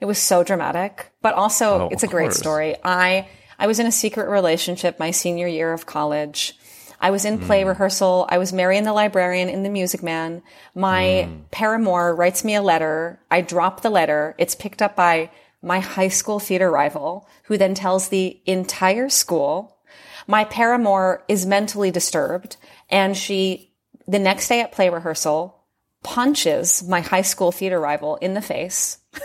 It 0.00 0.06
was 0.06 0.18
so 0.18 0.42
dramatic, 0.44 1.10
but 1.22 1.32
also 1.34 1.84
Oh, 1.84 1.88
it's 1.90 2.02
a 2.02 2.08
great 2.08 2.24
course. 2.26 2.36
story. 2.38 2.76
I 2.84 3.28
I 3.58 3.66
was 3.66 3.78
in 3.78 3.86
a 3.86 3.92
secret 3.92 4.28
relationship 4.28 4.98
my 4.98 5.10
senior 5.12 5.46
year 5.46 5.72
of 5.72 5.86
college. 5.86 6.58
I 7.00 7.10
was 7.10 7.24
in 7.24 7.38
play 7.38 7.64
rehearsal. 7.64 8.26
I 8.28 8.36
was 8.38 8.52
Marion 8.52 8.84
the 8.84 8.92
librarian 8.92 9.48
in 9.48 9.62
The 9.62 9.70
Music 9.70 10.02
Man. 10.02 10.42
My 10.74 11.22
Hmm. 11.22 11.36
paramour 11.50 12.14
writes 12.14 12.44
me 12.44 12.54
a 12.54 12.60
letter. 12.62 13.20
I 13.30 13.40
drop 13.40 13.80
the 13.80 13.88
letter. 13.90 14.34
It's 14.36 14.54
picked 14.54 14.82
up 14.82 14.96
by 14.96 15.30
my 15.64 15.80
high 15.80 16.08
school 16.08 16.38
theater 16.38 16.70
rival, 16.70 17.28
who 17.44 17.56
then 17.58 17.74
tells 17.74 18.08
the 18.08 18.40
entire 18.46 19.08
school. 19.08 19.78
My 20.26 20.44
paramour 20.44 21.22
is 21.28 21.44
mentally 21.46 21.90
disturbed 21.90 22.56
And 22.90 23.16
she, 23.16 23.72
the 24.06 24.18
next 24.18 24.48
day 24.48 24.60
at 24.60 24.72
play 24.72 24.88
rehearsal, 24.90 25.64
punches 26.02 26.82
my 26.86 27.00
high 27.00 27.22
school 27.22 27.50
theater 27.50 27.80
rival 27.80 28.16
in 28.16 28.34
the 28.34 28.42
face. 28.42 28.98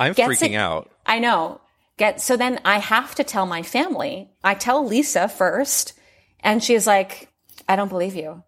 I'm 0.00 0.12
Gets 0.12 0.40
freaking 0.40 0.52
it- 0.52 0.56
out. 0.56 0.90
I 1.06 1.18
know. 1.18 1.60
Get 1.98 2.20
so 2.20 2.36
then 2.36 2.58
I 2.64 2.78
have 2.78 3.14
to 3.16 3.24
tell 3.24 3.46
my 3.46 3.62
family. 3.62 4.30
I 4.42 4.54
tell 4.54 4.84
Lisa 4.86 5.28
first, 5.28 5.92
and 6.40 6.62
she's 6.64 6.86
like, 6.86 7.28
"I 7.68 7.76
don't 7.76 7.88
believe 7.88 8.14
you." 8.16 8.42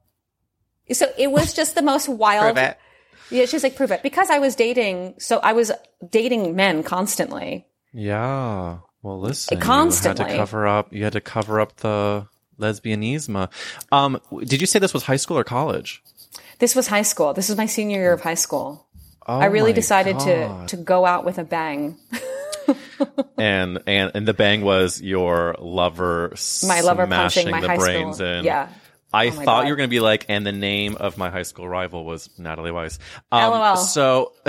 So 0.93 1.07
it 1.19 1.31
was 1.31 1.53
just 1.53 1.75
the 1.75 1.83
most 1.83 2.09
wild. 2.09 2.59
Yeah, 3.31 3.47
she's 3.47 3.63
like, 3.63 3.77
"Prove 3.77 3.91
it," 3.91 4.03
because 4.03 4.31
I 4.31 4.39
was 4.39 4.55
dating. 4.55 5.15
So 5.19 5.39
I 5.39 5.53
was 5.53 5.73
dating 6.11 6.55
men 6.55 6.83
constantly. 6.83 7.67
Yeah. 7.93 8.79
Well, 9.03 9.21
listen. 9.21 9.61
constantly. 9.61 10.25
You 10.25 10.29
had 10.31 10.33
to 10.33 10.39
cover 10.39 10.67
up. 10.67 10.93
You 10.93 11.05
had 11.05 11.13
to 11.13 11.21
cover 11.21 11.61
up 11.61 11.77
the 11.77 12.27
lesbianism. 12.59 13.51
Um, 13.93 14.21
did 14.45 14.61
you 14.61 14.67
say 14.67 14.79
this 14.79 14.95
was 14.95 15.05
high 15.05 15.17
school 15.17 15.39
or 15.39 15.45
college? 15.45 16.03
This 16.59 16.75
was 16.75 16.87
high 16.87 17.03
school. 17.03 17.35
This 17.35 17.49
was 17.49 17.59
my 17.59 17.67
senior 17.67 17.99
year 17.99 18.13
of 18.13 18.23
high 18.23 18.35
school. 18.35 18.87
Oh 19.27 19.39
I 19.39 19.47
really 19.47 19.73
decided 19.73 20.19
to 20.21 20.47
God. 20.49 20.69
to 20.69 20.77
go 20.77 21.07
out 21.07 21.25
with 21.25 21.39
a 21.39 21.45
bang. 21.45 21.97
and 23.39 23.83
and 23.87 24.13
and 24.15 24.29
the 24.29 24.35
bang 24.35 24.63
was 24.63 25.01
your 25.01 25.57
lover. 25.59 26.33
My 26.67 26.81
lover 26.81 27.07
smashing 27.07 27.45
punching 27.45 27.51
my 27.51 27.61
the 27.61 27.69
high 27.69 27.77
brains 27.77 28.17
school. 28.17 28.27
in. 28.27 28.45
Yeah. 28.45 28.69
I 29.15 29.29
Oh 29.29 29.31
thought 29.31 29.45
God. 29.45 29.67
you 29.67 29.73
were 29.73 29.77
going 29.77 29.89
to 29.89 29.95
be 29.95 30.01
like, 30.01 30.27
and 30.29 30.47
the 30.47 30.53
name 30.53 30.97
of 30.97 31.17
my 31.17 31.31
high 31.31 31.43
school 31.43 31.69
rival 31.69 32.05
was 32.05 32.29
Natalie 32.39 32.73
Weiss. 32.73 32.99
Um, 33.33 33.53
LOL. 33.53 33.77
So, 33.77 34.33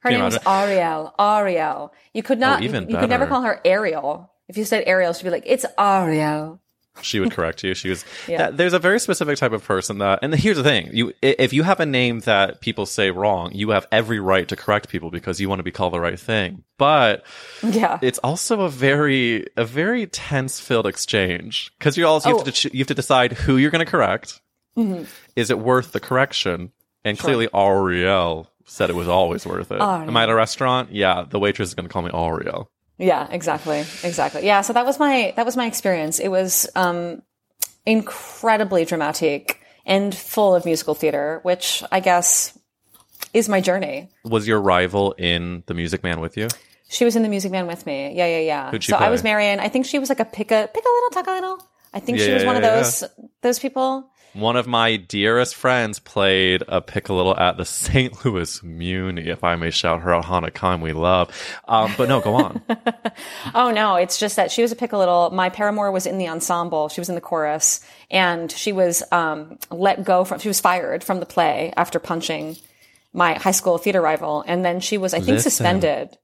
Her 0.00 0.10
name 0.10 0.24
was 0.24 0.34
imagine? 0.34 0.48
Ariel. 0.48 1.14
Ariel. 1.18 1.92
You 2.12 2.22
could 2.22 2.38
not. 2.38 2.60
Oh, 2.60 2.64
even 2.64 2.84
you, 2.84 2.90
you 2.94 2.98
could 2.98 3.08
never 3.10 3.26
call 3.26 3.42
her 3.42 3.60
Ariel. 3.64 4.30
If 4.48 4.56
you 4.56 4.64
said 4.64 4.84
Ariel, 4.86 5.12
she'd 5.12 5.24
be 5.24 5.30
like, 5.30 5.44
"It's 5.46 5.64
Ariel." 5.78 6.60
She 7.00 7.18
would 7.20 7.32
correct 7.32 7.64
you. 7.64 7.74
She 7.74 7.88
was. 7.88 8.04
Yeah. 8.28 8.38
that- 8.38 8.56
there's 8.56 8.72
a 8.74 8.78
very 8.78 9.00
specific 9.00 9.38
type 9.38 9.52
of 9.52 9.64
person 9.64 9.98
that, 9.98 10.18
and 10.22 10.34
here's 10.34 10.56
the 10.58 10.62
thing: 10.62 10.90
you, 10.92 11.12
if 11.22 11.52
you 11.52 11.62
have 11.62 11.80
a 11.80 11.86
name 11.86 12.20
that 12.20 12.60
people 12.60 12.84
say 12.86 13.10
wrong, 13.10 13.52
you 13.54 13.70
have 13.70 13.86
every 13.90 14.20
right 14.20 14.46
to 14.48 14.56
correct 14.56 14.88
people 14.88 15.10
because 15.10 15.40
you 15.40 15.48
want 15.48 15.58
to 15.60 15.64
be 15.64 15.70
called 15.70 15.92
the 15.94 16.00
right 16.00 16.20
thing. 16.20 16.64
But 16.78 17.24
Yeah. 17.62 17.98
it's 18.02 18.18
also 18.18 18.60
a 18.62 18.68
very, 18.68 19.46
a 19.56 19.64
very 19.64 20.06
tense-filled 20.06 20.86
exchange 20.86 21.72
because 21.78 21.96
you 21.96 22.06
also 22.06 22.28
you, 22.30 22.36
have 22.38 22.46
Oh. 22.48 22.50
to, 22.50 22.70
you 22.72 22.78
have 22.80 22.88
to 22.88 22.94
decide 22.94 23.32
who 23.32 23.56
you're 23.56 23.70
going 23.70 23.84
to 23.84 23.90
correct. 23.90 24.40
Mm-hmm. 24.76 25.04
Is 25.36 25.50
it 25.50 25.58
worth 25.58 25.92
the 25.92 26.00
correction? 26.00 26.72
And 27.04 27.18
clearly, 27.18 27.48
Ariel 27.54 28.48
said 28.64 28.88
it 28.90 28.96
was 28.96 29.08
always 29.08 29.44
worth 29.44 29.72
it. 29.72 29.80
Am 29.80 30.16
I 30.16 30.22
at 30.22 30.28
a 30.28 30.34
restaurant? 30.34 30.92
Yeah, 30.92 31.24
the 31.28 31.38
waitress 31.38 31.70
is 31.70 31.74
going 31.74 31.86
to 31.88 31.92
call 31.92 32.02
me 32.02 32.10
Ariel. 32.14 32.70
Yeah, 33.02 33.26
exactly. 33.30 33.80
Exactly. 34.04 34.46
Yeah, 34.46 34.60
so 34.60 34.72
that 34.74 34.86
was 34.86 34.98
my 35.00 35.32
that 35.36 35.44
was 35.44 35.56
my 35.56 35.66
experience. 35.66 36.20
It 36.20 36.28
was 36.28 36.68
um 36.76 37.22
incredibly 37.84 38.84
dramatic 38.84 39.58
and 39.84 40.14
full 40.14 40.54
of 40.54 40.64
musical 40.64 40.94
theater, 40.94 41.40
which 41.42 41.82
I 41.90 41.98
guess 41.98 42.56
is 43.34 43.48
my 43.48 43.60
journey. 43.60 44.08
Was 44.24 44.46
your 44.46 44.60
rival 44.60 45.12
in 45.18 45.64
The 45.66 45.74
Music 45.74 46.04
Man 46.04 46.20
with 46.20 46.36
you? 46.36 46.46
She 46.88 47.04
was 47.04 47.16
in 47.16 47.22
the 47.24 47.28
Music 47.28 47.50
Man 47.50 47.66
with 47.66 47.86
me. 47.86 48.14
Yeah, 48.14 48.26
yeah, 48.26 48.38
yeah. 48.38 48.70
Who'd 48.70 48.84
she 48.84 48.92
so 48.92 48.98
I 48.98 49.10
was 49.10 49.24
Marion. 49.24 49.58
I 49.58 49.68
think 49.68 49.86
she 49.86 49.98
was 49.98 50.08
like 50.08 50.20
a 50.20 50.24
pick 50.24 50.52
a 50.52 50.70
pick 50.72 50.84
a 50.84 50.88
little, 50.88 51.10
tuck 51.10 51.26
a 51.26 51.30
little. 51.32 51.58
I 51.92 51.98
think 51.98 52.20
she 52.20 52.28
Yeah, 52.28 52.34
was 52.34 52.44
one 52.44 52.56
of 52.56 52.62
yeah, 52.62 52.76
those 52.76 53.04
those 53.40 53.58
people. 53.58 54.11
One 54.34 54.56
of 54.56 54.66
my 54.66 54.96
dearest 54.96 55.54
friends 55.54 55.98
played 55.98 56.62
a 56.66 56.80
pick 56.80 57.10
a 57.10 57.12
little 57.12 57.36
at 57.36 57.58
the 57.58 57.64
St. 57.66 58.24
Louis 58.24 58.62
Muni, 58.62 59.28
if 59.28 59.44
I 59.44 59.56
may 59.56 59.70
shout 59.70 60.00
her 60.00 60.14
out, 60.14 60.24
Hana 60.24 60.50
Khan, 60.50 60.80
we 60.80 60.92
love. 60.92 61.30
Um, 61.68 61.92
but 61.98 62.08
no, 62.08 62.20
go 62.20 62.34
on. 62.42 62.62
Oh 63.54 63.70
no, 63.70 63.96
it's 63.96 64.18
just 64.18 64.36
that 64.36 64.50
she 64.50 64.62
was 64.62 64.72
a 64.72 64.76
pick 64.76 64.92
a 64.92 64.98
little. 64.98 65.30
My 65.30 65.50
paramour 65.50 65.90
was 65.90 66.06
in 66.06 66.18
the 66.18 66.28
ensemble. 66.28 66.88
She 66.88 67.00
was 67.00 67.08
in 67.08 67.14
the 67.14 67.20
chorus, 67.20 67.80
and 68.10 68.50
she 68.50 68.72
was 68.72 69.02
um, 69.12 69.58
let 69.70 70.04
go 70.04 70.24
from. 70.24 70.38
She 70.38 70.48
was 70.48 70.60
fired 70.60 71.04
from 71.04 71.20
the 71.20 71.26
play 71.26 71.72
after 71.76 71.98
punching 71.98 72.56
my 73.12 73.34
high 73.34 73.50
school 73.50 73.76
theater 73.76 74.00
rival, 74.00 74.42
and 74.46 74.64
then 74.64 74.80
she 74.80 74.96
was, 74.96 75.12
I 75.12 75.18
think, 75.18 75.28
Listen. 75.36 75.50
suspended 75.50 76.16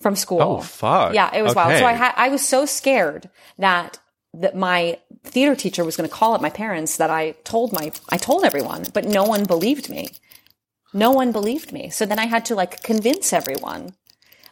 from 0.00 0.14
school. 0.14 0.40
Oh, 0.40 0.60
fuck. 0.60 1.14
Yeah, 1.14 1.34
it 1.34 1.42
was 1.42 1.54
wild. 1.54 1.78
So 1.78 1.84
I 1.84 1.92
had, 1.92 2.14
I 2.16 2.28
was 2.28 2.46
so 2.46 2.64
scared 2.64 3.28
that 3.58 3.98
that 4.34 4.56
my 4.56 4.98
theater 5.24 5.54
teacher 5.56 5.84
was 5.84 5.96
going 5.96 6.08
to 6.08 6.14
call 6.14 6.34
up 6.34 6.40
my 6.40 6.50
parents 6.50 6.96
that 6.98 7.10
I 7.10 7.32
told 7.44 7.72
my 7.72 7.92
I 8.08 8.16
told 8.16 8.44
everyone, 8.44 8.86
but 8.94 9.04
no 9.04 9.24
one 9.24 9.44
believed 9.44 9.90
me. 9.90 10.08
No 10.92 11.10
one 11.10 11.32
believed 11.32 11.72
me. 11.72 11.90
So 11.90 12.06
then 12.06 12.18
I 12.18 12.26
had 12.26 12.44
to 12.46 12.54
like 12.54 12.82
convince 12.82 13.32
everyone. 13.32 13.94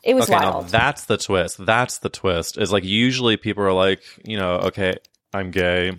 It 0.03 0.15
was 0.15 0.25
Okay, 0.31 0.39
now 0.39 0.53
wild. 0.53 0.69
that's 0.69 1.05
the 1.07 1.17
twist. 1.17 1.65
That's 1.65 1.99
the 1.99 2.09
twist. 2.09 2.57
Is 2.59 2.73
like 2.73 2.85
usually 2.85 3.37
people 3.37 3.65
are 3.65 3.73
like, 3.73 4.03
you 4.25 4.37
know, 4.37 4.55
okay, 4.69 4.97
I'm 5.33 5.51
gay. 5.51 5.93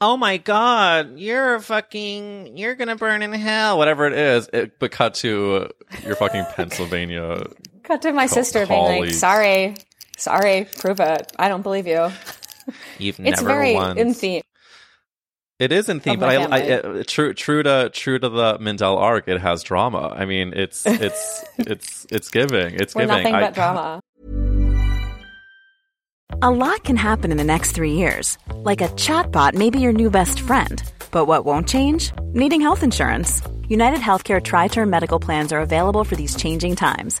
Oh 0.00 0.16
my 0.16 0.36
god, 0.36 1.18
you're 1.18 1.60
fucking, 1.60 2.56
you're 2.58 2.74
gonna 2.74 2.96
burn 2.96 3.22
in 3.22 3.32
hell, 3.32 3.78
whatever 3.78 4.06
it 4.06 4.12
is. 4.12 4.48
It, 4.52 4.78
but 4.78 4.90
cut 4.90 5.14
to 5.16 5.70
your 6.04 6.16
fucking 6.16 6.44
Pennsylvania. 6.54 7.46
Cut 7.84 8.02
to 8.02 8.12
my 8.12 8.26
sister 8.26 8.66
being 8.66 9.00
like, 9.00 9.10
"Sorry, 9.12 9.76
sorry, 10.18 10.66
prove 10.78 11.00
it. 11.00 11.32
I 11.38 11.48
don't 11.48 11.62
believe 11.62 11.86
you." 11.86 12.10
You've 12.98 13.20
It's 13.20 13.40
never 13.42 13.46
very 13.46 13.74
once. 13.74 13.98
in 14.00 14.14
theme. 14.14 14.42
It 15.60 15.70
is 15.70 15.88
in 15.88 16.00
theme, 16.00 16.14
of 16.14 16.20
but 16.20 16.26
my 16.26 16.56
I, 16.56 16.60
I 16.60 16.70
uh, 16.78 17.04
true 17.06 17.32
true 17.32 17.62
to 17.62 17.88
true 17.92 18.18
to 18.18 18.28
the 18.28 18.58
Mindelle 18.58 18.96
arc. 18.98 19.28
It 19.28 19.40
has 19.40 19.62
drama. 19.62 20.12
I 20.16 20.24
mean, 20.24 20.52
it's 20.54 20.84
it's 20.84 21.44
it's 21.58 22.06
it's 22.10 22.28
giving. 22.30 22.74
It's 22.74 22.94
We're 22.94 23.02
giving. 23.06 23.16
nothing 23.22 23.34
I- 23.34 23.40
but 23.40 23.54
drama. 23.54 24.00
A 26.42 26.50
lot 26.50 26.82
can 26.84 26.96
happen 26.96 27.30
in 27.30 27.36
the 27.38 27.44
next 27.44 27.72
three 27.72 27.92
years. 27.92 28.36
Like 28.52 28.80
a 28.80 28.88
chatbot 28.88 29.54
may 29.54 29.70
be 29.70 29.78
your 29.80 29.92
new 29.92 30.10
best 30.10 30.40
friend. 30.40 30.82
But 31.12 31.26
what 31.26 31.44
won't 31.44 31.68
change? 31.68 32.12
Needing 32.32 32.60
health 32.60 32.82
insurance. 32.82 33.40
United 33.68 34.00
Healthcare 34.00 34.42
Tri 34.42 34.66
Term 34.68 34.90
Medical 34.90 35.20
Plans 35.20 35.52
are 35.52 35.60
available 35.60 36.02
for 36.04 36.16
these 36.16 36.34
changing 36.34 36.74
times. 36.76 37.20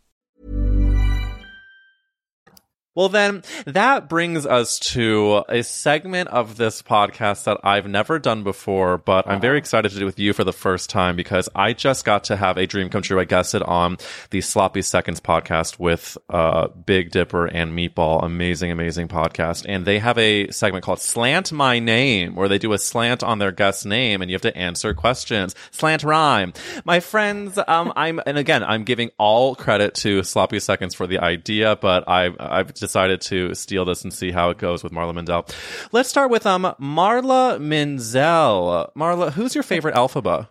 Well, 2.93 3.07
then 3.07 3.43
that 3.65 4.09
brings 4.09 4.45
us 4.45 4.77
to 4.79 5.45
a 5.47 5.63
segment 5.63 6.27
of 6.27 6.57
this 6.57 6.81
podcast 6.81 7.45
that 7.45 7.57
I've 7.63 7.87
never 7.87 8.19
done 8.19 8.43
before, 8.43 8.97
but 8.97 9.25
I'm 9.29 9.39
very 9.39 9.59
excited 9.59 9.93
to 9.93 9.97
do 9.99 10.05
with 10.05 10.19
you 10.19 10.33
for 10.33 10.43
the 10.43 10.51
first 10.51 10.89
time 10.89 11.15
because 11.15 11.47
I 11.55 11.71
just 11.71 12.03
got 12.03 12.25
to 12.25 12.35
have 12.35 12.57
a 12.57 12.67
dream 12.67 12.89
come 12.89 13.01
true. 13.01 13.17
I 13.17 13.23
guested 13.23 13.63
on 13.63 13.95
the 14.31 14.41
Sloppy 14.41 14.81
Seconds 14.81 15.21
podcast 15.21 15.79
with 15.79 16.17
uh, 16.29 16.67
Big 16.67 17.11
Dipper 17.11 17.45
and 17.45 17.71
Meatball. 17.71 18.25
Amazing, 18.25 18.71
amazing 18.71 19.07
podcast. 19.07 19.65
And 19.69 19.85
they 19.85 19.99
have 19.99 20.17
a 20.17 20.51
segment 20.51 20.83
called 20.83 20.99
Slant 20.99 21.53
My 21.53 21.79
Name 21.79 22.35
where 22.35 22.49
they 22.49 22.57
do 22.57 22.73
a 22.73 22.77
slant 22.77 23.23
on 23.23 23.39
their 23.39 23.53
guest's 23.53 23.85
name 23.85 24.21
and 24.21 24.29
you 24.29 24.35
have 24.35 24.41
to 24.41 24.57
answer 24.57 24.93
questions. 24.93 25.55
Slant 25.71 26.03
rhyme. 26.03 26.51
My 26.83 26.99
friends, 26.99 27.57
um, 27.69 27.93
I'm, 27.95 28.19
and 28.25 28.37
again, 28.37 28.65
I'm 28.65 28.83
giving 28.83 29.11
all 29.17 29.55
credit 29.55 29.95
to 29.95 30.23
Sloppy 30.23 30.59
Seconds 30.59 30.93
for 30.93 31.07
the 31.07 31.19
idea, 31.19 31.77
but 31.77 32.03
I, 32.09 32.31
I've 32.37 32.80
decided 32.81 33.21
to 33.21 33.55
steal 33.55 33.85
this 33.85 34.03
and 34.03 34.11
see 34.11 34.31
how 34.31 34.49
it 34.49 34.57
goes 34.57 34.83
with 34.83 34.91
Marla 34.91 35.13
Mindelle. 35.13 35.49
Let's 35.93 36.09
start 36.09 36.29
with 36.29 36.45
um 36.45 36.63
Marla 36.81 37.61
Menzel. 37.61 38.91
Marla, 38.97 39.31
who's 39.31 39.55
your 39.55 39.63
favorite 39.63 39.95
Elphaba? 39.95 40.49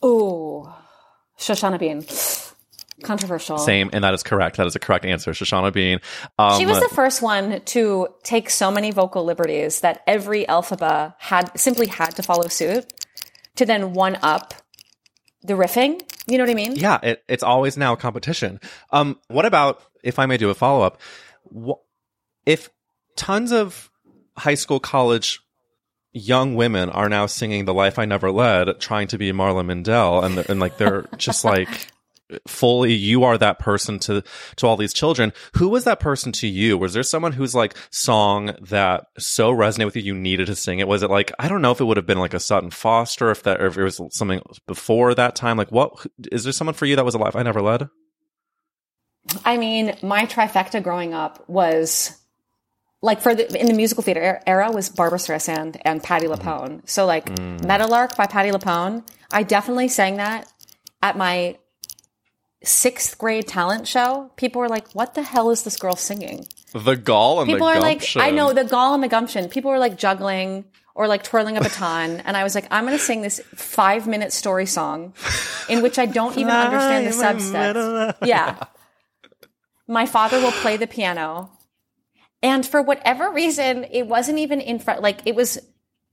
Oh, 0.00 0.72
Shoshana 1.38 1.78
Bean. 1.78 2.04
Controversial. 3.02 3.58
Same, 3.58 3.90
and 3.92 4.04
that 4.04 4.14
is 4.14 4.22
correct. 4.22 4.56
That 4.56 4.66
is 4.66 4.76
a 4.76 4.78
correct 4.78 5.04
answer. 5.04 5.32
Shoshana 5.32 5.72
Bean. 5.72 5.98
Um, 6.38 6.58
she 6.58 6.66
was 6.66 6.80
the 6.80 6.94
first 6.94 7.20
one 7.22 7.60
to 7.60 8.08
take 8.22 8.48
so 8.48 8.70
many 8.70 8.92
vocal 8.92 9.24
liberties 9.24 9.80
that 9.80 10.02
every 10.06 10.44
Elphaba 10.44 11.14
had 11.18 11.50
simply 11.58 11.88
had 11.88 12.10
to 12.16 12.22
follow 12.22 12.46
suit 12.48 12.86
to 13.56 13.66
then 13.66 13.92
one 13.94 14.16
up 14.22 14.54
the 15.42 15.54
riffing. 15.54 16.00
You 16.26 16.38
know 16.38 16.44
what 16.44 16.50
I 16.50 16.54
mean? 16.54 16.76
yeah, 16.76 16.98
it, 17.02 17.24
it's 17.28 17.42
always 17.42 17.76
now 17.76 17.92
a 17.92 17.96
competition. 17.96 18.60
Um, 18.90 19.18
what 19.28 19.44
about 19.44 19.82
if 20.02 20.18
I 20.18 20.26
may 20.26 20.36
do 20.36 20.48
a 20.48 20.54
follow 20.54 20.82
up? 20.82 21.00
If 22.46 22.70
tons 23.16 23.52
of 23.52 23.90
high 24.36 24.54
school, 24.54 24.80
college 24.80 25.40
young 26.12 26.54
women 26.54 26.90
are 26.90 27.08
now 27.08 27.26
singing 27.26 27.64
"The 27.64 27.74
Life 27.74 27.98
I 27.98 28.04
Never 28.04 28.30
Led," 28.30 28.80
trying 28.80 29.08
to 29.08 29.18
be 29.18 29.32
Marla 29.32 29.64
Mindelle, 29.64 30.24
and 30.24 30.38
and 30.38 30.60
like 30.60 30.78
they're 30.78 31.06
just 31.16 31.44
like 31.44 31.88
fully 32.48 32.92
you 32.92 33.22
are 33.24 33.36
that 33.36 33.58
person 33.58 33.98
to 33.98 34.22
to 34.56 34.66
all 34.66 34.76
these 34.76 34.94
children. 34.94 35.32
Who 35.56 35.68
was 35.68 35.84
that 35.84 36.00
person 36.00 36.32
to 36.32 36.46
you? 36.46 36.78
Was 36.78 36.94
there 36.94 37.02
someone 37.02 37.32
who's 37.32 37.54
like 37.54 37.76
song 37.90 38.54
that 38.62 39.06
so 39.18 39.52
resonated 39.52 39.86
with 39.86 39.96
you 39.96 40.02
you 40.02 40.14
needed 40.14 40.46
to 40.46 40.54
sing 40.54 40.78
it? 40.78 40.88
Was 40.88 41.02
it 41.02 41.10
like 41.10 41.32
i 41.38 41.48
don't 41.48 41.62
know 41.62 41.72
if 41.72 41.80
it 41.80 41.84
would 41.84 41.96
have 41.96 42.06
been 42.06 42.18
like 42.18 42.34
a 42.34 42.40
sutton 42.40 42.70
foster 42.70 43.30
if 43.30 43.42
that 43.42 43.60
or 43.60 43.66
if 43.66 43.76
it 43.76 43.84
was 43.84 44.00
something 44.10 44.40
before 44.66 45.14
that 45.14 45.36
time. 45.36 45.56
Like 45.56 45.70
what 45.70 46.06
is 46.32 46.44
there 46.44 46.52
someone 46.52 46.74
for 46.74 46.86
you 46.86 46.96
that 46.96 47.04
was 47.04 47.14
a 47.14 47.18
life 47.18 47.36
i 47.36 47.42
never 47.42 47.62
led 47.62 47.88
I 49.44 49.56
mean, 49.56 49.96
my 50.02 50.26
trifecta 50.26 50.82
growing 50.82 51.14
up 51.14 51.48
was 51.48 52.18
like 53.04 53.20
for 53.20 53.34
the 53.34 53.58
in 53.58 53.66
the 53.66 53.74
musical 53.74 54.02
theater 54.02 54.40
era 54.46 54.70
was 54.72 54.88
Barbra 54.88 55.18
Streisand 55.18 55.80
and 55.84 56.02
Patti 56.02 56.26
mm-hmm. 56.26 56.48
LuPone. 56.48 56.88
So 56.88 57.04
like 57.04 57.26
mm. 57.26 57.64
Meadowlark 57.64 58.16
by 58.16 58.26
Patti 58.26 58.50
LuPone, 58.50 59.06
I 59.30 59.42
definitely 59.42 59.88
sang 59.88 60.16
that 60.16 60.50
at 61.02 61.16
my 61.16 61.58
sixth 62.62 63.18
grade 63.18 63.46
talent 63.46 63.86
show. 63.86 64.30
People 64.36 64.60
were 64.60 64.68
like, 64.68 64.92
"What 64.94 65.14
the 65.14 65.22
hell 65.22 65.50
is 65.50 65.62
this 65.62 65.76
girl 65.76 65.96
singing?" 65.96 66.46
the 66.72 66.96
gall 66.96 67.40
and 67.40 67.48
People 67.48 67.68
are 67.68 67.78
like, 67.78 68.04
"I 68.16 68.30
know 68.30 68.52
the 68.52 68.64
gall 68.64 68.94
and 68.94 69.02
the 69.02 69.08
gumption." 69.08 69.48
People 69.48 69.70
were 69.70 69.78
like 69.78 69.96
juggling 69.96 70.64
or 70.94 71.06
like 71.06 71.22
twirling 71.22 71.56
a 71.56 71.60
baton, 71.60 72.20
and 72.24 72.36
I 72.36 72.42
was 72.42 72.54
like, 72.54 72.66
"I'm 72.70 72.84
going 72.86 72.96
to 72.96 73.04
sing 73.04 73.20
this 73.20 73.40
five 73.54 74.06
minute 74.06 74.32
story 74.32 74.66
song 74.66 75.12
in 75.68 75.82
which 75.82 75.98
I 75.98 76.06
don't 76.06 76.36
even 76.38 76.52
understand 76.52 77.06
the 77.06 77.10
subtext." 77.10 78.26
Yeah. 78.26 78.56
My 79.86 80.06
father 80.06 80.40
will 80.40 80.52
play 80.52 80.76
the 80.76 80.86
piano. 80.86 81.50
And 82.42 82.64
for 82.66 82.82
whatever 82.82 83.30
reason, 83.30 83.84
it 83.90 84.06
wasn't 84.06 84.38
even 84.38 84.60
in 84.60 84.78
front, 84.78 85.00
like 85.02 85.20
it 85.26 85.34
was 85.34 85.58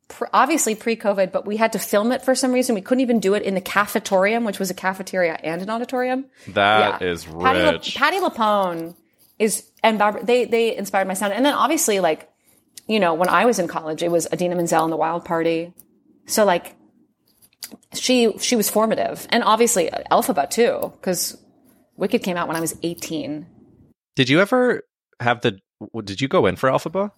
pr- 0.08 0.26
obviously 0.34 0.76
pre 0.76 0.96
COVID, 0.96 1.32
but 1.32 1.46
we 1.46 1.58
had 1.58 1.74
to 1.74 1.80
film 1.80 2.12
it 2.12 2.22
for 2.22 2.36
some 2.36 2.52
reason. 2.54 2.76
We 2.76 2.82
couldn't 2.82 3.02
even 3.02 3.20
do 3.20 3.34
it 3.34 3.44
in 3.44 3.54
the 3.54 3.62
cafetorium, 3.62 4.46
which 4.46 4.60
was 4.60 4.70
a 4.70 4.74
cafeteria 4.74 5.34
and 5.44 5.62
an 5.62 5.70
auditorium. 5.70 6.26
That 6.50 7.02
Yeah. 7.02 7.08
is 7.10 7.26
Patti, 7.26 7.38
La- 7.64 7.72
rich 7.72 7.96
Patti 7.96 8.20
LuPone 8.20 8.96
is, 9.40 9.70
and 9.84 9.98
Barbara, 10.00 10.24
they, 10.24 10.46
they 10.46 10.76
inspired 10.78 11.08
my 11.08 11.14
sound. 11.16 11.34
And 11.34 11.46
then 11.46 11.54
obviously, 11.54 12.00
like, 12.00 12.30
you 12.88 13.00
know, 13.00 13.14
when 13.14 13.28
I 13.30 13.46
was 13.46 13.60
in 13.60 13.68
college, 13.68 14.02
it 14.04 14.12
was 14.12 14.28
Idina 14.32 14.56
Menzel 14.56 14.84
and 14.84 14.92
the 14.92 14.98
Wild 14.98 15.26
Party. 15.26 15.74
So 16.28 16.46
like, 16.46 16.76
she, 17.94 18.38
she 18.40 18.56
was 18.56 18.70
formative. 18.70 19.28
And 19.30 19.44
obviously 19.44 19.90
Elphaba 20.12 20.50
too, 20.50 20.92
because 21.00 21.38
Wicked 21.98 22.24
came 22.24 22.38
out 22.38 22.48
when 22.48 22.58
I 22.58 22.62
was 22.62 22.76
18. 22.84 23.46
Did 24.16 24.30
you 24.30 24.40
ever 24.40 24.84
have 25.20 25.42
the 25.42 25.60
did 26.04 26.22
you 26.22 26.28
go 26.28 26.46
in 26.46 26.56
for 26.56 26.70
Elphaba 26.70 27.12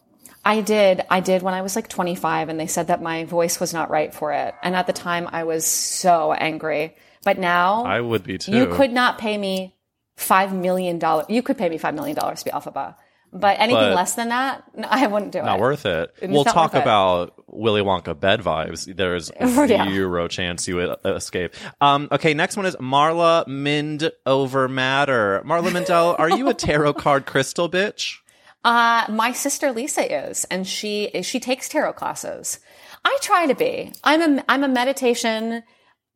I 0.46 0.62
did. 0.62 1.02
I 1.10 1.22
did 1.22 1.42
when 1.42 1.54
I 1.54 1.62
was 1.62 1.76
like 1.76 1.88
25 1.88 2.50
and 2.50 2.60
they 2.60 2.68
said 2.68 2.88
that 2.88 3.02
my 3.02 3.24
voice 3.24 3.60
was 3.60 3.74
not 3.74 3.90
right 3.90 4.14
for 4.14 4.34
it. 4.34 4.54
And 4.62 4.76
at 4.76 4.88
the 4.88 4.94
time 4.94 5.30
I 5.32 5.46
was 5.46 5.66
so 5.66 6.34
angry. 6.34 6.96
But 7.24 7.40
now 7.40 7.86
i 7.86 8.02
would 8.02 8.24
be 8.24 8.38
too 8.38 8.52
you 8.52 8.68
could 8.68 8.92
not 8.92 9.18
pay 9.18 9.38
me 9.38 9.76
5 10.18 10.54
million 10.54 11.00
dollars. 11.00 11.28
You 11.30 11.42
could 11.42 11.58
pay 11.58 11.70
me 11.70 11.78
5 11.78 11.96
million 11.96 12.16
dollars 12.16 12.40
to 12.40 12.46
be 12.46 12.52
Elphaba. 12.52 12.96
But 13.32 13.60
anything 13.60 13.82
But- 13.82 13.96
less 13.96 14.16
than 14.16 14.30
that, 14.30 14.64
I 14.90 15.08
wouldn't 15.08 15.32
do 15.32 15.40
not 15.40 15.46
it. 15.46 15.48
Not 15.48 15.60
worth 15.60 15.86
it. 15.86 16.14
It's 16.22 16.32
we'll 16.32 16.44
talk 16.44 16.74
about 16.74 17.34
Willy 17.56 17.82
Wonka 17.82 18.20
bed 18.20 18.42
vibes. 18.42 18.94
There's 18.96 19.32
Yeah. 19.70 19.90
zero 19.90 20.28
chance 20.28 20.68
you 20.68 20.76
would 20.78 20.96
escape. 21.06 21.54
Um, 21.82 22.08
okay, 22.12 22.34
next 22.34 22.58
one 22.58 22.66
is 22.66 22.76
Marla 22.78 23.48
Mind 23.48 24.12
over 24.26 24.68
Matter. 24.68 25.42
Marla 25.46 25.70
Mindelle, 25.70 26.20
are 26.20 26.30
you 26.30 26.50
a 26.50 26.54
tarot 26.54 26.94
card 26.96 27.26
crystal 27.26 27.70
bitch? 27.70 28.18
Uh, 28.64 29.06
my 29.10 29.34
sister 29.34 29.72
Lisa 29.72 30.30
is, 30.30 30.46
and 30.46 30.66
she 30.66 31.10
she 31.24 31.40
takes 31.40 31.68
tarot 31.68 31.94
classes. 31.94 32.60
I 33.04 33.18
try 33.22 33.46
to 33.48 33.56
be. 33.56 33.92
I'm 34.04 34.40
a 34.40 34.44
I'm 34.48 34.64
a 34.64 34.70
meditation. 34.70 35.64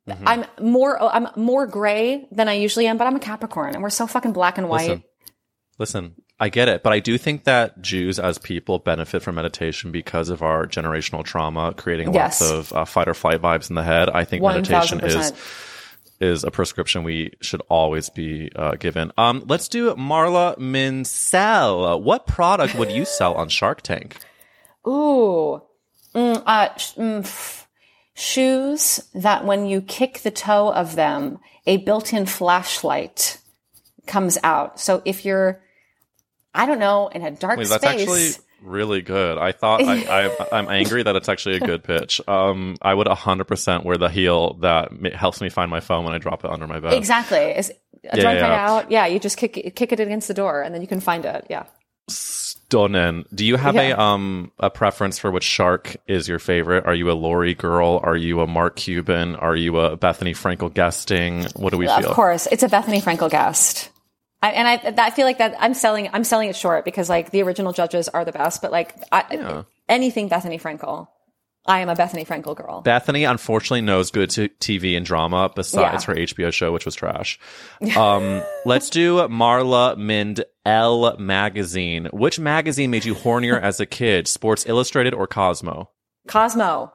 Mm-hmm. 0.07 0.23
I'm 0.25 0.45
more 0.61 0.97
I'm 1.13 1.27
more 1.35 1.67
gray 1.67 2.25
than 2.31 2.47
I 2.47 2.53
usually 2.53 2.87
am, 2.87 2.97
but 2.97 3.05
I'm 3.05 3.17
a 3.17 3.19
Capricorn, 3.19 3.73
and 3.73 3.83
we're 3.83 3.89
so 3.89 4.07
fucking 4.07 4.31
black 4.31 4.57
and 4.57 4.69
white. 4.69 4.87
Listen, 4.89 5.03
listen, 5.77 6.15
I 6.39 6.49
get 6.49 6.69
it, 6.69 6.83
but 6.83 6.93
I 6.93 6.99
do 6.99 7.17
think 7.17 7.45
that 7.45 7.81
Jews 7.81 8.19
as 8.19 8.37
people 8.37 8.77
benefit 8.77 9.23
from 9.23 9.35
meditation 9.35 9.91
because 9.91 10.29
of 10.29 10.43
our 10.43 10.67
generational 10.67 11.23
trauma, 11.23 11.73
creating 11.75 12.13
Yes. 12.13 12.39
lots 12.41 12.51
of 12.51 12.73
uh, 12.73 12.85
fight 12.85 13.07
or 13.07 13.15
flight 13.15 13.41
vibes 13.41 13.69
in 13.69 13.75
the 13.75 13.83
head. 13.83 14.09
I 14.09 14.23
think 14.23 14.43
One 14.43 14.53
meditation 14.53 14.99
thousand 14.99 15.07
is 15.07 15.15
percent. 15.31 15.35
is 16.19 16.43
a 16.43 16.51
prescription 16.51 17.03
we 17.03 17.33
should 17.41 17.61
always 17.69 18.09
be 18.11 18.51
uh, 18.55 18.75
given. 18.75 19.11
Um, 19.17 19.43
let's 19.47 19.67
do 19.67 19.95
Marla 19.95 20.55
Minsell. 20.59 22.01
What 22.01 22.27
product 22.27 22.75
would 22.75 22.91
you 22.91 23.05
sell 23.05 23.33
on 23.33 23.49
Shark 23.49 23.81
Tank? 23.81 24.17
Ooh, 24.87 25.61
mm, 26.13 26.43
uh, 26.45 26.75
sh- 26.77 26.93
mm, 26.95 27.21
pff. 27.21 27.65
shoes 28.13 29.01
that 29.15 29.43
when 29.45 29.65
you 29.65 29.81
kick 29.81 30.19
the 30.19 30.31
toe 30.31 30.71
of 30.71 30.95
them, 30.95 31.39
a 31.65 31.77
built-in 31.77 32.25
flashlight 32.25 33.39
comes 34.05 34.37
out. 34.43 34.79
So 34.79 35.01
if 35.03 35.25
you're, 35.25 35.61
I 36.53 36.65
don't 36.65 36.79
know, 36.79 37.07
in 37.09 37.21
a 37.23 37.31
dark 37.31 37.57
Wait, 37.59 37.67
that's 37.67 37.83
actually 37.83 38.29
really 38.63 39.01
good. 39.01 39.37
I 39.37 39.51
thought 39.51 39.83
I, 39.83 40.27
I 40.27 40.47
I'm 40.51 40.67
angry 40.69 41.03
that 41.03 41.15
it's 41.15 41.29
actually 41.29 41.57
a 41.57 41.59
good 41.59 41.83
pitch. 41.83 42.19
Um, 42.27 42.77
I 42.81 42.93
would 42.93 43.07
100% 43.07 43.83
wear 43.85 43.97
the 43.97 44.09
heel 44.09 44.55
that 44.61 44.91
helps 45.13 45.41
me 45.41 45.49
find 45.49 45.69
my 45.69 45.79
phone 45.79 46.03
when 46.05 46.13
I 46.13 46.17
drop 46.17 46.43
it 46.43 46.49
under 46.51 46.65
my 46.67 46.79
bed. 46.79 46.93
Exactly. 46.93 47.37
Is, 47.37 47.71
Yeah, 48.03 48.15
yeah, 48.15 48.31
yeah. 48.33 48.69
out? 48.69 48.91
Yeah, 48.91 49.05
you 49.05 49.19
just 49.19 49.37
kick 49.37 49.53
kick 49.75 49.91
it 49.91 49.99
against 49.99 50.27
the 50.27 50.33
door, 50.33 50.61
and 50.61 50.73
then 50.73 50.81
you 50.81 50.87
can 50.87 50.99
find 50.99 51.25
it. 51.25 51.45
Yeah. 51.49 51.65
Stunning. 52.09 53.25
Do 53.33 53.45
you 53.45 53.55
have 53.57 53.75
Yeah. 53.75 53.95
a 53.95 53.97
um 53.99 54.51
a 54.59 54.69
preference 54.69 55.19
for 55.19 55.29
which 55.31 55.43
shark 55.43 55.97
is 56.07 56.27
your 56.27 56.39
favorite? 56.39 56.85
Are 56.85 56.93
you 56.95 57.11
a 57.11 57.13
Lori 57.13 57.53
girl? 57.53 57.99
Are 58.03 58.15
you 58.15 58.41
a 58.41 58.47
Mark 58.47 58.75
Cuban? 58.77 59.35
Are 59.35 59.55
you 59.55 59.77
a 59.79 59.97
Bethenny 59.97 60.31
Frankel 60.35 60.73
guesting? 60.73 61.45
What 61.55 61.71
do 61.71 61.77
we 61.77 61.87
Of 61.87 61.99
feel? 62.01 62.09
Of 62.09 62.15
course, 62.15 62.47
it's 62.51 62.63
a 62.63 62.67
Bethenny 62.69 63.01
Frankel 63.01 63.29
guest. 63.29 63.89
I, 64.41 64.51
and 64.51 64.67
I, 64.67 65.05
I 65.07 65.09
feel 65.09 65.25
like 65.25 65.39
that 65.39 65.55
I'm 65.59 65.73
selling, 65.73 66.09
I'm 66.13 66.23
selling 66.23 66.49
it 66.49 66.55
short 66.55 66.85
because 66.85 67.09
like 67.09 67.31
the 67.31 67.41
original 67.41 67.73
judges 67.73 68.07
are 68.09 68.23
the 68.23 68.31
best, 68.31 68.61
but 68.61 68.71
like 68.71 68.93
I, 69.11 69.25
Yeah. 69.31 69.63
anything 69.89 70.29
Bethenny 70.29 70.61
Frankel, 70.61 71.07
I 71.65 71.79
am 71.79 71.89
a 71.89 71.95
Bethenny 71.95 72.25
Frankel 72.25 72.55
girl. 72.55 72.81
Bethenny 72.83 73.29
unfortunately 73.29 73.81
knows 73.81 74.11
good 74.11 74.29
t- 74.29 74.49
TV 74.59 74.95
and 74.95 75.05
drama 75.05 75.51
besides 75.53 76.03
Yeah. 76.07 76.13
her 76.13 76.19
HBO 76.19 76.53
show, 76.53 76.71
which 76.71 76.85
was 76.85 76.95
trash. 76.95 77.39
Um, 77.97 78.43
let's 78.63 78.89
do 78.91 79.15
Marla 79.27 79.97
Mind 79.97 80.45
L 80.65 81.17
magazine. 81.17 82.07
Which 82.13 82.39
magazine 82.39 82.91
made 82.91 83.05
you 83.05 83.15
hornier 83.15 83.59
as 83.61 83.79
a 83.79 83.85
kid? 83.85 84.27
Sports 84.27 84.65
Illustrated 84.67 85.13
or 85.13 85.25
Cosmo? 85.27 85.89
Cosmo. 86.27 86.93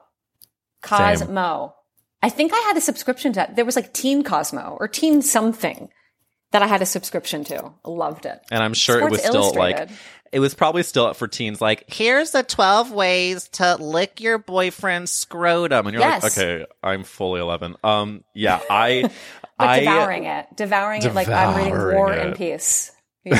Same. 0.85 0.97
Cosmo. 0.97 1.75
I 2.21 2.29
think 2.29 2.51
I 2.53 2.59
had 2.67 2.77
a 2.77 2.81
subscription 2.81 3.33
to 3.33 3.37
that. 3.37 3.55
There 3.55 3.65
was 3.65 3.75
like 3.75 3.93
Teen 3.93 4.23
Cosmo 4.23 4.77
or 4.79 4.87
Teen 4.87 5.21
something 5.21 5.89
that 6.53 6.63
I 6.63 6.67
had 6.67 6.81
a 6.81 6.85
subscription 6.85 7.43
to. 7.45 7.71
Loved 7.85 8.25
it. 8.25 8.39
And 8.49 8.63
I'm 8.63 8.73
sure 8.73 8.97
Sports 8.99 9.15
it 9.25 9.33
was 9.33 9.47
still 9.49 9.53
like 9.59 9.89
it 10.31 10.39
was 10.39 10.53
probably 10.55 10.81
still 10.83 11.05
up 11.05 11.15
for 11.17 11.27
teens. 11.27 11.61
Like 11.61 11.83
Here's 11.87 12.31
the 12.31 12.41
12 12.41 12.91
ways 12.91 13.47
to 13.49 13.75
lick 13.75 14.19
your 14.21 14.37
boyfriend's 14.39 15.11
scrotum. 15.11 15.85
and 15.85 15.93
you're 15.93 16.01
Yes. 16.01 16.23
like, 16.23 16.31
okay, 16.37 16.65
I'm 16.81 17.03
fully 17.03 17.39
11. 17.41 17.75
Um, 17.83 18.23
yeah, 18.33 18.59
I, 18.69 19.03
But 19.59 19.67
I 19.69 19.79
devouring 19.81 20.23
it. 20.23 20.47
Devouring, 20.55 21.03
it 21.03 21.13
like 21.13 21.27
I'm 21.27 21.55
reading 21.57 21.73
War 21.77 22.11
it. 22.13 22.25
and 22.25 22.35
Peace. 22.35 22.91
Yeah. 23.25 23.39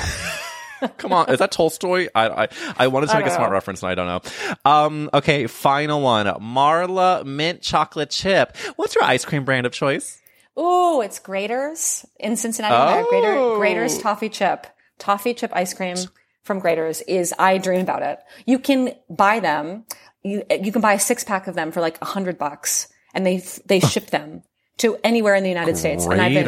Come 0.97 1.14
on, 1.14 1.30
is 1.30 1.39
that 1.39 1.51
Tolstoy? 1.51 2.07
I 2.14 2.43
I, 2.43 2.47
I 2.78 2.88
wanted 2.88 3.07
to 3.07 3.16
I 3.16 3.20
make 3.20 3.28
a 3.28 3.32
smart 3.32 3.49
know. 3.49 3.53
reference 3.53 3.82
and 3.84 3.89
I 3.91 3.95
don't 3.95 4.07
know. 4.07 4.59
Um, 4.70 5.09
okay, 5.14 5.47
final 5.47 6.01
one. 6.01 6.26
Marla 6.26 7.26
mint 7.26 7.61
chocolate 7.61 8.09
chip. 8.09 8.55
What's 8.76 8.93
your 8.95 9.03
ice 9.05 9.24
cream 9.26 9.45
brand 9.45 9.66
of 9.66 9.72
choice? 9.72 10.22
Ooh, 10.58 11.01
it's 11.01 11.20
Graeter's 11.20 12.06
in 12.20 12.36
Cincinnati. 12.36 13.04
Oh. 13.12 13.58
Graeter's 13.60 13.97
toffee 13.97 14.30
chip, 14.30 14.68
toffee 14.99 15.34
chip 15.34 15.51
ice 15.54 15.74
cream 15.74 15.97
from 16.43 16.62
Graeter's 16.62 17.01
is 17.01 17.34
I 17.39 17.58
dream 17.58 17.82
about 17.82 18.04
it. 18.04 18.20
You 18.45 18.60
can 18.60 18.93
buy 19.10 19.39
them. 19.39 19.86
You 20.22 20.43
you 20.49 20.72
can 20.72 20.82
buy 20.82 20.93
a 20.93 20.99
six 20.99 21.24
pack 21.24 21.47
of 21.47 21.56
them 21.56 21.72
for 21.72 21.82
like 21.82 21.99
a 22.01 22.06
hundred 22.06 22.38
bucks, 22.38 22.88
and 23.14 23.26
they 23.26 23.43
they 23.66 23.80
ship 23.80 24.08
them 24.08 24.43
to 24.78 24.97
anywhere 25.04 25.36
in 25.36 25.43
the 25.43 25.49
United 25.49 25.78
States. 25.78 26.06
And 26.06 26.22
I've 26.22 26.34
been 26.34 26.45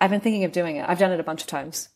I've 0.00 0.10
been 0.10 0.20
thinking 0.20 0.44
of 0.44 0.52
doing 0.52 0.76
it. 0.76 0.88
I've 0.88 0.98
done 0.98 1.12
it 1.12 1.20
a 1.20 1.24
bunch 1.24 1.42
of 1.42 1.46
times. 1.46 1.88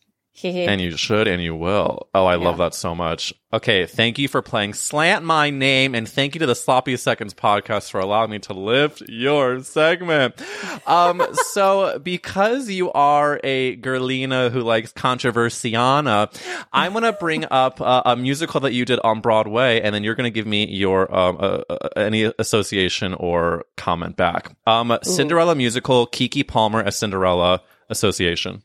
And 0.67 0.81
you 0.81 0.97
should 0.97 1.29
and 1.29 1.43
you 1.43 1.55
will. 1.55 2.09
Oh, 2.15 2.25
I 2.25 2.37
love 2.37 2.57
that 2.59 2.75
so 2.75 2.95
much. 2.95 3.35
Okay, 3.53 3.85
thank 3.85 4.19
you 4.19 4.29
for 4.29 4.41
playing 4.41 4.73
Slant 4.73 5.27
My 5.27 5.51
Name 5.51 5.95
and 5.95 6.09
thank 6.09 6.35
you 6.35 6.39
to 6.39 6.47
the 6.47 6.55
Sloppy 6.55 6.97
Seconds 6.97 7.35
podcast 7.35 7.91
for 7.91 8.01
allowing 8.01 8.31
me 8.31 8.39
to 8.41 8.55
lift 8.55 9.03
your 9.09 9.63
segment. 9.63 10.43
Um, 10.87 11.23
so 11.51 11.99
because 11.99 12.71
you 12.71 12.91
are 12.93 13.41
a 13.45 13.77
girlina 13.77 14.51
who 14.51 14.61
likes 14.61 14.91
controversiana, 14.95 16.35
I'm 16.73 16.93
going 16.93 17.05
to 17.05 17.13
bring 17.13 17.45
up 17.51 17.83
uh, 17.83 18.03
a 18.07 18.17
musical 18.17 18.61
that 18.61 18.73
you 18.73 18.87
did 18.87 19.01
on 19.05 19.21
Broadway 19.21 19.83
and 19.83 19.95
then 19.95 20.03
you're 20.03 20.15
going 20.15 20.33
to 20.33 20.35
give 20.35 20.47
me 20.47 20.67
your, 20.67 21.15
um, 21.15 21.37
uh, 21.39 21.61
uh, 21.69 21.89
any 21.95 22.33
association 22.39 23.13
or 23.15 23.67
comment 23.77 24.17
back. 24.17 24.57
Um, 24.67 24.97
Cinderella 25.03 25.55
musical, 25.55 26.07
Keke 26.07 26.49
Palmer 26.49 26.81
as 26.81 26.97
Cinderella 26.97 27.61
association. 27.91 28.63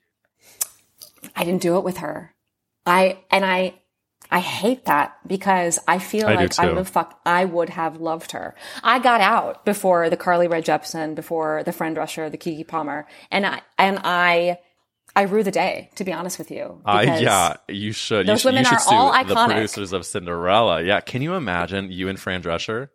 I 1.36 1.43
didn't 1.43 1.61
do 1.61 1.78
it 1.78 1.84
with 1.84 1.97
her. 1.97 2.34
I 2.86 3.20
and 3.32 3.45
I 3.45 3.76
I 4.30 4.39
hate 4.39 4.86
that 4.86 5.18
because 5.26 5.80
I 5.88 5.99
feel 5.99 6.28
I 6.28 6.36
like 6.36 6.59
I 6.59 6.63
too. 6.63 6.70
would 6.70 6.78
have 6.78 6.89
fuck 6.89 7.20
I 7.26 7.45
would 7.45 7.70
have 7.70 7.97
loved 7.97 8.32
her. 8.32 8.55
I 8.84 8.99
got 8.99 9.22
out 9.22 9.65
before 9.65 10.09
the 10.09 10.18
Carly 10.18 10.47
Rae 10.47 10.61
Jepsen, 10.61 11.15
before 11.15 11.63
the 11.63 11.72
Fran 11.72 11.95
Drescher, 11.95 12.30
the 12.30 12.38
Keke 12.38 12.68
Palmer, 12.68 13.07
and 13.32 13.45
I 13.45 13.61
and 13.78 13.99
I 14.03 14.59
I 15.15 15.24
rue 15.24 15.43
the 15.43 15.51
day, 15.51 15.89
to 15.95 16.03
be 16.03 16.13
honest 16.13 16.38
with 16.38 16.51
you. 16.51 16.80
Uh, 16.86 17.03
yeah, 17.03 17.55
you 17.68 17.91
should. 17.91 18.28
those 18.28 18.34
you 18.34 18.38
should, 18.38 18.45
women 18.49 18.63
you 18.63 18.70
should 18.70 18.93
are 18.93 18.93
all 18.93 19.24
the 19.24 19.45
producers 19.47 19.91
of 19.91 20.05
Cinderella. 20.05 20.84
Yeah, 20.84 20.99
can 20.99 21.22
you 21.22 21.34
imagine 21.34 21.91
you 21.91 22.07
and 22.07 22.20
Fran 22.20 22.43
Drescher? 22.43 22.89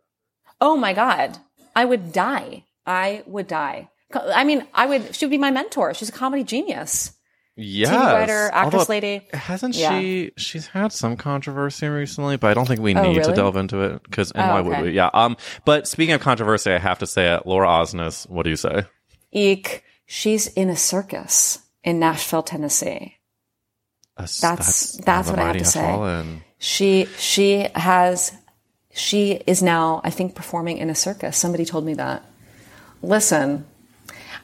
Oh 0.61 0.77
my 0.77 0.93
God. 0.93 1.39
I 1.75 1.85
would 1.85 2.13
die. 2.13 2.65
I 2.87 3.25
would 3.27 3.49
die. 3.49 3.91
I 4.15 4.45
mean, 4.45 4.67
I 4.73 4.87
would, 4.87 5.15
she 5.17 5.25
would 5.25 5.31
be 5.31 5.39
my 5.39 5.51
mentor. 5.51 5.95
She's 5.95 6.11
a 6.11 6.13
comedy 6.13 6.45
genius. 6.45 7.13
Yes. 7.57 7.91
writer, 7.91 8.51
actress 8.53 8.75
Although, 8.81 8.91
lady. 8.91 9.27
Hasn't 9.33 9.75
Yeah. 9.77 9.99
she? 10.01 10.33
She's 10.39 10.69
had 10.69 10.91
some 10.93 11.17
controversy 11.17 11.87
recently, 11.87 12.37
but 12.39 12.51
I 12.51 12.55
don't 12.55 12.67
think 12.67 12.81
we 12.81 12.95
Oh, 12.95 13.03
need 13.03 13.23
to 13.25 13.33
delve 13.35 13.57
into 13.57 13.81
it 13.83 14.03
because. 14.05 14.31
And 14.33 14.43
Oh, 14.51 14.55
why 14.55 14.61
would 14.63 14.81
we? 14.83 14.91
Yeah. 14.93 15.11
Um. 15.13 15.37
But 15.67 15.87
speaking 15.87 16.15
of 16.15 16.21
controversy, 16.23 16.73
I 16.73 16.79
have 16.79 16.99
to 17.01 17.07
say 17.07 17.35
it. 17.35 17.47
Laura 17.47 17.69
Osnes. 17.69 18.29
What 18.31 18.45
do 18.45 18.51
you 18.51 18.57
say? 18.57 18.85
Eek. 19.33 19.85
She's 20.07 20.47
in 20.49 20.69
a 20.71 20.77
circus 20.77 21.59
in 21.85 21.99
Nashville, 21.99 22.43
Tennessee. 22.43 23.17
That's 24.17 24.41
That's- 24.41 25.01
that's 25.05 25.29
what 25.31 25.39
I 25.39 25.47
have 25.49 25.57
to 25.59 25.65
say. 25.65 25.81
fallen. 25.81 26.45
She, 26.59 27.07
she 27.19 27.67
has, 27.75 28.33
she 28.93 29.33
is 29.47 29.63
now, 29.63 30.01
I 30.05 30.11
think, 30.11 30.35
performing 30.35 30.77
in 30.79 30.91
a 30.91 30.95
circus. 30.95 31.37
Somebody 31.37 31.65
told 31.65 31.85
me 31.87 31.95
that. 31.95 32.23
Listen, 33.01 33.65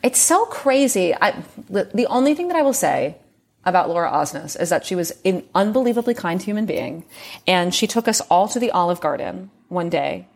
it's 0.02 0.18
so 0.18 0.44
crazy. 0.46 1.14
I, 1.14 1.42
the 1.68 1.90
the 1.94 2.06
only 2.06 2.34
thing 2.34 2.48
that 2.48 2.56
I 2.56 2.62
will 2.62 2.72
say 2.72 3.16
about 3.64 3.88
Laura 3.88 4.10
Osnes 4.10 4.60
is 4.60 4.70
that 4.70 4.86
she 4.86 4.94
was 4.94 5.12
an 5.24 5.44
unbelievably 5.54 6.14
kind 6.14 6.42
human 6.42 6.66
being, 6.66 7.04
and 7.46 7.74
she 7.74 7.86
took 7.86 8.08
us 8.08 8.20
all 8.22 8.48
to 8.48 8.58
the 8.58 8.70
Olive 8.70 9.00
Garden 9.00 9.50
one 9.68 9.90
day, 9.90 10.26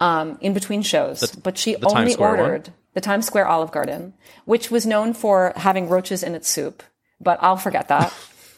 um, 0.00 0.38
in 0.40 0.52
between 0.52 0.82
shows. 0.82 1.30
but 1.36 1.56
she 1.56 1.76
only 1.76 2.12
Square 2.12 2.30
one? 2.30 2.40
ordered 2.40 2.72
the 2.96 3.00
Times 3.02 3.26
Square 3.26 3.46
Olive 3.46 3.72
Garden, 3.72 4.14
which 4.46 4.70
was 4.70 4.86
known 4.86 5.12
for 5.12 5.52
having 5.54 5.88
roaches 5.88 6.22
in 6.22 6.34
its 6.34 6.48
soup. 6.48 6.82
But 7.20 7.38
I'll 7.42 7.58
forget 7.58 7.88
that. 7.88 8.12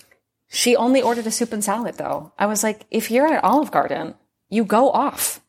she 0.49 0.77
only 0.77 1.03
ordered 1.03 1.27
a 1.27 1.31
soup 1.33 1.53
and 1.53 1.63
salad, 1.63 1.97
though. 1.97 2.33
I 2.39 2.47
was 2.47 2.63
like, 2.63 2.87
if 2.91 3.11
you're 3.11 3.27
at 3.27 3.43
Olive 3.43 3.73
Garden, 3.73 4.15
you 4.49 4.65
go 4.65 4.91
off. 4.91 5.41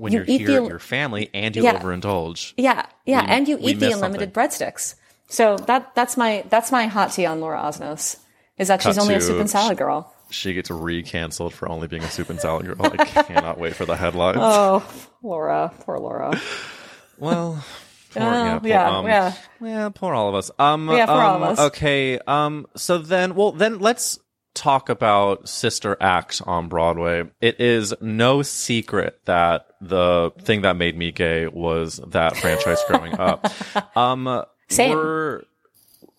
When 0.00 0.12
You 0.14 0.20
are 0.20 0.24
eat 0.26 0.38
here 0.40 0.46
the- 0.48 0.62
at 0.64 0.68
your 0.68 0.78
family 0.78 1.28
and 1.34 1.54
you 1.54 1.62
Yeah. 1.62 1.78
overindulge. 1.78 2.54
Yeah, 2.56 2.86
yeah, 3.04 3.20
We- 3.22 3.28
and 3.28 3.48
you 3.48 3.58
eat 3.60 3.80
the 3.80 3.92
unlimited 3.92 4.32
breadsticks. 4.32 4.94
So 5.28 5.56
that 5.66 5.94
that's 5.94 6.16
my 6.16 6.42
that's 6.48 6.72
my 6.72 6.86
hot 6.86 7.12
tea 7.12 7.26
on 7.26 7.40
Laura 7.40 7.60
Osnes 7.60 8.16
is 8.56 8.68
that 8.68 8.80
she's 8.82 8.96
Cut 8.96 9.02
only 9.02 9.14
a 9.14 9.20
soup 9.20 9.38
and 9.40 9.50
salad 9.50 9.76
girl. 9.76 10.12
She 10.30 10.54
gets 10.54 10.70
re-canceled 10.70 11.52
for 11.52 11.68
only 11.68 11.86
being 11.86 12.02
a 12.02 12.08
soup 12.10 12.30
and 12.30 12.40
salad 12.40 12.64
girl. 12.66 12.76
I 12.80 12.96
cannot 13.04 13.58
wait 13.58 13.76
for 13.76 13.84
the 13.84 13.96
headlines. 13.96 14.38
Oh, 14.40 14.82
Laura, 15.22 15.70
poor 15.84 15.98
Laura. 15.98 16.40
Well, 17.18 17.62
poor, 18.14 18.22
Oh, 18.22 18.26
yeah, 18.44 18.58
poor, 18.58 18.68
yeah, 18.68 18.90
um, 18.98 19.06
yeah. 19.06 19.32
yeah, 19.60 19.88
poor 19.90 20.14
all 20.14 20.28
of 20.30 20.34
us. 20.34 20.50
Um, 20.58 20.88
Yeah, 20.88 21.06
poor 21.06 21.14
all 21.16 21.36
um, 21.36 21.42
of 21.42 21.48
us. 21.50 21.58
Okay, 21.66 22.18
um, 22.26 22.66
so 22.76 22.98
then, 22.98 23.34
well, 23.34 23.52
then 23.52 23.78
let's 23.80 24.18
talk 24.60 24.90
about 24.90 25.48
Sister 25.48 25.96
Act 26.00 26.42
on 26.46 26.68
Broadway. 26.68 27.24
It 27.40 27.60
is 27.60 27.94
no 28.00 28.42
secret 28.42 29.18
that 29.24 29.66
the 29.80 30.32
thing 30.42 30.62
that 30.62 30.76
made 30.76 30.96
me 30.96 31.12
gay 31.12 31.46
was 31.46 31.96
that 32.08 32.36
franchise 32.36 32.80
growing 32.86 33.14
up. 33.18 33.50
Um, 33.96 34.44
Same. 34.68 34.96
Were, 34.96 35.44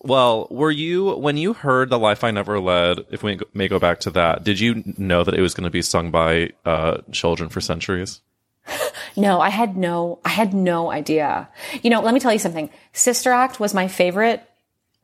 well, 0.00 0.46
were 0.50 0.70
you 0.70 1.16
when 1.16 1.36
you 1.36 1.52
heard 1.52 1.90
"The 1.90 1.98
Life 1.98 2.24
I 2.24 2.30
Never 2.30 2.58
Led"? 2.60 3.06
If 3.10 3.22
we 3.22 3.38
may 3.54 3.68
go 3.68 3.78
back 3.78 4.00
to 4.00 4.10
that, 4.10 4.44
did 4.44 4.58
you 4.60 4.82
know 4.98 5.24
that 5.24 5.34
it 5.34 5.40
was 5.40 5.54
going 5.54 5.64
to 5.64 5.70
be 5.70 5.82
sung 5.82 6.10
by 6.10 6.50
uh, 6.64 6.98
children 7.12 7.48
for 7.48 7.60
centuries? 7.60 8.20
No, 9.14 9.40
I 9.40 9.50
had 9.50 9.76
no 9.76 10.20
I 10.24 10.30
had 10.30 10.54
no 10.54 10.90
idea. 10.90 11.48
You 11.82 11.90
know, 11.90 12.00
let 12.00 12.14
me 12.14 12.20
tell 12.20 12.32
you 12.32 12.38
something. 12.38 12.70
Sister 12.94 13.30
Act 13.30 13.60
was 13.60 13.74
my 13.74 13.86
favorite 13.86 14.42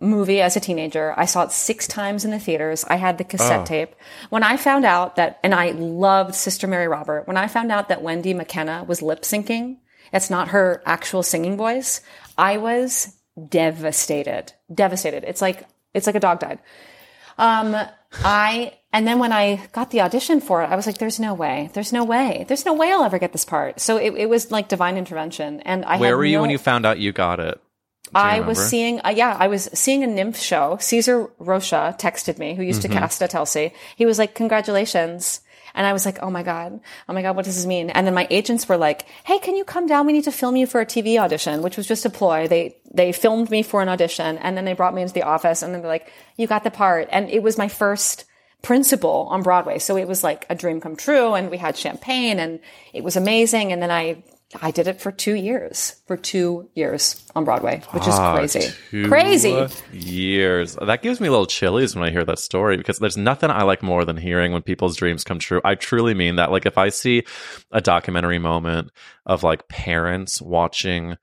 movie 0.01 0.41
as 0.41 0.57
a 0.57 0.61
teenager. 0.61 1.13
I 1.17 1.25
saw 1.25 1.43
it 1.43 1.53
six 1.53 1.87
times 1.89 2.25
in 2.25 2.31
the 2.31 2.39
theaters. 2.39 2.85
I 2.89 2.97
had 2.97 3.19
the 3.19 3.25
cassette 3.25 3.67
tape. 3.67 3.95
When 4.31 4.43
I 4.43 4.57
found 4.57 4.85
out 4.85 5.17
that, 5.17 5.41
and 5.43 5.55
I 5.55 5.73
loved 5.73 6.35
Sister 6.35 6.67
Mary 6.67 6.87
Robert, 6.89 7.27
when 7.27 7.37
I 7.37 7.49
found 7.49 7.73
out 7.73 7.89
that 7.89 8.03
Wendy 8.03 8.33
Makkena 8.33 8.87
was 8.87 9.03
lip 9.03 9.23
syncing, 9.23 9.79
that's 10.13 10.31
not 10.31 10.49
her 10.49 10.83
actual 10.87 11.23
singing 11.23 11.57
voice, 11.57 12.01
I 12.37 12.59
was 12.59 13.17
devastated. 13.49 14.53
Devastated. 14.73 15.25
It's 15.25 15.43
like, 15.43 15.67
it's 15.95 16.07
like 16.07 16.17
a 16.17 16.21
dog 16.21 16.41
died. 16.41 16.61
Um, 17.37 17.77
I, 18.25 18.75
and 18.93 19.07
then 19.07 19.19
when 19.19 19.33
I 19.33 19.67
got 19.73 19.91
the 19.91 20.01
audition 20.01 20.41
for 20.41 20.63
it, 20.63 20.67
I 20.67 20.77
was 20.77 20.87
like, 20.87 20.99
there's 20.99 21.21
no 21.21 21.35
way. 21.35 21.71
There's 21.75 21.93
no 21.93 22.05
way. 22.05 22.45
There's 22.49 22.65
no 22.65 22.73
way 22.75 22.91
I'll 22.91 23.05
ever 23.05 23.19
get 23.19 23.33
this 23.33 23.45
part. 23.45 23.81
So 23.81 23.97
it, 23.97 24.15
it 24.15 24.29
was 24.29 24.51
like 24.51 24.69
divine 24.69 24.97
intervention. 24.97 25.61
And 25.61 25.85
I 25.85 25.99
Where 25.99 26.17
were 26.17 26.25
you 26.25 26.37
no- 26.37 26.43
when 26.43 26.51
you 26.51 26.59
found 26.59 26.87
out 26.87 26.99
you 26.99 27.13
got 27.13 27.41
it? 27.41 27.61
I 28.15 28.41
was 28.41 28.59
seeing, 28.69 29.01
uh, 29.05 29.11
yeah, 29.11 29.37
I 29.39 29.49
was 29.49 29.69
seeing 29.75 30.03
a 30.05 30.07
nymph 30.07 30.39
show. 30.39 30.79
Caesar 30.81 31.29
Rocha 31.39 31.95
texted 31.99 32.39
me, 32.39 32.55
who 32.55 32.63
used 32.63 32.83
Mm-hmm. 32.83 32.93
to 32.93 32.99
cast 33.01 33.23
at 33.23 33.31
Telsey. 33.33 33.73
He 33.97 34.07
was 34.07 34.19
like, 34.19 34.35
congratulations. 34.35 35.41
And 35.75 35.87
I 35.87 35.93
was 35.93 36.05
like, 36.07 36.19
oh 36.23 36.31
my 36.31 36.43
God, 36.43 36.81
oh 37.09 37.13
my 37.13 37.23
God, 37.23 37.37
what 37.37 37.45
does 37.45 37.55
this 37.57 37.67
mean? 37.67 37.91
And 37.91 38.07
then 38.07 38.15
my 38.15 38.27
agents 38.31 38.69
were 38.69 38.77
like, 38.77 39.05
hey, 39.25 39.39
can 39.39 39.55
you 39.55 39.65
come 39.65 39.87
down? 39.87 40.07
We 40.07 40.13
need 40.13 40.25
to 40.25 40.33
film 40.33 40.57
you 40.57 40.67
for 40.67 40.81
a 40.81 40.87
TV 40.87 41.19
audition, 41.21 41.63
which 41.63 41.77
was 41.77 41.87
just 41.87 42.05
a 42.07 42.11
ploy. 42.11 42.49
They, 42.49 42.77
they 42.93 43.13
filmed 43.13 43.51
me 43.51 43.63
for 43.63 43.81
an 43.83 43.89
audition 43.89 44.39
and 44.39 44.57
then 44.57 44.65
they 44.65 44.73
brought 44.73 44.95
me 44.95 45.03
into 45.03 45.15
the 45.15 45.23
office 45.23 45.63
and 45.63 45.73
then 45.75 45.83
they're 45.83 45.91
like, 45.91 46.11
you 46.37 46.47
got 46.47 46.65
the 46.65 46.71
part. 46.71 47.09
And 47.13 47.29
it 47.31 47.43
was 47.43 47.59
my 47.59 47.69
first 47.69 48.25
principal 48.63 49.29
on 49.31 49.43
Broadway. 49.43 49.79
So 49.79 49.97
it 49.97 50.09
was 50.09 50.25
like 50.25 50.47
a 50.51 50.55
dream 50.55 50.81
come 50.81 50.97
true 50.97 51.35
and 51.35 51.51
we 51.51 51.59
had 51.59 51.77
champagne 51.77 52.41
and 52.41 52.59
it 52.93 53.05
was 53.05 53.17
amazing. 53.17 53.71
And 53.71 53.81
then 53.81 53.91
I, 53.91 54.25
I 54.63 54.71
did 54.71 54.87
it 54.89 54.99
for 55.01 55.13
two 55.13 55.35
years, 55.35 55.97
for 56.07 56.17
two 56.17 56.71
years 56.75 57.23
on 57.37 57.45
Broadway, 57.45 57.83
which 57.91 58.07
is 58.09 58.17
Fuck, 58.17 58.37
crazy. 58.37 58.73
two 58.91 59.07
Crazy. 59.07 59.67
years. 59.93 60.75
That 60.81 61.03
gives 61.03 61.21
me 61.21 61.29
a 61.29 61.31
little 61.31 61.47
chillies 61.47 61.95
when 61.95 62.03
I 62.05 62.11
hear 62.11 62.25
that 62.25 62.39
story 62.39 62.79
because 62.79 62.99
there's 62.99 63.19
nothing 63.19 63.51
I 63.51 63.65
like 63.65 63.83
more 63.83 64.07
than 64.07 64.17
hearing 64.17 64.53
when 64.53 64.63
people's 64.63 64.97
dreams 64.97 65.23
come 65.23 65.39
true. 65.39 65.61
I 65.65 65.75
truly 65.75 66.15
mean 66.15 66.37
that. 66.37 66.51
Like 66.51 66.65
if 66.65 66.79
I 66.79 66.89
see 66.89 67.25
a 67.71 67.83
documentary 67.83 68.39
moment 68.39 68.91
of 69.27 69.43
like 69.43 69.69
parents 69.69 70.41
watching 70.41 71.17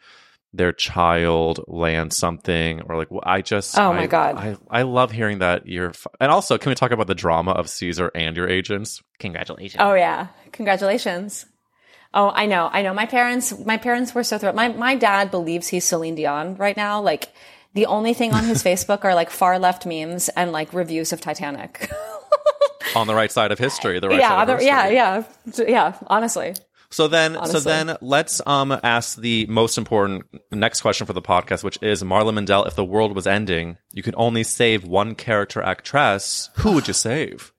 their 0.53 0.71
child 0.71 1.61
land 1.67 2.13
something 2.13 2.82
or 2.84 2.95
like 2.95 3.09
I 3.23 3.41
just 3.41 3.78
Oh 3.78 3.91
my 3.91 4.03
I- 4.03 4.07
God. 4.07 4.38
I, 4.38 4.55
I 4.69 4.82
love 4.84 5.11
hearing 5.11 5.39
that 5.39 5.67
you're 5.67 5.89
f- 5.89 6.07
and 6.21 6.32
also 6.32 6.57
can 6.59 6.69
we 6.69 6.76
talk 6.76 6.91
about 6.91 7.07
the 7.07 7.15
drama 7.15 7.51
of 7.51 7.69
Caesar 7.69 8.11
and 8.15 8.38
your 8.38 8.47
agents? 8.47 9.01
Congratulations. 9.19 9.82
Oh 9.84 9.95
yeah. 9.95 10.28
Congratulations. 10.53 11.45
Oh, 12.16 12.32
I 12.34 12.45
know. 12.45 12.70
I 12.72 12.82
know. 12.82 12.93
My 12.93 13.05
parents, 13.05 13.53
my 13.66 13.76
parents 13.76 14.16
were 14.16 14.24
so 14.24 14.38
thrilled. 14.38 14.55
My, 14.55 14.70
my 14.70 14.95
dad 14.95 15.32
believes 15.32 15.68
he's 15.68 15.84
Celine 15.84 16.16
Dion 16.16 16.55
right 16.55 16.78
now. 16.78 17.01
Like 17.01 17.28
the 17.74 17.86
only 17.88 18.13
thing 18.13 18.34
on 18.34 18.45
his 18.45 18.63
Facebook 18.70 19.03
are 19.03 19.13
like 19.13 19.30
far 19.30 19.59
left 19.59 19.86
memes 19.86 20.30
and 20.30 20.53
like 20.53 20.74
reviews 20.74 21.11
of 21.11 21.20
Titanic. 21.20 21.91
On 22.95 23.07
the 23.07 23.16
right 23.16 23.32
side 23.32 23.51
of 23.51 23.59
history, 23.59 23.99
the 23.99 24.07
right 24.07 24.20
yeah. 24.20 24.30
side 24.30 24.43
of 24.43 24.49
Other, 24.55 24.63
yeah. 24.63 24.88
Yeah. 24.88 25.24
Yeah. 25.57 25.97
Honestly. 26.07 26.53
So 26.89 27.09
then, 27.09 27.45
so 27.47 27.59
then, 27.59 27.97
let's 27.99 28.41
um 28.45 28.72
ask 28.72 29.18
the 29.18 29.47
most 29.47 29.78
important 29.78 30.24
next 30.51 30.82
question 30.82 31.05
for 31.05 31.11
the 31.11 31.22
podcast, 31.22 31.61
which 31.61 31.78
is 31.82 32.03
Marla 32.03 32.32
Mindelle. 32.32 32.66
If 32.68 32.76
the 32.76 32.86
world 32.86 33.13
was 33.13 33.28
ending, 33.28 33.78
you 33.91 34.01
could 34.01 34.13
only 34.16 34.43
save 34.43 34.86
one 34.86 35.16
character 35.16 35.61
actress. 35.61 36.51
Who 36.57 36.72
would 36.74 36.88
you 36.88 36.93
save? 36.93 37.51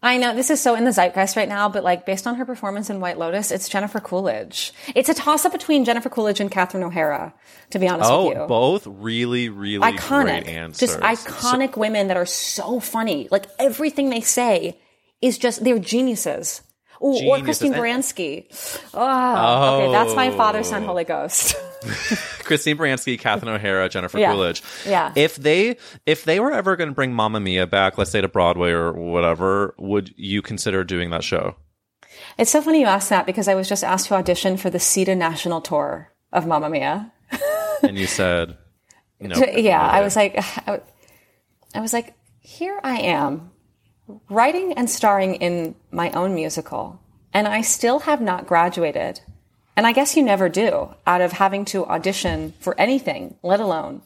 I 0.00 0.16
know 0.16 0.32
this 0.34 0.50
is 0.50 0.60
so 0.60 0.76
in 0.76 0.84
the 0.84 0.92
zeitgeist 0.92 1.36
right 1.36 1.48
now, 1.48 1.68
but 1.68 1.82
like 1.82 2.06
based 2.06 2.26
on 2.26 2.36
her 2.36 2.44
performance 2.44 2.88
in 2.88 3.00
White 3.00 3.18
Lotus, 3.18 3.50
it's 3.50 3.68
Jennifer 3.68 3.98
Coolidge. 3.98 4.72
It's 4.94 5.08
a 5.08 5.14
toss 5.14 5.44
up 5.44 5.52
between 5.52 5.84
Jennifer 5.84 6.08
Coolidge 6.08 6.38
and 6.38 6.50
Catherine 6.50 6.84
O'Hara, 6.84 7.34
to 7.70 7.78
be 7.80 7.88
honest 7.88 8.08
with 8.08 8.18
oh, 8.18 8.30
you. 8.30 8.36
Oh, 8.36 8.46
both 8.46 8.86
really, 8.86 9.48
really 9.48 9.92
iconic, 9.92 10.78
just 10.78 11.00
iconic 11.00 11.76
women 11.76 12.08
that 12.08 12.16
are 12.16 12.26
so 12.26 12.78
funny. 12.78 13.26
Like 13.32 13.46
everything 13.58 14.10
they 14.10 14.20
say 14.20 14.78
is 15.20 15.36
just 15.36 15.64
they're 15.64 15.80
geniuses. 15.80 16.62
Ooh, 17.02 17.28
or 17.28 17.40
Christine 17.40 17.74
Baranski. 17.74 18.46
Oh, 18.92 18.98
ah, 19.00 19.74
okay, 19.74 19.92
that's 19.92 20.14
my 20.16 20.28
oh. 20.28 20.36
Father, 20.36 20.62
Son, 20.64 20.82
Oh. 20.82 20.86
Holy 20.86 21.04
Ghost. 21.04 21.54
Christine 22.44 22.76
Baranski, 22.76 23.18
Catherine 23.18 23.54
O'Hara, 23.54 23.88
Jennifer 23.88 24.18
Yeah. 24.18 24.32
Coolidge. 24.32 24.62
Yeah. 24.84 25.12
If 25.14 25.36
they 25.36 25.76
if 26.06 26.24
they 26.24 26.40
were 26.40 26.52
ever 26.52 26.74
going 26.76 26.88
to 26.88 26.94
bring 26.94 27.12
Mamma 27.12 27.38
Mia 27.40 27.66
back, 27.66 27.98
let's 27.98 28.10
say 28.10 28.20
to 28.20 28.28
Broadway 28.28 28.70
or 28.70 28.92
whatever, 28.92 29.74
would 29.78 30.12
you 30.16 30.42
consider 30.42 30.82
doing 30.84 31.10
that 31.10 31.22
show? 31.22 31.54
it's 32.36 32.50
so 32.50 32.60
funny 32.62 32.80
you 32.80 32.86
asked 32.86 33.10
that 33.10 33.26
because 33.26 33.48
I 33.48 33.54
was 33.54 33.68
just 33.68 33.84
asked 33.84 34.08
to 34.08 34.14
audition 34.14 34.56
for 34.56 34.70
the 34.70 34.78
SETA 34.78 35.14
national 35.14 35.60
tour 35.60 36.12
of 36.32 36.46
Mamma 36.46 36.70
Mia. 36.70 37.12
And 37.80 37.96
you 37.96 38.08
said, 38.08 38.56
no. 39.20 39.36
yeah, 39.36 39.78
no 39.78 39.82
I 39.84 40.00
was 40.02 40.16
like, 40.16 40.34
I 40.36 40.80
I 41.74 41.80
was 41.80 41.92
like, 41.92 42.14
here 42.40 42.80
I 42.82 43.00
am, 43.02 43.52
writing 44.28 44.72
and 44.74 44.88
starring 44.88 45.36
in 45.36 45.74
my 45.90 46.10
own 46.12 46.34
musical, 46.34 47.00
and 47.32 47.46
I 47.46 47.62
still 47.62 48.00
have 48.00 48.20
not 48.20 48.46
graduated. 48.46 49.20
And 49.76 49.86
I 49.86 49.92
guess 49.92 50.16
you 50.16 50.24
never 50.24 50.48
do, 50.48 50.94
out 51.06 51.20
of 51.20 51.32
having 51.32 51.64
to 51.66 51.86
audition 51.86 52.52
for 52.58 52.78
anything, 52.80 53.36
let 53.42 53.60
alone 53.60 54.02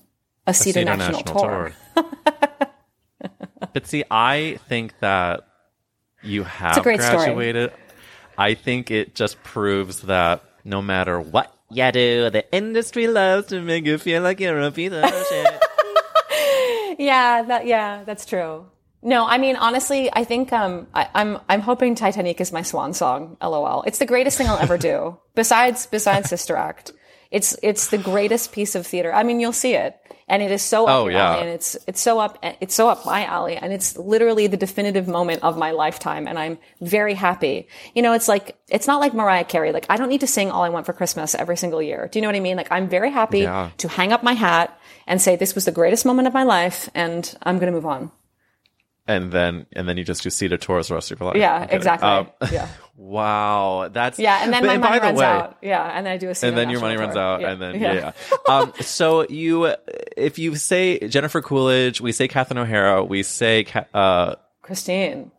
a 0.47 0.53
SETA, 0.53 0.81
Cedar 0.81 0.97
national, 0.97 1.23
tour. 1.23 1.73
but 3.73 3.87
see, 3.87 4.05
I 4.11 4.59
think 4.69 4.99
that 5.01 5.47
you 6.23 6.45
have 6.45 6.77
a 6.77 6.83
great 6.83 7.01
story. 7.01 7.17
graduated. 7.17 7.73
I 8.37 8.55
think 8.55 8.91
it 8.91 9.15
just 9.15 9.43
proves 9.43 10.03
that 10.03 10.43
no 10.65 10.83
matter 10.83 11.21
what 11.21 11.55
you 11.71 11.91
do, 11.93 12.31
the 12.31 12.45
industry 12.53 13.07
loves 13.07 13.49
to 13.49 13.63
make 13.63 13.87
you 13.87 13.99
feel 13.99 14.23
like 14.23 14.41
you're 14.41 14.61
a 14.61 14.71
piece 14.71 14.93
of 14.93 15.05
shit. 15.29 15.63
Yeah, 16.99 17.43
that 17.43 17.67
yeah, 17.67 18.05
that's 18.05 18.27
true. 18.27 18.67
No, 19.03 19.27
I 19.27 19.39
mean 19.39 19.57
honestly, 19.57 20.11
I 20.13 20.25
think 20.25 20.53
um, 20.53 20.87
I, 20.95 21.09
I'm 21.15 21.39
I'm 21.49 21.61
hoping 21.61 21.95
Titanic 21.95 22.41
is 22.41 22.53
my 22.53 22.63
swan 22.63 22.93
song. 22.95 23.37
LOL. 23.43 23.83
It's 23.87 23.99
the 23.99 24.07
greatest 24.07 24.39
thing 24.39 24.47
I'll 24.49 24.59
ever 24.59 24.79
do. 24.79 25.19
besides 25.35 25.87
besides 25.87 26.29
Sister 26.29 26.55
Act, 26.57 26.93
it's 27.31 27.57
it's 27.63 27.89
the 27.89 27.99
greatest 27.99 28.53
piece 28.53 28.75
of 28.75 28.87
theater. 28.87 29.13
I 29.13 29.23
mean, 29.25 29.41
you'll 29.41 29.53
see 29.53 29.75
it, 29.75 29.97
and 30.29 30.41
it 30.41 30.53
is 30.53 30.63
so 30.63 30.87
up 30.87 30.91
Oh, 31.05 31.09
yeah. 31.09 31.35
and 31.39 31.49
it's 31.49 31.77
it's 31.89 32.01
so 32.01 32.21
up 32.21 32.39
it's 32.61 32.75
so 32.77 32.89
up 32.89 33.05
my 33.05 33.25
alley, 33.25 33.57
and 33.57 33.73
it's 33.73 33.97
literally 33.99 34.47
the 34.47 34.57
definitive 34.57 35.09
moment 35.09 35.43
of 35.43 35.59
my 35.59 35.73
lifetime, 35.73 36.29
and 36.29 36.39
I'm 36.39 36.59
very 36.81 37.15
happy. 37.15 37.67
You 37.97 38.03
know, 38.03 38.13
it's 38.13 38.29
like 38.29 38.57
it's 38.69 38.87
not 38.87 39.01
like 39.01 39.15
Mariah 39.15 39.45
Carey. 39.45 39.73
Like 39.73 39.87
I 39.89 39.97
don't 39.97 40.11
need 40.11 40.21
to 40.21 40.29
sing 40.29 40.51
"All 40.53 40.63
I 40.63 40.69
Want 40.69 40.87
for 40.87 40.93
Christmas" 40.93 41.35
every 41.35 41.57
single 41.57 41.83
year. 41.83 42.09
Do 42.13 42.19
you 42.19 42.23
know 42.23 42.29
what 42.29 42.37
I 42.37 42.41
mean? 42.41 42.57
Like 42.57 42.71
I'm 42.71 42.89
very 42.89 43.11
happy 43.11 43.41
Yeah. 43.41 43.71
to 43.79 43.89
hang 43.89 44.13
up 44.13 44.23
my 44.23 44.35
hat 44.35 44.79
and 45.09 45.21
say 45.21 45.35
this 45.35 45.57
was 45.57 45.65
the 45.65 45.73
greatest 45.73 46.07
moment 46.07 46.29
of 46.29 46.35
my 46.35 46.45
life, 46.45 46.89
and 46.95 47.35
I'm 47.43 47.59
going 47.59 47.67
to 47.73 47.75
move 47.75 47.87
on. 47.87 48.13
And 49.07 49.33
then 49.33 49.67
and 49.73 49.89
then 49.89 49.97
you 49.97 50.05
just 50.05 50.23
do 50.23 50.31
Cedar 50.31 50.57
tours 50.57 50.89
the 50.89 50.95
rest 50.95 51.11
of 51.11 51.19
your 51.21 51.29
life. 51.29 51.37
Yeah, 51.37 51.67
exactly. 51.69 52.09
Um, 52.09 52.29
yeah, 52.53 52.69
wow, 52.97 53.89
that's 53.93 54.19
yeah, 54.19 54.43
and 54.43 54.53
then 54.53 54.63
but- 54.63 54.69
my 54.69 54.89
money 54.89 55.01
runs 55.01 55.19
way, 55.19 55.25
out. 55.25 55.57
Yeah, 55.61 55.83
and 55.85 56.07
then 56.07 56.13
I 56.13 56.17
do 56.17 56.29
a 56.29 56.35
and 56.43 56.57
then 56.57 56.71
your 56.71 56.81
money 56.81 56.97
runs 56.97 57.17
out, 57.17 57.43
and 57.43 57.61
then 57.61 57.75
yeah. 57.81 58.13
yeah. 58.29 58.37
um, 58.49 58.73
so 58.81 59.27
you, 59.29 59.75
if 60.17 60.39
you 60.39 60.55
say 60.57 61.07
Jennifer 61.09 61.43
Coolidge, 61.43 62.01
we 62.01 62.13
say 62.13 62.29
Catherine 62.29 62.59
O'Hara, 62.59 63.05
we 63.05 63.23
say 63.23 63.67
uh, 63.95 64.37
Christine. 64.63 65.31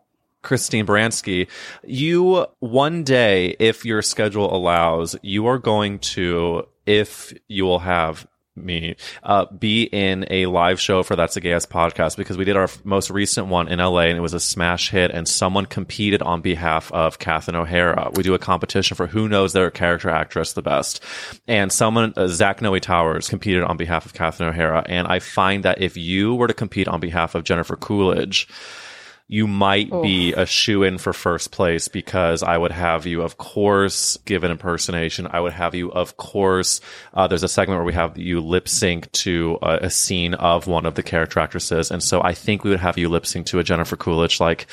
Christine 0.41 0.85
Baranski, 0.85 1.47
you 1.85 2.45
one 2.59 3.03
day, 3.05 3.55
if 3.59 3.85
your 3.85 4.01
schedule 4.01 4.53
allows, 4.53 5.15
you 5.21 5.47
are 5.47 5.57
going 5.57 5.99
to, 5.99 6.67
if 6.85 7.33
you 7.47 7.63
will 7.63 7.79
have 7.79 8.27
me, 8.55 8.95
uh, 9.23 9.45
be 9.45 9.83
in 9.83 10.25
a 10.29 10.45
live 10.45 10.79
show 10.79 11.03
for 11.03 11.15
That's 11.15 11.35
a 11.35 11.41
Gay 11.41 11.53
Ass 11.53 11.65
podcast 11.65 12.17
because 12.17 12.37
we 12.37 12.45
did 12.45 12.55
our 12.55 12.69
most 12.83 13.09
recent 13.09 13.47
one 13.47 13.67
in 13.67 13.79
LA 13.79 14.01
and 14.01 14.17
it 14.17 14.21
was 14.21 14.33
a 14.33 14.39
smash 14.39 14.91
hit 14.91 15.11
and 15.11 15.27
someone 15.27 15.65
competed 15.65 16.21
on 16.21 16.41
behalf 16.41 16.91
of 16.91 17.19
Catherine 17.19 17.55
O'Hara. 17.55 18.11
We 18.13 18.23
do 18.23 18.33
a 18.33 18.39
competition 18.39 18.95
for 18.95 19.07
who 19.07 19.27
knows 19.27 19.53
their 19.53 19.71
character 19.71 20.09
actress 20.09 20.53
the 20.53 20.61
best. 20.61 21.03
And 21.47 21.71
someone, 21.71 22.13
uh, 22.15 22.27
Zach 22.27 22.61
Noe 22.61 22.77
Towers 22.79 23.29
competed 23.29 23.63
on 23.63 23.77
behalf 23.77 24.05
of 24.05 24.13
Catherine 24.13 24.49
O'Hara. 24.49 24.83
And 24.87 25.07
I 25.07 25.19
find 25.19 25.63
that 25.63 25.81
if 25.81 25.97
you 25.97 26.35
were 26.35 26.47
to 26.47 26.53
compete 26.53 26.87
on 26.87 26.99
behalf 26.99 27.35
of 27.35 27.43
Jennifer 27.43 27.75
Coolidge, 27.75 28.47
you 29.27 29.47
might 29.47 29.89
be 29.89 30.33
a 30.33 30.45
shoe 30.45 30.83
in 30.83 30.97
for 30.97 31.13
first 31.13 31.51
place 31.51 31.87
because 31.87 32.43
I 32.43 32.57
would 32.57 32.71
have 32.71 33.05
you, 33.05 33.21
of 33.21 33.37
course, 33.37 34.17
give 34.25 34.43
an 34.43 34.51
impersonation. 34.51 35.27
I 35.31 35.39
would 35.39 35.53
have 35.53 35.73
you, 35.73 35.91
of 35.91 36.17
course, 36.17 36.81
uh, 37.13 37.27
there's 37.27 37.43
a 37.43 37.47
segment 37.47 37.79
where 37.79 37.85
we 37.85 37.93
have 37.93 38.17
you 38.17 38.41
lip 38.41 38.67
sync 38.67 39.11
to 39.13 39.57
a, 39.61 39.77
a 39.83 39.89
scene 39.89 40.33
of 40.33 40.67
one 40.67 40.85
of 40.85 40.95
the 40.95 41.03
character 41.03 41.39
actresses. 41.39 41.89
And 41.89 42.03
so 42.03 42.21
I 42.21 42.33
think 42.33 42.63
we 42.63 42.69
would 42.69 42.81
have 42.81 42.97
you 42.97 43.07
lip 43.09 43.25
sync 43.25 43.47
to 43.47 43.59
a 43.59 43.63
Jennifer 43.63 43.95
Coolidge, 43.95 44.39
like, 44.39 44.67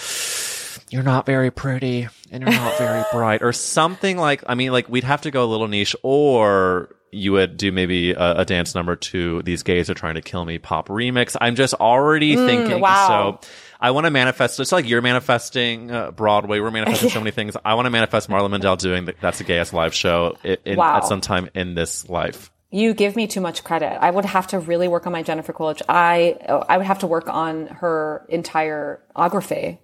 you're 0.90 1.04
not 1.04 1.26
very 1.26 1.52
pretty 1.52 2.08
and 2.32 2.42
you're 2.42 2.52
not 2.52 2.76
very 2.76 3.04
bright 3.12 3.42
or 3.42 3.52
something 3.52 4.18
like, 4.18 4.42
I 4.46 4.56
mean, 4.56 4.72
like 4.72 4.88
we'd 4.88 5.04
have 5.04 5.22
to 5.22 5.30
go 5.30 5.44
a 5.44 5.46
little 5.46 5.68
niche 5.68 5.94
or 6.02 6.90
you 7.12 7.32
would 7.32 7.56
do 7.56 7.72
maybe 7.72 8.12
a, 8.12 8.38
a 8.38 8.44
dance 8.44 8.74
number 8.74 8.94
to 8.96 9.42
these 9.42 9.62
gays 9.62 9.90
are 9.90 9.94
trying 9.94 10.14
to 10.14 10.20
kill 10.22 10.44
me 10.44 10.58
pop 10.58 10.88
remix. 10.88 11.36
I'm 11.40 11.56
just 11.56 11.74
already 11.74 12.36
thinking. 12.36 12.80
wow. 12.80 13.38
So 13.42 13.48
I 13.80 13.90
want 13.92 14.04
to 14.06 14.10
manifest. 14.10 14.60
It's 14.60 14.72
like 14.72 14.88
you're 14.88 15.02
manifesting 15.02 15.90
uh, 15.90 16.10
Broadway. 16.12 16.60
We're 16.60 16.70
manifesting 16.70 17.10
so 17.10 17.18
many 17.20 17.30
things. 17.30 17.56
I 17.64 17.74
want 17.74 17.86
to 17.86 17.90
manifest 17.90 18.28
Marla 18.28 18.48
Mindelle 18.48 18.78
doing 18.78 19.06
the, 19.06 19.14
that's 19.20 19.40
a 19.40 19.44
gay 19.44 19.58
ass 19.58 19.72
live 19.72 19.94
show 19.94 20.36
in, 20.44 20.56
in, 20.64 20.76
Wow. 20.76 20.98
at 20.98 21.04
some 21.06 21.20
time 21.20 21.48
in 21.54 21.74
this 21.74 22.08
life. 22.08 22.50
You 22.72 22.94
give 22.94 23.16
me 23.16 23.26
too 23.26 23.40
much 23.40 23.64
credit. 23.64 23.98
I 24.00 24.08
would 24.10 24.24
have 24.26 24.46
to 24.48 24.60
really 24.60 24.86
work 24.86 25.04
on 25.06 25.12
my 25.12 25.22
Jennifer 25.24 25.52
Coolidge. 25.52 25.82
I 25.88 26.36
I 26.68 26.76
would 26.76 26.86
have 26.86 27.00
to 27.00 27.08
work 27.08 27.28
on 27.28 27.66
her 27.66 28.24
entire 28.28 29.02
ography 29.16 29.80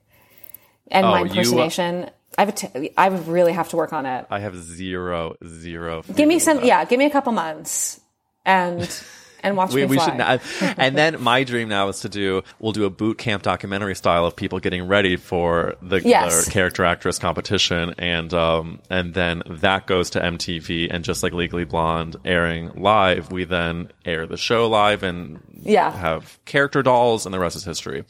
and 0.88 1.04
Oh, 1.04 1.10
my 1.10 1.18
you- 1.20 1.26
impersonation. 1.26 2.10
I 2.38 2.44
would 2.44 2.56
t- 2.56 2.90
I 2.96 3.06
really 3.08 3.52
have 3.52 3.68
to 3.70 3.76
work 3.76 3.92
on 3.92 4.06
it. 4.06 4.26
I 4.30 4.40
have 4.40 4.56
zero, 4.56 5.36
zero. 5.46 6.02
Give 6.14 6.28
me 6.28 6.38
some, 6.38 6.64
yeah, 6.64 6.84
give 6.84 6.98
me 6.98 7.06
a 7.06 7.10
couple 7.10 7.32
months, 7.32 8.00
and 8.44 8.88
and 9.42 9.56
watch 9.56 9.72
we, 9.72 9.82
me 9.82 9.86
we 9.86 9.96
fly. 9.96 10.04
should 10.06 10.16
not. 10.16 10.40
and 10.78 10.96
then 10.98 11.22
my 11.22 11.44
dream 11.44 11.68
now 11.68 11.88
is 11.88 12.00
to 12.00 12.08
do 12.08 12.42
we'll 12.58 12.72
do 12.72 12.84
a 12.84 12.90
boot 12.90 13.18
camp 13.18 13.42
documentary 13.42 13.94
style 13.94 14.24
of 14.26 14.34
people 14.34 14.58
getting 14.58 14.88
ready 14.88 15.16
for 15.16 15.74
the, 15.82 16.00
Yes. 16.02 16.44
their 16.46 16.52
character 16.52 16.84
actress 16.84 17.18
competition 17.18 17.94
and 17.98 18.32
um 18.34 18.80
and 18.90 19.12
then 19.14 19.42
that 19.46 19.86
goes 19.86 20.10
to 20.10 20.20
MTV 20.20 20.88
and 20.90 21.04
just 21.04 21.22
like 21.22 21.32
Legally 21.34 21.64
Blonde 21.64 22.16
airing 22.24 22.72
live 22.82 23.30
we 23.30 23.44
then 23.44 23.92
air 24.06 24.26
the 24.26 24.38
show 24.38 24.68
live 24.68 25.02
and 25.02 25.40
Yeah. 25.62 25.92
have 25.92 26.38
character 26.46 26.82
dolls 26.82 27.24
and 27.26 27.32
the 27.34 27.38
rest 27.38 27.56
is 27.56 27.64
history 27.64 28.04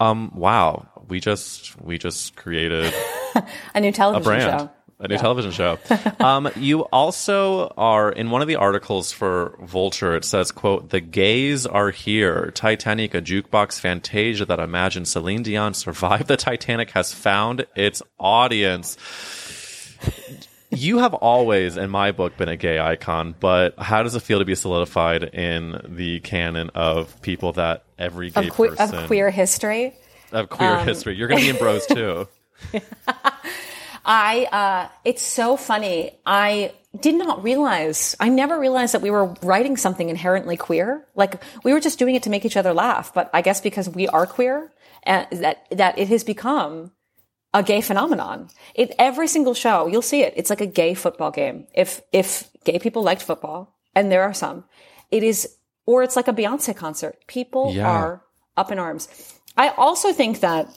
um 0.00 0.30
wow 0.34 0.86
we 1.08 1.20
just 1.20 1.80
we 1.80 1.98
just 1.98 2.36
created 2.36 2.92
a 3.74 3.80
new 3.80 3.88
a 3.88 3.92
television 3.92 4.22
brand. 4.22 4.60
show. 4.60 4.70
A 5.00 5.08
new 5.08 5.18
television 5.18 5.50
show. 5.50 5.78
um, 6.20 6.48
you 6.54 6.82
also 6.82 7.66
are 7.76 8.12
in 8.12 8.30
one 8.30 8.40
of 8.40 8.46
the 8.46 8.54
articles 8.54 9.10
for 9.10 9.58
Vulture. 9.60 10.14
It 10.14 10.24
says, 10.24 10.52
"quote 10.52 10.90
The 10.90 11.00
gays 11.00 11.66
are 11.66 11.90
here. 11.90 12.52
Titanic, 12.52 13.12
a 13.14 13.20
jukebox 13.20 13.80
Fantasia 13.80 14.44
that 14.44 14.60
imagined 14.60 15.08
Celine 15.08 15.42
Dion 15.42 15.74
survived 15.74 16.28
the 16.28 16.36
Titanic, 16.36 16.90
has 16.92 17.12
found 17.12 17.66
its 17.74 18.00
audience." 18.18 18.96
you 20.70 20.98
have 20.98 21.14
always, 21.14 21.76
in 21.76 21.90
my 21.90 22.12
book, 22.12 22.36
been 22.36 22.48
a 22.48 22.56
gay 22.56 22.78
icon, 22.78 23.34
but 23.38 23.78
how 23.78 24.02
does 24.02 24.14
it 24.14 24.20
feel 24.20 24.38
to 24.38 24.44
be 24.44 24.54
solidified 24.54 25.22
in 25.22 25.80
the 25.84 26.20
canon 26.20 26.70
of 26.74 27.20
people 27.20 27.52
that 27.52 27.84
every 27.98 28.30
gay 28.30 28.48
of, 28.48 28.54
que- 28.54 28.68
person 28.68 28.98
of 28.98 29.06
queer 29.06 29.30
history. 29.30 29.94
Of 30.32 30.48
queer 30.48 30.76
um, 30.76 30.86
history? 30.86 31.16
You're 31.16 31.28
going 31.28 31.40
to 31.40 31.44
be 31.46 31.50
in 31.50 31.56
Bros 31.56 31.86
too. 31.86 32.28
I, 34.04 34.44
uh, 34.50 34.88
it's 35.04 35.22
so 35.22 35.56
funny. 35.56 36.18
I 36.26 36.72
did 37.00 37.14
not 37.14 37.42
realize, 37.42 38.16
I 38.18 38.28
never 38.28 38.58
realized 38.58 38.94
that 38.94 39.02
we 39.02 39.10
were 39.10 39.26
writing 39.42 39.76
something 39.76 40.08
inherently 40.08 40.56
queer. 40.56 41.06
Like 41.14 41.42
we 41.62 41.72
were 41.72 41.80
just 41.80 41.98
doing 41.98 42.14
it 42.14 42.24
to 42.24 42.30
make 42.30 42.44
each 42.44 42.56
other 42.56 42.72
laugh. 42.74 43.14
But 43.14 43.30
I 43.32 43.42
guess 43.42 43.60
because 43.60 43.88
we 43.88 44.08
are 44.08 44.26
queer, 44.26 44.72
and 45.04 45.26
that, 45.30 45.66
that 45.70 45.98
it 45.98 46.08
has 46.08 46.24
become 46.24 46.90
a 47.54 47.62
gay 47.62 47.80
phenomenon. 47.80 48.48
It, 48.74 48.94
every 48.98 49.28
single 49.28 49.54
show, 49.54 49.86
you'll 49.86 50.02
see 50.02 50.22
it. 50.22 50.34
It's 50.36 50.50
like 50.50 50.60
a 50.60 50.66
gay 50.66 50.94
football 50.94 51.30
game. 51.30 51.66
If, 51.74 52.00
if 52.12 52.48
gay 52.64 52.78
people 52.78 53.02
liked 53.02 53.22
football, 53.22 53.76
and 53.94 54.10
there 54.10 54.22
are 54.22 54.34
some, 54.34 54.64
it 55.10 55.22
is, 55.22 55.56
or 55.86 56.02
it's 56.02 56.16
like 56.16 56.28
a 56.28 56.32
Beyonce 56.32 56.74
concert. 56.74 57.18
People 57.26 57.72
Yeah. 57.74 57.88
are 57.88 58.22
up 58.56 58.72
in 58.72 58.78
arms. 58.78 59.08
I 59.56 59.68
also 59.70 60.12
think 60.12 60.40
that 60.40 60.68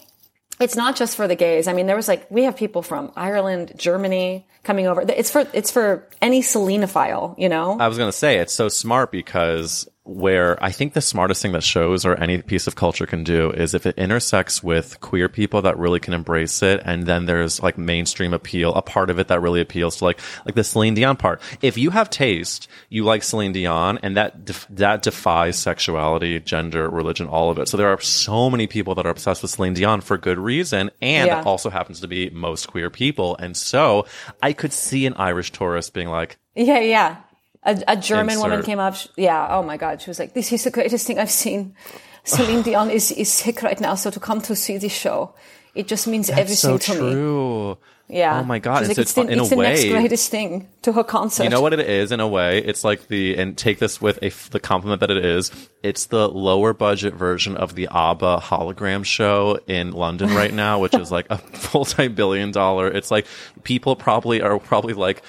it's 0.59 0.75
not 0.75 0.95
just 0.95 1.15
for 1.15 1.27
the 1.27 1.35
gays. 1.35 1.67
I 1.67 1.73
mean, 1.73 1.85
there 1.85 1.95
was 1.95 2.07
like 2.07 2.29
we 2.29 2.43
have 2.43 2.55
people 2.55 2.81
from 2.81 3.11
Ireland, 3.15 3.73
Germany 3.77 4.47
coming 4.63 4.87
over. 4.87 5.01
It's 5.07 5.31
for 5.31 5.45
it's 5.53 5.71
for 5.71 6.07
any 6.21 6.41
Selenophile, 6.41 7.37
you 7.37 7.49
know. 7.49 7.77
I 7.79 7.87
was 7.87 7.97
going 7.97 8.09
to 8.09 8.17
say 8.17 8.37
it's 8.37 8.53
so 8.53 8.69
smart 8.69 9.11
because 9.11 9.87
where 10.05 10.63
I 10.63 10.71
think 10.71 10.93
the 10.93 11.01
smartest 11.01 11.41
thing 11.41 11.51
that 11.53 11.63
shows 11.63 12.05
or 12.05 12.13
any 12.15 12.39
piece 12.41 12.67
of 12.67 12.75
culture 12.75 13.07
can 13.07 13.23
do 13.23 13.49
is 13.49 13.73
if 13.73 13.87
it 13.87 13.97
intersects 13.97 14.61
with 14.63 15.01
queer 15.01 15.27
people 15.27 15.63
that 15.63 15.79
really 15.79 15.99
can 15.99 16.13
embrace 16.13 16.61
it, 16.61 16.79
and 16.85 17.07
then 17.07 17.25
there's 17.25 17.61
like 17.63 17.75
mainstream 17.77 18.31
appeal, 18.31 18.73
a 18.75 18.83
part 18.83 19.09
of 19.09 19.17
it 19.17 19.29
that 19.29 19.41
really 19.41 19.61
appeals 19.61 19.97
to 19.97 20.05
like 20.05 20.19
like 20.45 20.53
the 20.53 20.63
Celine 20.63 20.93
Dion 20.93 21.17
part. 21.17 21.41
If 21.63 21.77
you 21.77 21.89
have 21.89 22.11
taste, 22.11 22.67
you 22.89 23.03
like 23.03 23.23
Celine 23.23 23.51
Dion, 23.51 23.97
and 24.03 24.15
that 24.15 24.45
def- 24.45 24.67
that 24.69 25.01
defies 25.01 25.57
sexuality, 25.57 26.39
gender, 26.39 26.87
religion, 26.87 27.27
all 27.27 27.49
of 27.49 27.57
it. 27.57 27.67
So 27.67 27.75
there 27.75 27.89
are 27.89 27.99
so 27.99 28.49
many 28.51 28.67
people 28.67 28.93
that 28.95 29.07
are 29.07 29.11
obsessed 29.11 29.41
with 29.41 29.49
Celine 29.51 29.73
Dion 29.73 30.01
for 30.01 30.17
good 30.19 30.37
reason, 30.37 30.91
and 31.01 31.27
Yeah. 31.27 31.39
it 31.41 31.47
also 31.47 31.71
happens 31.71 31.99
to 32.01 32.07
be 32.07 32.29
most 32.29 32.67
queer 32.67 32.91
people. 32.91 33.35
And 33.37 33.57
so 33.57 34.05
I 34.43 34.53
could 34.53 34.71
see 34.71 35.07
an 35.07 35.15
Irish 35.15 35.51
tourist 35.51 35.93
being 35.95 36.09
like, 36.09 36.37
yeah, 36.55 36.79
yeah. 36.79 37.17
A, 37.65 37.81
a 37.87 37.97
German 37.97 38.39
woman 38.39 38.61
came 38.63 38.79
up. 38.79 38.95
sh- 38.95 39.07
Yeah. 39.17 39.47
Oh 39.49 39.63
my 39.63 39.77
God. 39.77 40.01
She 40.01 40.09
was 40.09 40.19
like, 40.19 40.33
"This 40.33 40.51
is 40.51 40.63
the 40.63 40.71
greatest 40.71 41.07
thing 41.07 41.17
I've 41.19 41.31
seen. 41.31 41.75
Celine 42.23 42.61
Dion 42.67 42.89
is 42.91 43.11
is 43.11 43.31
sick 43.31 43.61
right 43.63 43.79
now, 43.79 43.95
so 43.95 44.09
to 44.11 44.19
come 44.19 44.41
to 44.41 44.55
see 44.55 44.77
this 44.77 44.93
show, 44.93 45.33
it 45.73 45.87
just 45.87 46.07
means 46.07 46.27
That's 46.27 46.39
everything 46.39 46.55
so 46.57 46.77
to 46.77 46.93
me." 47.03 47.11
true. 47.11 47.77
Yeah. 48.07 48.39
Oh 48.39 48.43
my 48.43 48.59
God. 48.59 48.83
It's- 48.83 48.89
like, 48.89 48.97
it's 48.99 49.09
it's, 49.09 49.13
the, 49.13 49.21
in 49.33 49.39
a 49.39 49.41
it's 49.41 49.49
the 49.49 49.55
next 49.55 49.85
greatest 49.85 50.29
thing 50.29 50.67
to 50.83 50.91
her 50.93 51.03
concert. 51.03 51.43
You 51.43 51.49
know 51.49 51.59
what 51.61 51.73
it 51.73 51.79
is 51.79 52.11
in 52.11 52.19
a 52.19 52.27
way? 52.27 52.59
It's 52.59 52.83
like 52.83 53.07
the 53.07 53.35
and 53.35 53.57
take 53.57 53.79
this 53.79 53.99
with 53.99 54.19
a 54.21 54.29
the 54.51 54.59
compliment 54.59 54.99
that 54.99 55.09
it 55.09 55.25
is. 55.25 55.49
It's 55.81 56.05
the 56.05 56.29
lower 56.29 56.73
budget 56.73 57.15
version 57.15 57.57
of 57.57 57.73
the 57.73 57.87
ABBA 57.89 58.41
hologram 58.43 59.03
show 59.03 59.57
in 59.65 59.91
London 59.91 60.35
right 60.35 60.53
now, 60.65 60.77
which 60.77 60.93
is 60.93 61.11
like 61.11 61.25
a 61.31 61.41
multi 61.73 62.07
billion 62.09 62.51
dollar. 62.51 62.87
It's 62.91 63.09
like 63.09 63.25
people 63.63 63.95
probably 63.95 64.39
are 64.39 64.59
probably 64.59 64.93
like 64.93 65.23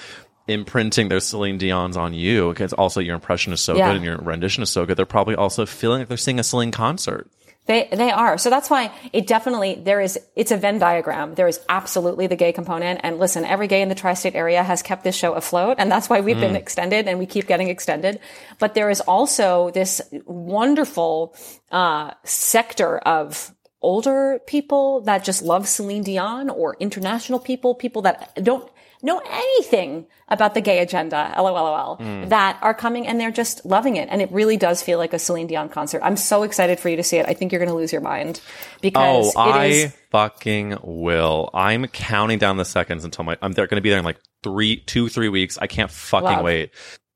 imprinting 0.47 1.09
their 1.09 1.19
Celine 1.19 1.57
Dion's 1.57 1.97
on 1.97 2.13
you 2.13 2.49
because 2.49 2.73
also 2.73 2.99
your 2.99 3.15
impression 3.15 3.53
is 3.53 3.61
so 3.61 3.75
Yeah. 3.75 3.87
good 3.87 3.95
and 3.97 4.05
your 4.05 4.17
rendition 4.17 4.63
is 4.63 4.69
so 4.69 4.85
good. 4.85 4.97
They're 4.97 5.05
probably 5.05 5.35
also 5.35 5.65
feeling 5.65 5.99
like 5.99 6.07
they're 6.07 6.17
seeing 6.17 6.39
a 6.39 6.43
Celine 6.43 6.71
concert. 6.71 7.29
They 7.65 7.89
they 7.91 8.11
are. 8.11 8.37
So 8.37 8.49
that's 8.49 8.69
why 8.69 8.91
it 9.11 9.27
definitely 9.27 9.75
there 9.75 9.99
is 9.99 10.17
it's 10.37 10.51
a 10.51 10.57
Venn 10.57 10.79
diagram. 10.79 11.35
There 11.35 11.49
is 11.49 11.59
absolutely 11.67 12.27
the 12.27 12.37
gay 12.37 12.53
component. 12.53 13.01
And 13.03 13.19
listen, 13.19 13.43
every 13.43 13.67
gay 13.67 13.81
in 13.81 13.89
the 13.89 13.95
tri-state 13.95 14.35
area 14.35 14.63
has 14.63 14.81
kept 14.81 15.03
this 15.03 15.17
show 15.17 15.33
afloat, 15.33 15.75
and 15.77 15.91
that's 15.91 16.09
why 16.09 16.21
we've 16.21 16.39
been 16.39 16.55
extended 16.55 17.09
and 17.09 17.19
we 17.19 17.25
keep 17.25 17.45
getting 17.45 17.67
extended. 17.67 18.21
But 18.57 18.73
there 18.73 18.89
is 18.89 19.01
also 19.01 19.69
this 19.71 20.01
wonderful 20.25 21.35
uh, 21.69 22.11
sector 22.23 22.99
of 22.99 23.53
older 23.81 24.39
people 24.47 25.01
that 25.01 25.25
just 25.25 25.43
love 25.43 25.67
Celine 25.67 26.03
Dion 26.03 26.49
or 26.49 26.77
international 26.79 27.39
people, 27.39 27.75
people 27.75 28.01
that 28.03 28.31
don't 28.41 28.67
know 29.07 29.19
anything 29.25 30.05
about 30.27 30.53
the 30.53 30.61
gay 30.61 30.79
agenda, 30.79 31.33
lol, 31.37 31.97
mm. 31.97 32.29
that 32.29 32.59
are 32.61 32.73
coming 32.75 33.07
and 33.07 33.19
they're 33.19 33.31
just 33.31 33.65
loving 33.65 33.95
it. 33.95 34.07
And 34.11 34.21
it 34.21 34.31
really 34.31 34.57
does 34.57 34.83
feel 34.83 34.99
like 34.99 35.13
a 35.13 35.19
Celine 35.19 35.47
Dion 35.47 35.69
concert. 35.69 36.01
I'm 36.03 36.17
so 36.17 36.43
excited 36.43 36.79
for 36.79 36.89
you 36.89 36.97
to 36.97 37.03
see 37.03 37.17
it. 37.17 37.25
I 37.27 37.33
think 37.33 37.51
you're 37.51 37.59
going 37.59 37.69
to 37.69 37.75
lose 37.75 37.91
your 37.91 38.01
mind 38.01 38.39
because 38.81 39.33
Oh, 39.35 39.39
I 39.39 39.65
is. 39.65 39.93
fucking 40.11 40.77
will. 40.83 41.49
I'm 41.53 41.87
counting 41.87 42.37
down 42.37 42.57
the 42.57 42.65
seconds 42.65 43.03
until 43.05 43.23
my 43.25 43.37
I'm 43.41 43.53
there 43.53 43.65
going 43.65 43.77
to 43.77 43.81
be 43.81 43.89
there 43.89 43.99
in 43.99 44.05
like 44.05 44.19
three, 44.43 44.77
two, 44.77 45.09
three 45.09 45.29
weeks. 45.29 45.57
I 45.57 45.65
can't 45.67 45.89
fucking 45.89 46.23
Love. 46.27 46.43
wait. 46.43 46.71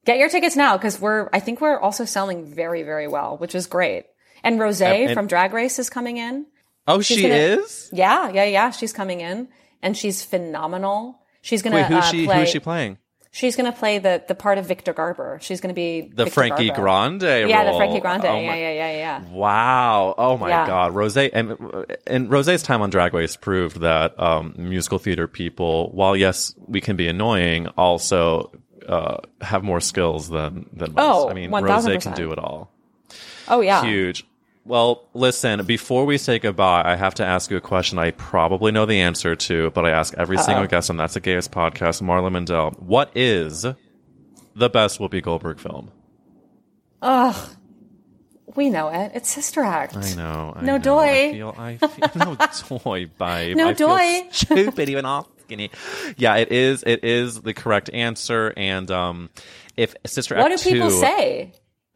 Get 0.05 0.17
your 0.17 0.29
tickets 0.29 0.55
now 0.55 0.77
because 0.77 0.99
we're, 0.99 1.29
I 1.31 1.39
think 1.39 1.61
we're 1.61 1.79
also 1.79 2.05
selling 2.05 2.45
very, 2.45 2.81
very 2.81 3.07
well, 3.07 3.37
which 3.37 3.53
is 3.53 3.67
great. 3.67 4.05
And 4.43 4.59
Rose 4.59 4.81
and- 4.81 5.13
from 5.13 5.27
Drag 5.27 5.53
Race 5.53 5.77
is 5.77 5.89
coming 5.89 6.17
in. 6.17 6.47
Oh, 6.87 7.01
She's 7.01 7.17
she 7.17 7.23
gonna- 7.23 7.35
is. 7.35 7.89
Yeah, 7.93 8.31
yeah, 8.31 8.45
yeah. 8.45 8.71
She's 8.71 8.93
coming 8.93 9.21
in 9.21 9.49
and 9.83 9.95
she's 9.95 10.23
phenomenal. 10.23 11.20
She's 11.41 11.61
going 11.61 11.71
to 11.73 11.77
Wait, 11.81 11.85
who's 11.87 12.03
uh, 12.05 12.11
she? 12.11 12.25
play. 12.25 12.39
Who's 12.39 12.49
she 12.49 12.59
playing? 12.59 12.97
She's 13.33 13.55
going 13.55 13.71
to 13.71 13.77
play 13.77 13.97
the, 13.97 14.21
the 14.27 14.35
part 14.35 14.57
of 14.57 14.65
Victor 14.65 14.91
Garber. 14.91 15.39
She's 15.41 15.61
going 15.61 15.69
to 15.69 15.73
be 15.73 16.01
The 16.01 16.25
Victor 16.25 16.31
Frankie 16.31 16.67
Garber. 16.67 16.81
Grande 16.81 17.49
Yeah, 17.49 17.63
the. 17.63 17.77
Frankie 17.77 18.01
Grande. 18.01 18.25
Oh 18.25 18.37
yeah, 18.37 18.55
yeah, 18.55 18.71
yeah, 18.73 18.91
yeah. 18.91 19.23
Wow. 19.29 20.15
Oh 20.17 20.37
my 20.37 20.49
Yeah. 20.49 20.67
God. 20.67 20.93
Rose 20.93 21.15
and 21.15 21.57
and 22.05 22.29
Rose's 22.29 22.61
time 22.61 22.81
on 22.81 22.89
Drag 22.89 23.13
Race 23.13 23.37
proved 23.37 23.79
that 23.79 24.19
um, 24.19 24.53
musical 24.57 24.99
theater 24.99 25.29
people, 25.29 25.91
while 25.91 26.17
yes, 26.17 26.53
we 26.67 26.81
can 26.81 26.97
be 26.97 27.07
annoying, 27.07 27.67
also 27.77 28.51
uh, 28.85 29.17
have 29.39 29.63
more 29.63 29.79
skills 29.79 30.27
than 30.27 30.69
than 30.73 30.93
most. 30.93 30.97
Oh, 30.97 31.29
I 31.29 31.33
mean, 31.33 31.51
Rose 31.51 31.85
1000%. 31.85 32.01
can 32.01 32.13
do 32.13 32.31
it 32.33 32.37
all. 32.37 32.69
Oh 33.47 33.61
yeah. 33.61 33.81
Huge. 33.85 34.25
Well, 34.63 35.09
listen, 35.13 35.65
before 35.65 36.05
we 36.05 36.17
say 36.19 36.37
goodbye, 36.37 36.83
I 36.85 36.95
have 36.95 37.15
to 37.15 37.25
ask 37.25 37.49
you 37.49 37.57
a 37.57 37.61
question 37.61 37.97
I 37.97 38.11
probably 38.11 38.71
know 38.71 38.85
the 38.85 39.01
answer 39.01 39.35
to, 39.35 39.71
but 39.71 39.85
I 39.85 39.89
ask 39.89 40.13
every 40.17 40.37
single 40.37 40.67
guest 40.67 40.89
on 40.91 40.97
That's 40.97 41.15
a 41.15 41.19
Gay 41.19 41.35
Ass 41.35 41.47
podcast, 41.47 42.01
Marla 42.03 42.29
Mindelle. 42.31 42.79
What 42.79 43.11
is 43.15 43.63
the 44.55 44.69
best 44.69 44.99
Whoopi 44.99 45.21
Goldberg 45.23 45.59
film? 45.59 45.89
Ugh. 47.01 47.49
We 48.55 48.69
know 48.69 48.89
it. 48.89 49.13
It's 49.15 49.29
Sister 49.29 49.61
Act. 49.61 49.95
I 49.97 50.13
know. 50.13 50.53
I 50.55 50.61
No 50.61 50.73
know. 50.73 50.83
doy. 50.83 51.03
I 51.07 51.31
feel, 51.31 51.55
I 51.57 51.77
feel, 51.77 52.25
no 52.25 52.35
toy, 52.79 53.05
babe. 53.17 53.55
No 53.57 53.69
I 53.69 53.73
doy. 53.73 54.27
stupid 54.31 54.89
even 54.89 55.05
asking 55.05 55.61
it. 55.61 55.71
Yeah, 56.17 56.35
it 56.35 56.51
is. 56.51 56.83
It 56.85 57.03
is 57.03 57.41
the 57.41 57.53
correct 57.53 57.89
answer. 57.93 58.53
And 58.57 58.91
um, 58.91 59.29
if 59.77 59.95
Sister 60.05 60.35
Act, 60.35 60.43
What 60.49 60.55
do 60.61 60.69
people 60.71 60.89
2, 60.89 60.99
say? 60.99 61.53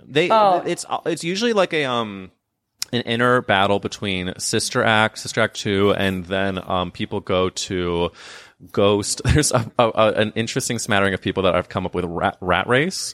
They 0.07 0.29
Oh. 0.31 0.63
it's 0.65 0.85
it's 1.05 1.23
usually 1.23 1.51
like 1.53 1.73
a 1.73 1.85
um 1.85 2.31
an 2.95 3.01
inner 3.03 3.41
battle 3.41 3.79
between 3.79 4.33
Sister 4.39 4.83
Act, 4.83 5.17
Sister 5.19 5.41
Act 5.41 5.55
Two, 5.57 5.91
and 5.93 6.25
then 6.25 6.59
um 6.69 6.91
people 6.91 7.19
go 7.19 7.49
to 7.49 8.11
Ghost. 8.71 9.21
There's 9.25 9.51
a, 9.51 9.71
a, 9.77 9.91
a- 9.93 10.13
an 10.13 10.31
interesting 10.35 10.79
smattering 10.79 11.13
of 11.13 11.21
people 11.21 11.43
that 11.43 11.55
I've 11.55 11.69
come 11.69 11.85
up 11.85 11.93
with 11.93 12.05
Rat, 12.05 12.37
Rat 12.41 12.67
Race. 12.67 13.13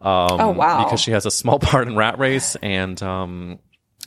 Um, 0.00 0.40
Oh, 0.40 0.50
wow. 0.50 0.84
Because 0.84 1.00
she 1.00 1.10
has 1.12 1.26
a 1.26 1.30
small 1.30 1.58
part 1.60 1.86
in 1.88 1.96
Rat 1.96 2.18
Race, 2.18 2.56
and 2.62 3.00
um. 3.02 3.58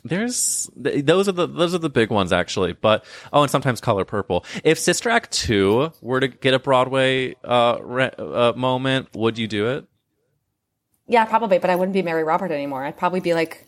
There's 0.04 0.68
th- 0.84 1.06
those 1.06 1.30
are 1.30 1.32
the 1.32 1.46
those 1.46 1.76
are 1.76 1.78
the 1.78 1.88
big 1.88 2.10
ones 2.10 2.34
actually, 2.34 2.74
but 2.74 3.06
oh, 3.32 3.44
and 3.44 3.52
sometimes 3.52 3.80
Color 3.80 4.04
Purple. 4.04 4.44
If 4.64 4.80
Sister 4.80 5.12
Act 5.12 5.30
two 5.32 5.92
were 6.02 6.20
to 6.20 6.28
get 6.28 6.56
a 6.56 6.60
Broadway 6.60 7.36
uh, 7.44 7.78
re- 7.84 8.10
uh 8.18 8.54
moment, 8.56 9.10
would 9.14 9.38
you 9.38 9.48
do 9.48 9.68
it? 9.68 9.86
Yeah, 11.08 11.26
probably, 11.26 11.60
but 11.60 11.70
I 11.70 11.76
wouldn't 11.76 11.94
be 11.94 12.02
Mary 12.02 12.24
Robert 12.24 12.50
anymore. 12.52 12.84
I'd 12.84 12.98
probably 12.98 13.20
be 13.20 13.36
like, 13.36 13.68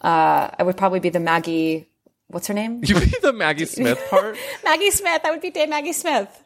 uh, 0.00 0.50
I 0.58 0.62
would 0.62 0.76
probably 0.76 1.00
be 1.00 1.10
the 1.10 1.20
Maggie. 1.20 1.88
What's 2.28 2.46
her 2.46 2.54
name? 2.54 2.82
You 2.84 2.94
be 3.00 3.12
the 3.22 3.32
Maggie 3.32 3.64
Smith 3.64 3.98
part. 4.10 4.36
Maggie 4.64 4.90
Smith. 4.90 5.22
I 5.24 5.30
would 5.30 5.40
be 5.40 5.50
Dame 5.50 5.70
Maggie 5.70 5.92
Smith. 5.92 6.44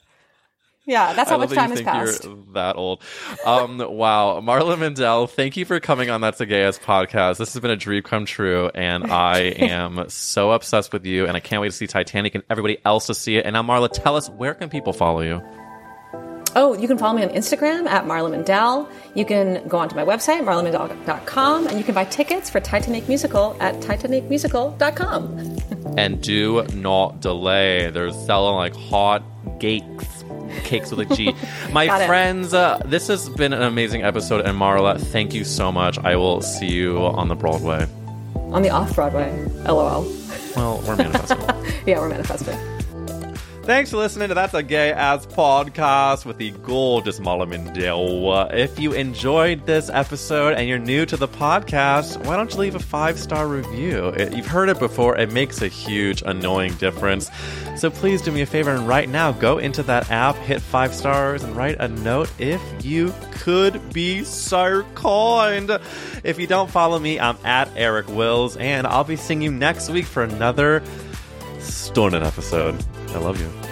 Yeah, 0.84 1.12
that's 1.12 1.30
how 1.30 1.38
much 1.38 1.50
that 1.50 1.54
time 1.54 1.70
has 1.70 1.78
think 1.78 1.88
passed. 1.88 2.24
You're 2.24 2.38
that 2.54 2.74
old. 2.74 3.02
Um, 3.46 3.78
wow, 3.78 4.40
Marla 4.40 4.76
Mindelle, 4.76 5.30
thank 5.30 5.56
you 5.56 5.64
for 5.64 5.78
coming 5.78 6.10
on 6.10 6.20
That's 6.20 6.40
a 6.40 6.46
Gay 6.46 6.64
Ass 6.64 6.76
podcast. 6.80 7.38
This 7.38 7.52
has 7.52 7.62
been 7.62 7.70
a 7.70 7.76
dream 7.76 8.02
come 8.02 8.24
true, 8.24 8.68
and 8.74 9.04
I 9.04 9.38
am 9.56 10.08
so 10.08 10.50
obsessed 10.50 10.92
with 10.92 11.06
you, 11.06 11.26
and 11.26 11.36
I 11.36 11.40
can't 11.40 11.62
wait 11.62 11.70
to 11.70 11.76
see 11.76 11.86
Titanic 11.86 12.34
and 12.34 12.42
everybody 12.50 12.78
else 12.84 13.06
to 13.06 13.14
see 13.14 13.36
it. 13.36 13.46
And 13.46 13.54
now, 13.54 13.62
Marla, 13.62 13.92
tell 13.92 14.16
us 14.16 14.28
where 14.28 14.54
can 14.54 14.70
people 14.70 14.92
follow 14.92 15.20
you? 15.20 15.40
Oh, 16.54 16.74
you 16.74 16.86
can 16.86 16.98
follow 16.98 17.16
me 17.16 17.24
on 17.24 17.30
Instagram 17.30 17.86
at 17.86 18.04
Marla 18.04 18.30
Mindelle. 18.30 18.88
You 19.14 19.24
can 19.24 19.66
go 19.68 19.78
onto 19.78 19.96
my 19.96 20.04
website, 20.04 20.40
marlamindelle.com, 20.42 21.66
and 21.66 21.78
you 21.78 21.84
can 21.84 21.94
buy 21.94 22.04
tickets 22.04 22.50
for 22.50 22.60
Titanic 22.60 23.08
Musical 23.08 23.56
at 23.60 23.76
titanicmusical.com. 23.76 25.58
And 25.98 26.22
do 26.22 26.62
not 26.74 27.20
delay. 27.20 27.90
They're 27.90 28.12
selling 28.12 28.54
like 28.56 28.74
hot 28.74 29.22
cakes, 29.60 30.24
cakes 30.64 30.90
with 30.90 31.10
a 31.10 31.14
G. 31.14 31.34
My 31.72 32.06
friends, 32.06 32.54
uh, 32.54 32.80
this 32.86 33.08
has 33.08 33.28
been 33.28 33.52
an 33.52 33.60
amazing 33.62 34.02
episode, 34.02 34.46
and 34.46 34.58
Marla, 34.58 34.98
thank 34.98 35.34
you 35.34 35.44
so 35.44 35.70
much. 35.70 35.98
I 35.98 36.16
will 36.16 36.40
see 36.40 36.68
you 36.68 36.96
on 36.98 37.28
the 37.28 37.34
Broadway. 37.34 37.86
On 38.36 38.62
the 38.62 38.70
off 38.70 38.94
Broadway. 38.94 39.30
LOL. 39.66 40.10
Well, 40.56 40.82
we're 40.86 40.96
manifesting. 40.96 41.38
Yeah, 41.86 41.98
we're 41.98 42.08
manifesting. 42.08 42.56
Thanks 43.64 43.92
for 43.92 43.98
listening 43.98 44.26
to 44.28 44.34
That's 44.34 44.54
a 44.54 44.62
Gay 44.64 44.90
Ass 44.90 45.24
podcast 45.24 46.26
with 46.26 46.36
the 46.36 46.50
gorgeous 46.50 47.20
Marla 47.20 47.46
Mindelle. 47.46 48.52
If 48.52 48.80
you 48.80 48.92
enjoyed 48.92 49.66
this 49.66 49.88
episode 49.88 50.54
and 50.54 50.68
you're 50.68 50.80
new 50.80 51.06
to 51.06 51.16
the 51.16 51.28
podcast, 51.28 52.26
why 52.26 52.36
don't 52.36 52.52
you 52.52 52.58
leave 52.58 52.74
a 52.74 52.80
five 52.80 53.20
star 53.20 53.46
review? 53.46 54.08
It, 54.08 54.34
you've 54.34 54.48
heard 54.48 54.68
it 54.68 54.80
before, 54.80 55.16
it 55.16 55.30
makes 55.30 55.62
a 55.62 55.68
huge, 55.68 56.22
annoying 56.26 56.74
difference. 56.74 57.30
So 57.76 57.88
please 57.88 58.20
do 58.20 58.32
me 58.32 58.40
a 58.40 58.46
favor 58.46 58.72
and 58.72 58.88
right 58.88 59.08
now 59.08 59.30
go 59.30 59.58
into 59.58 59.84
that 59.84 60.10
app, 60.10 60.34
hit 60.38 60.60
five 60.60 60.92
stars, 60.92 61.44
and 61.44 61.54
write 61.54 61.76
a 61.78 61.86
note 61.86 62.32
if 62.40 62.60
you 62.84 63.14
could 63.30 63.92
be 63.92 64.24
so 64.24 64.82
kind. 64.96 65.70
If 66.24 66.40
you 66.40 66.48
don't 66.48 66.68
follow 66.68 66.98
me, 66.98 67.20
I'm 67.20 67.38
at 67.44 67.70
Eric 67.76 68.08
Wills, 68.08 68.56
and 68.56 68.88
I'll 68.88 69.04
be 69.04 69.14
seeing 69.16 69.40
you 69.40 69.52
next 69.52 69.88
week 69.88 70.06
for 70.06 70.24
another 70.24 70.82
stunning 71.60 72.24
episode. 72.24 72.84
I 73.14 73.18
love 73.18 73.38
you. 73.38 73.71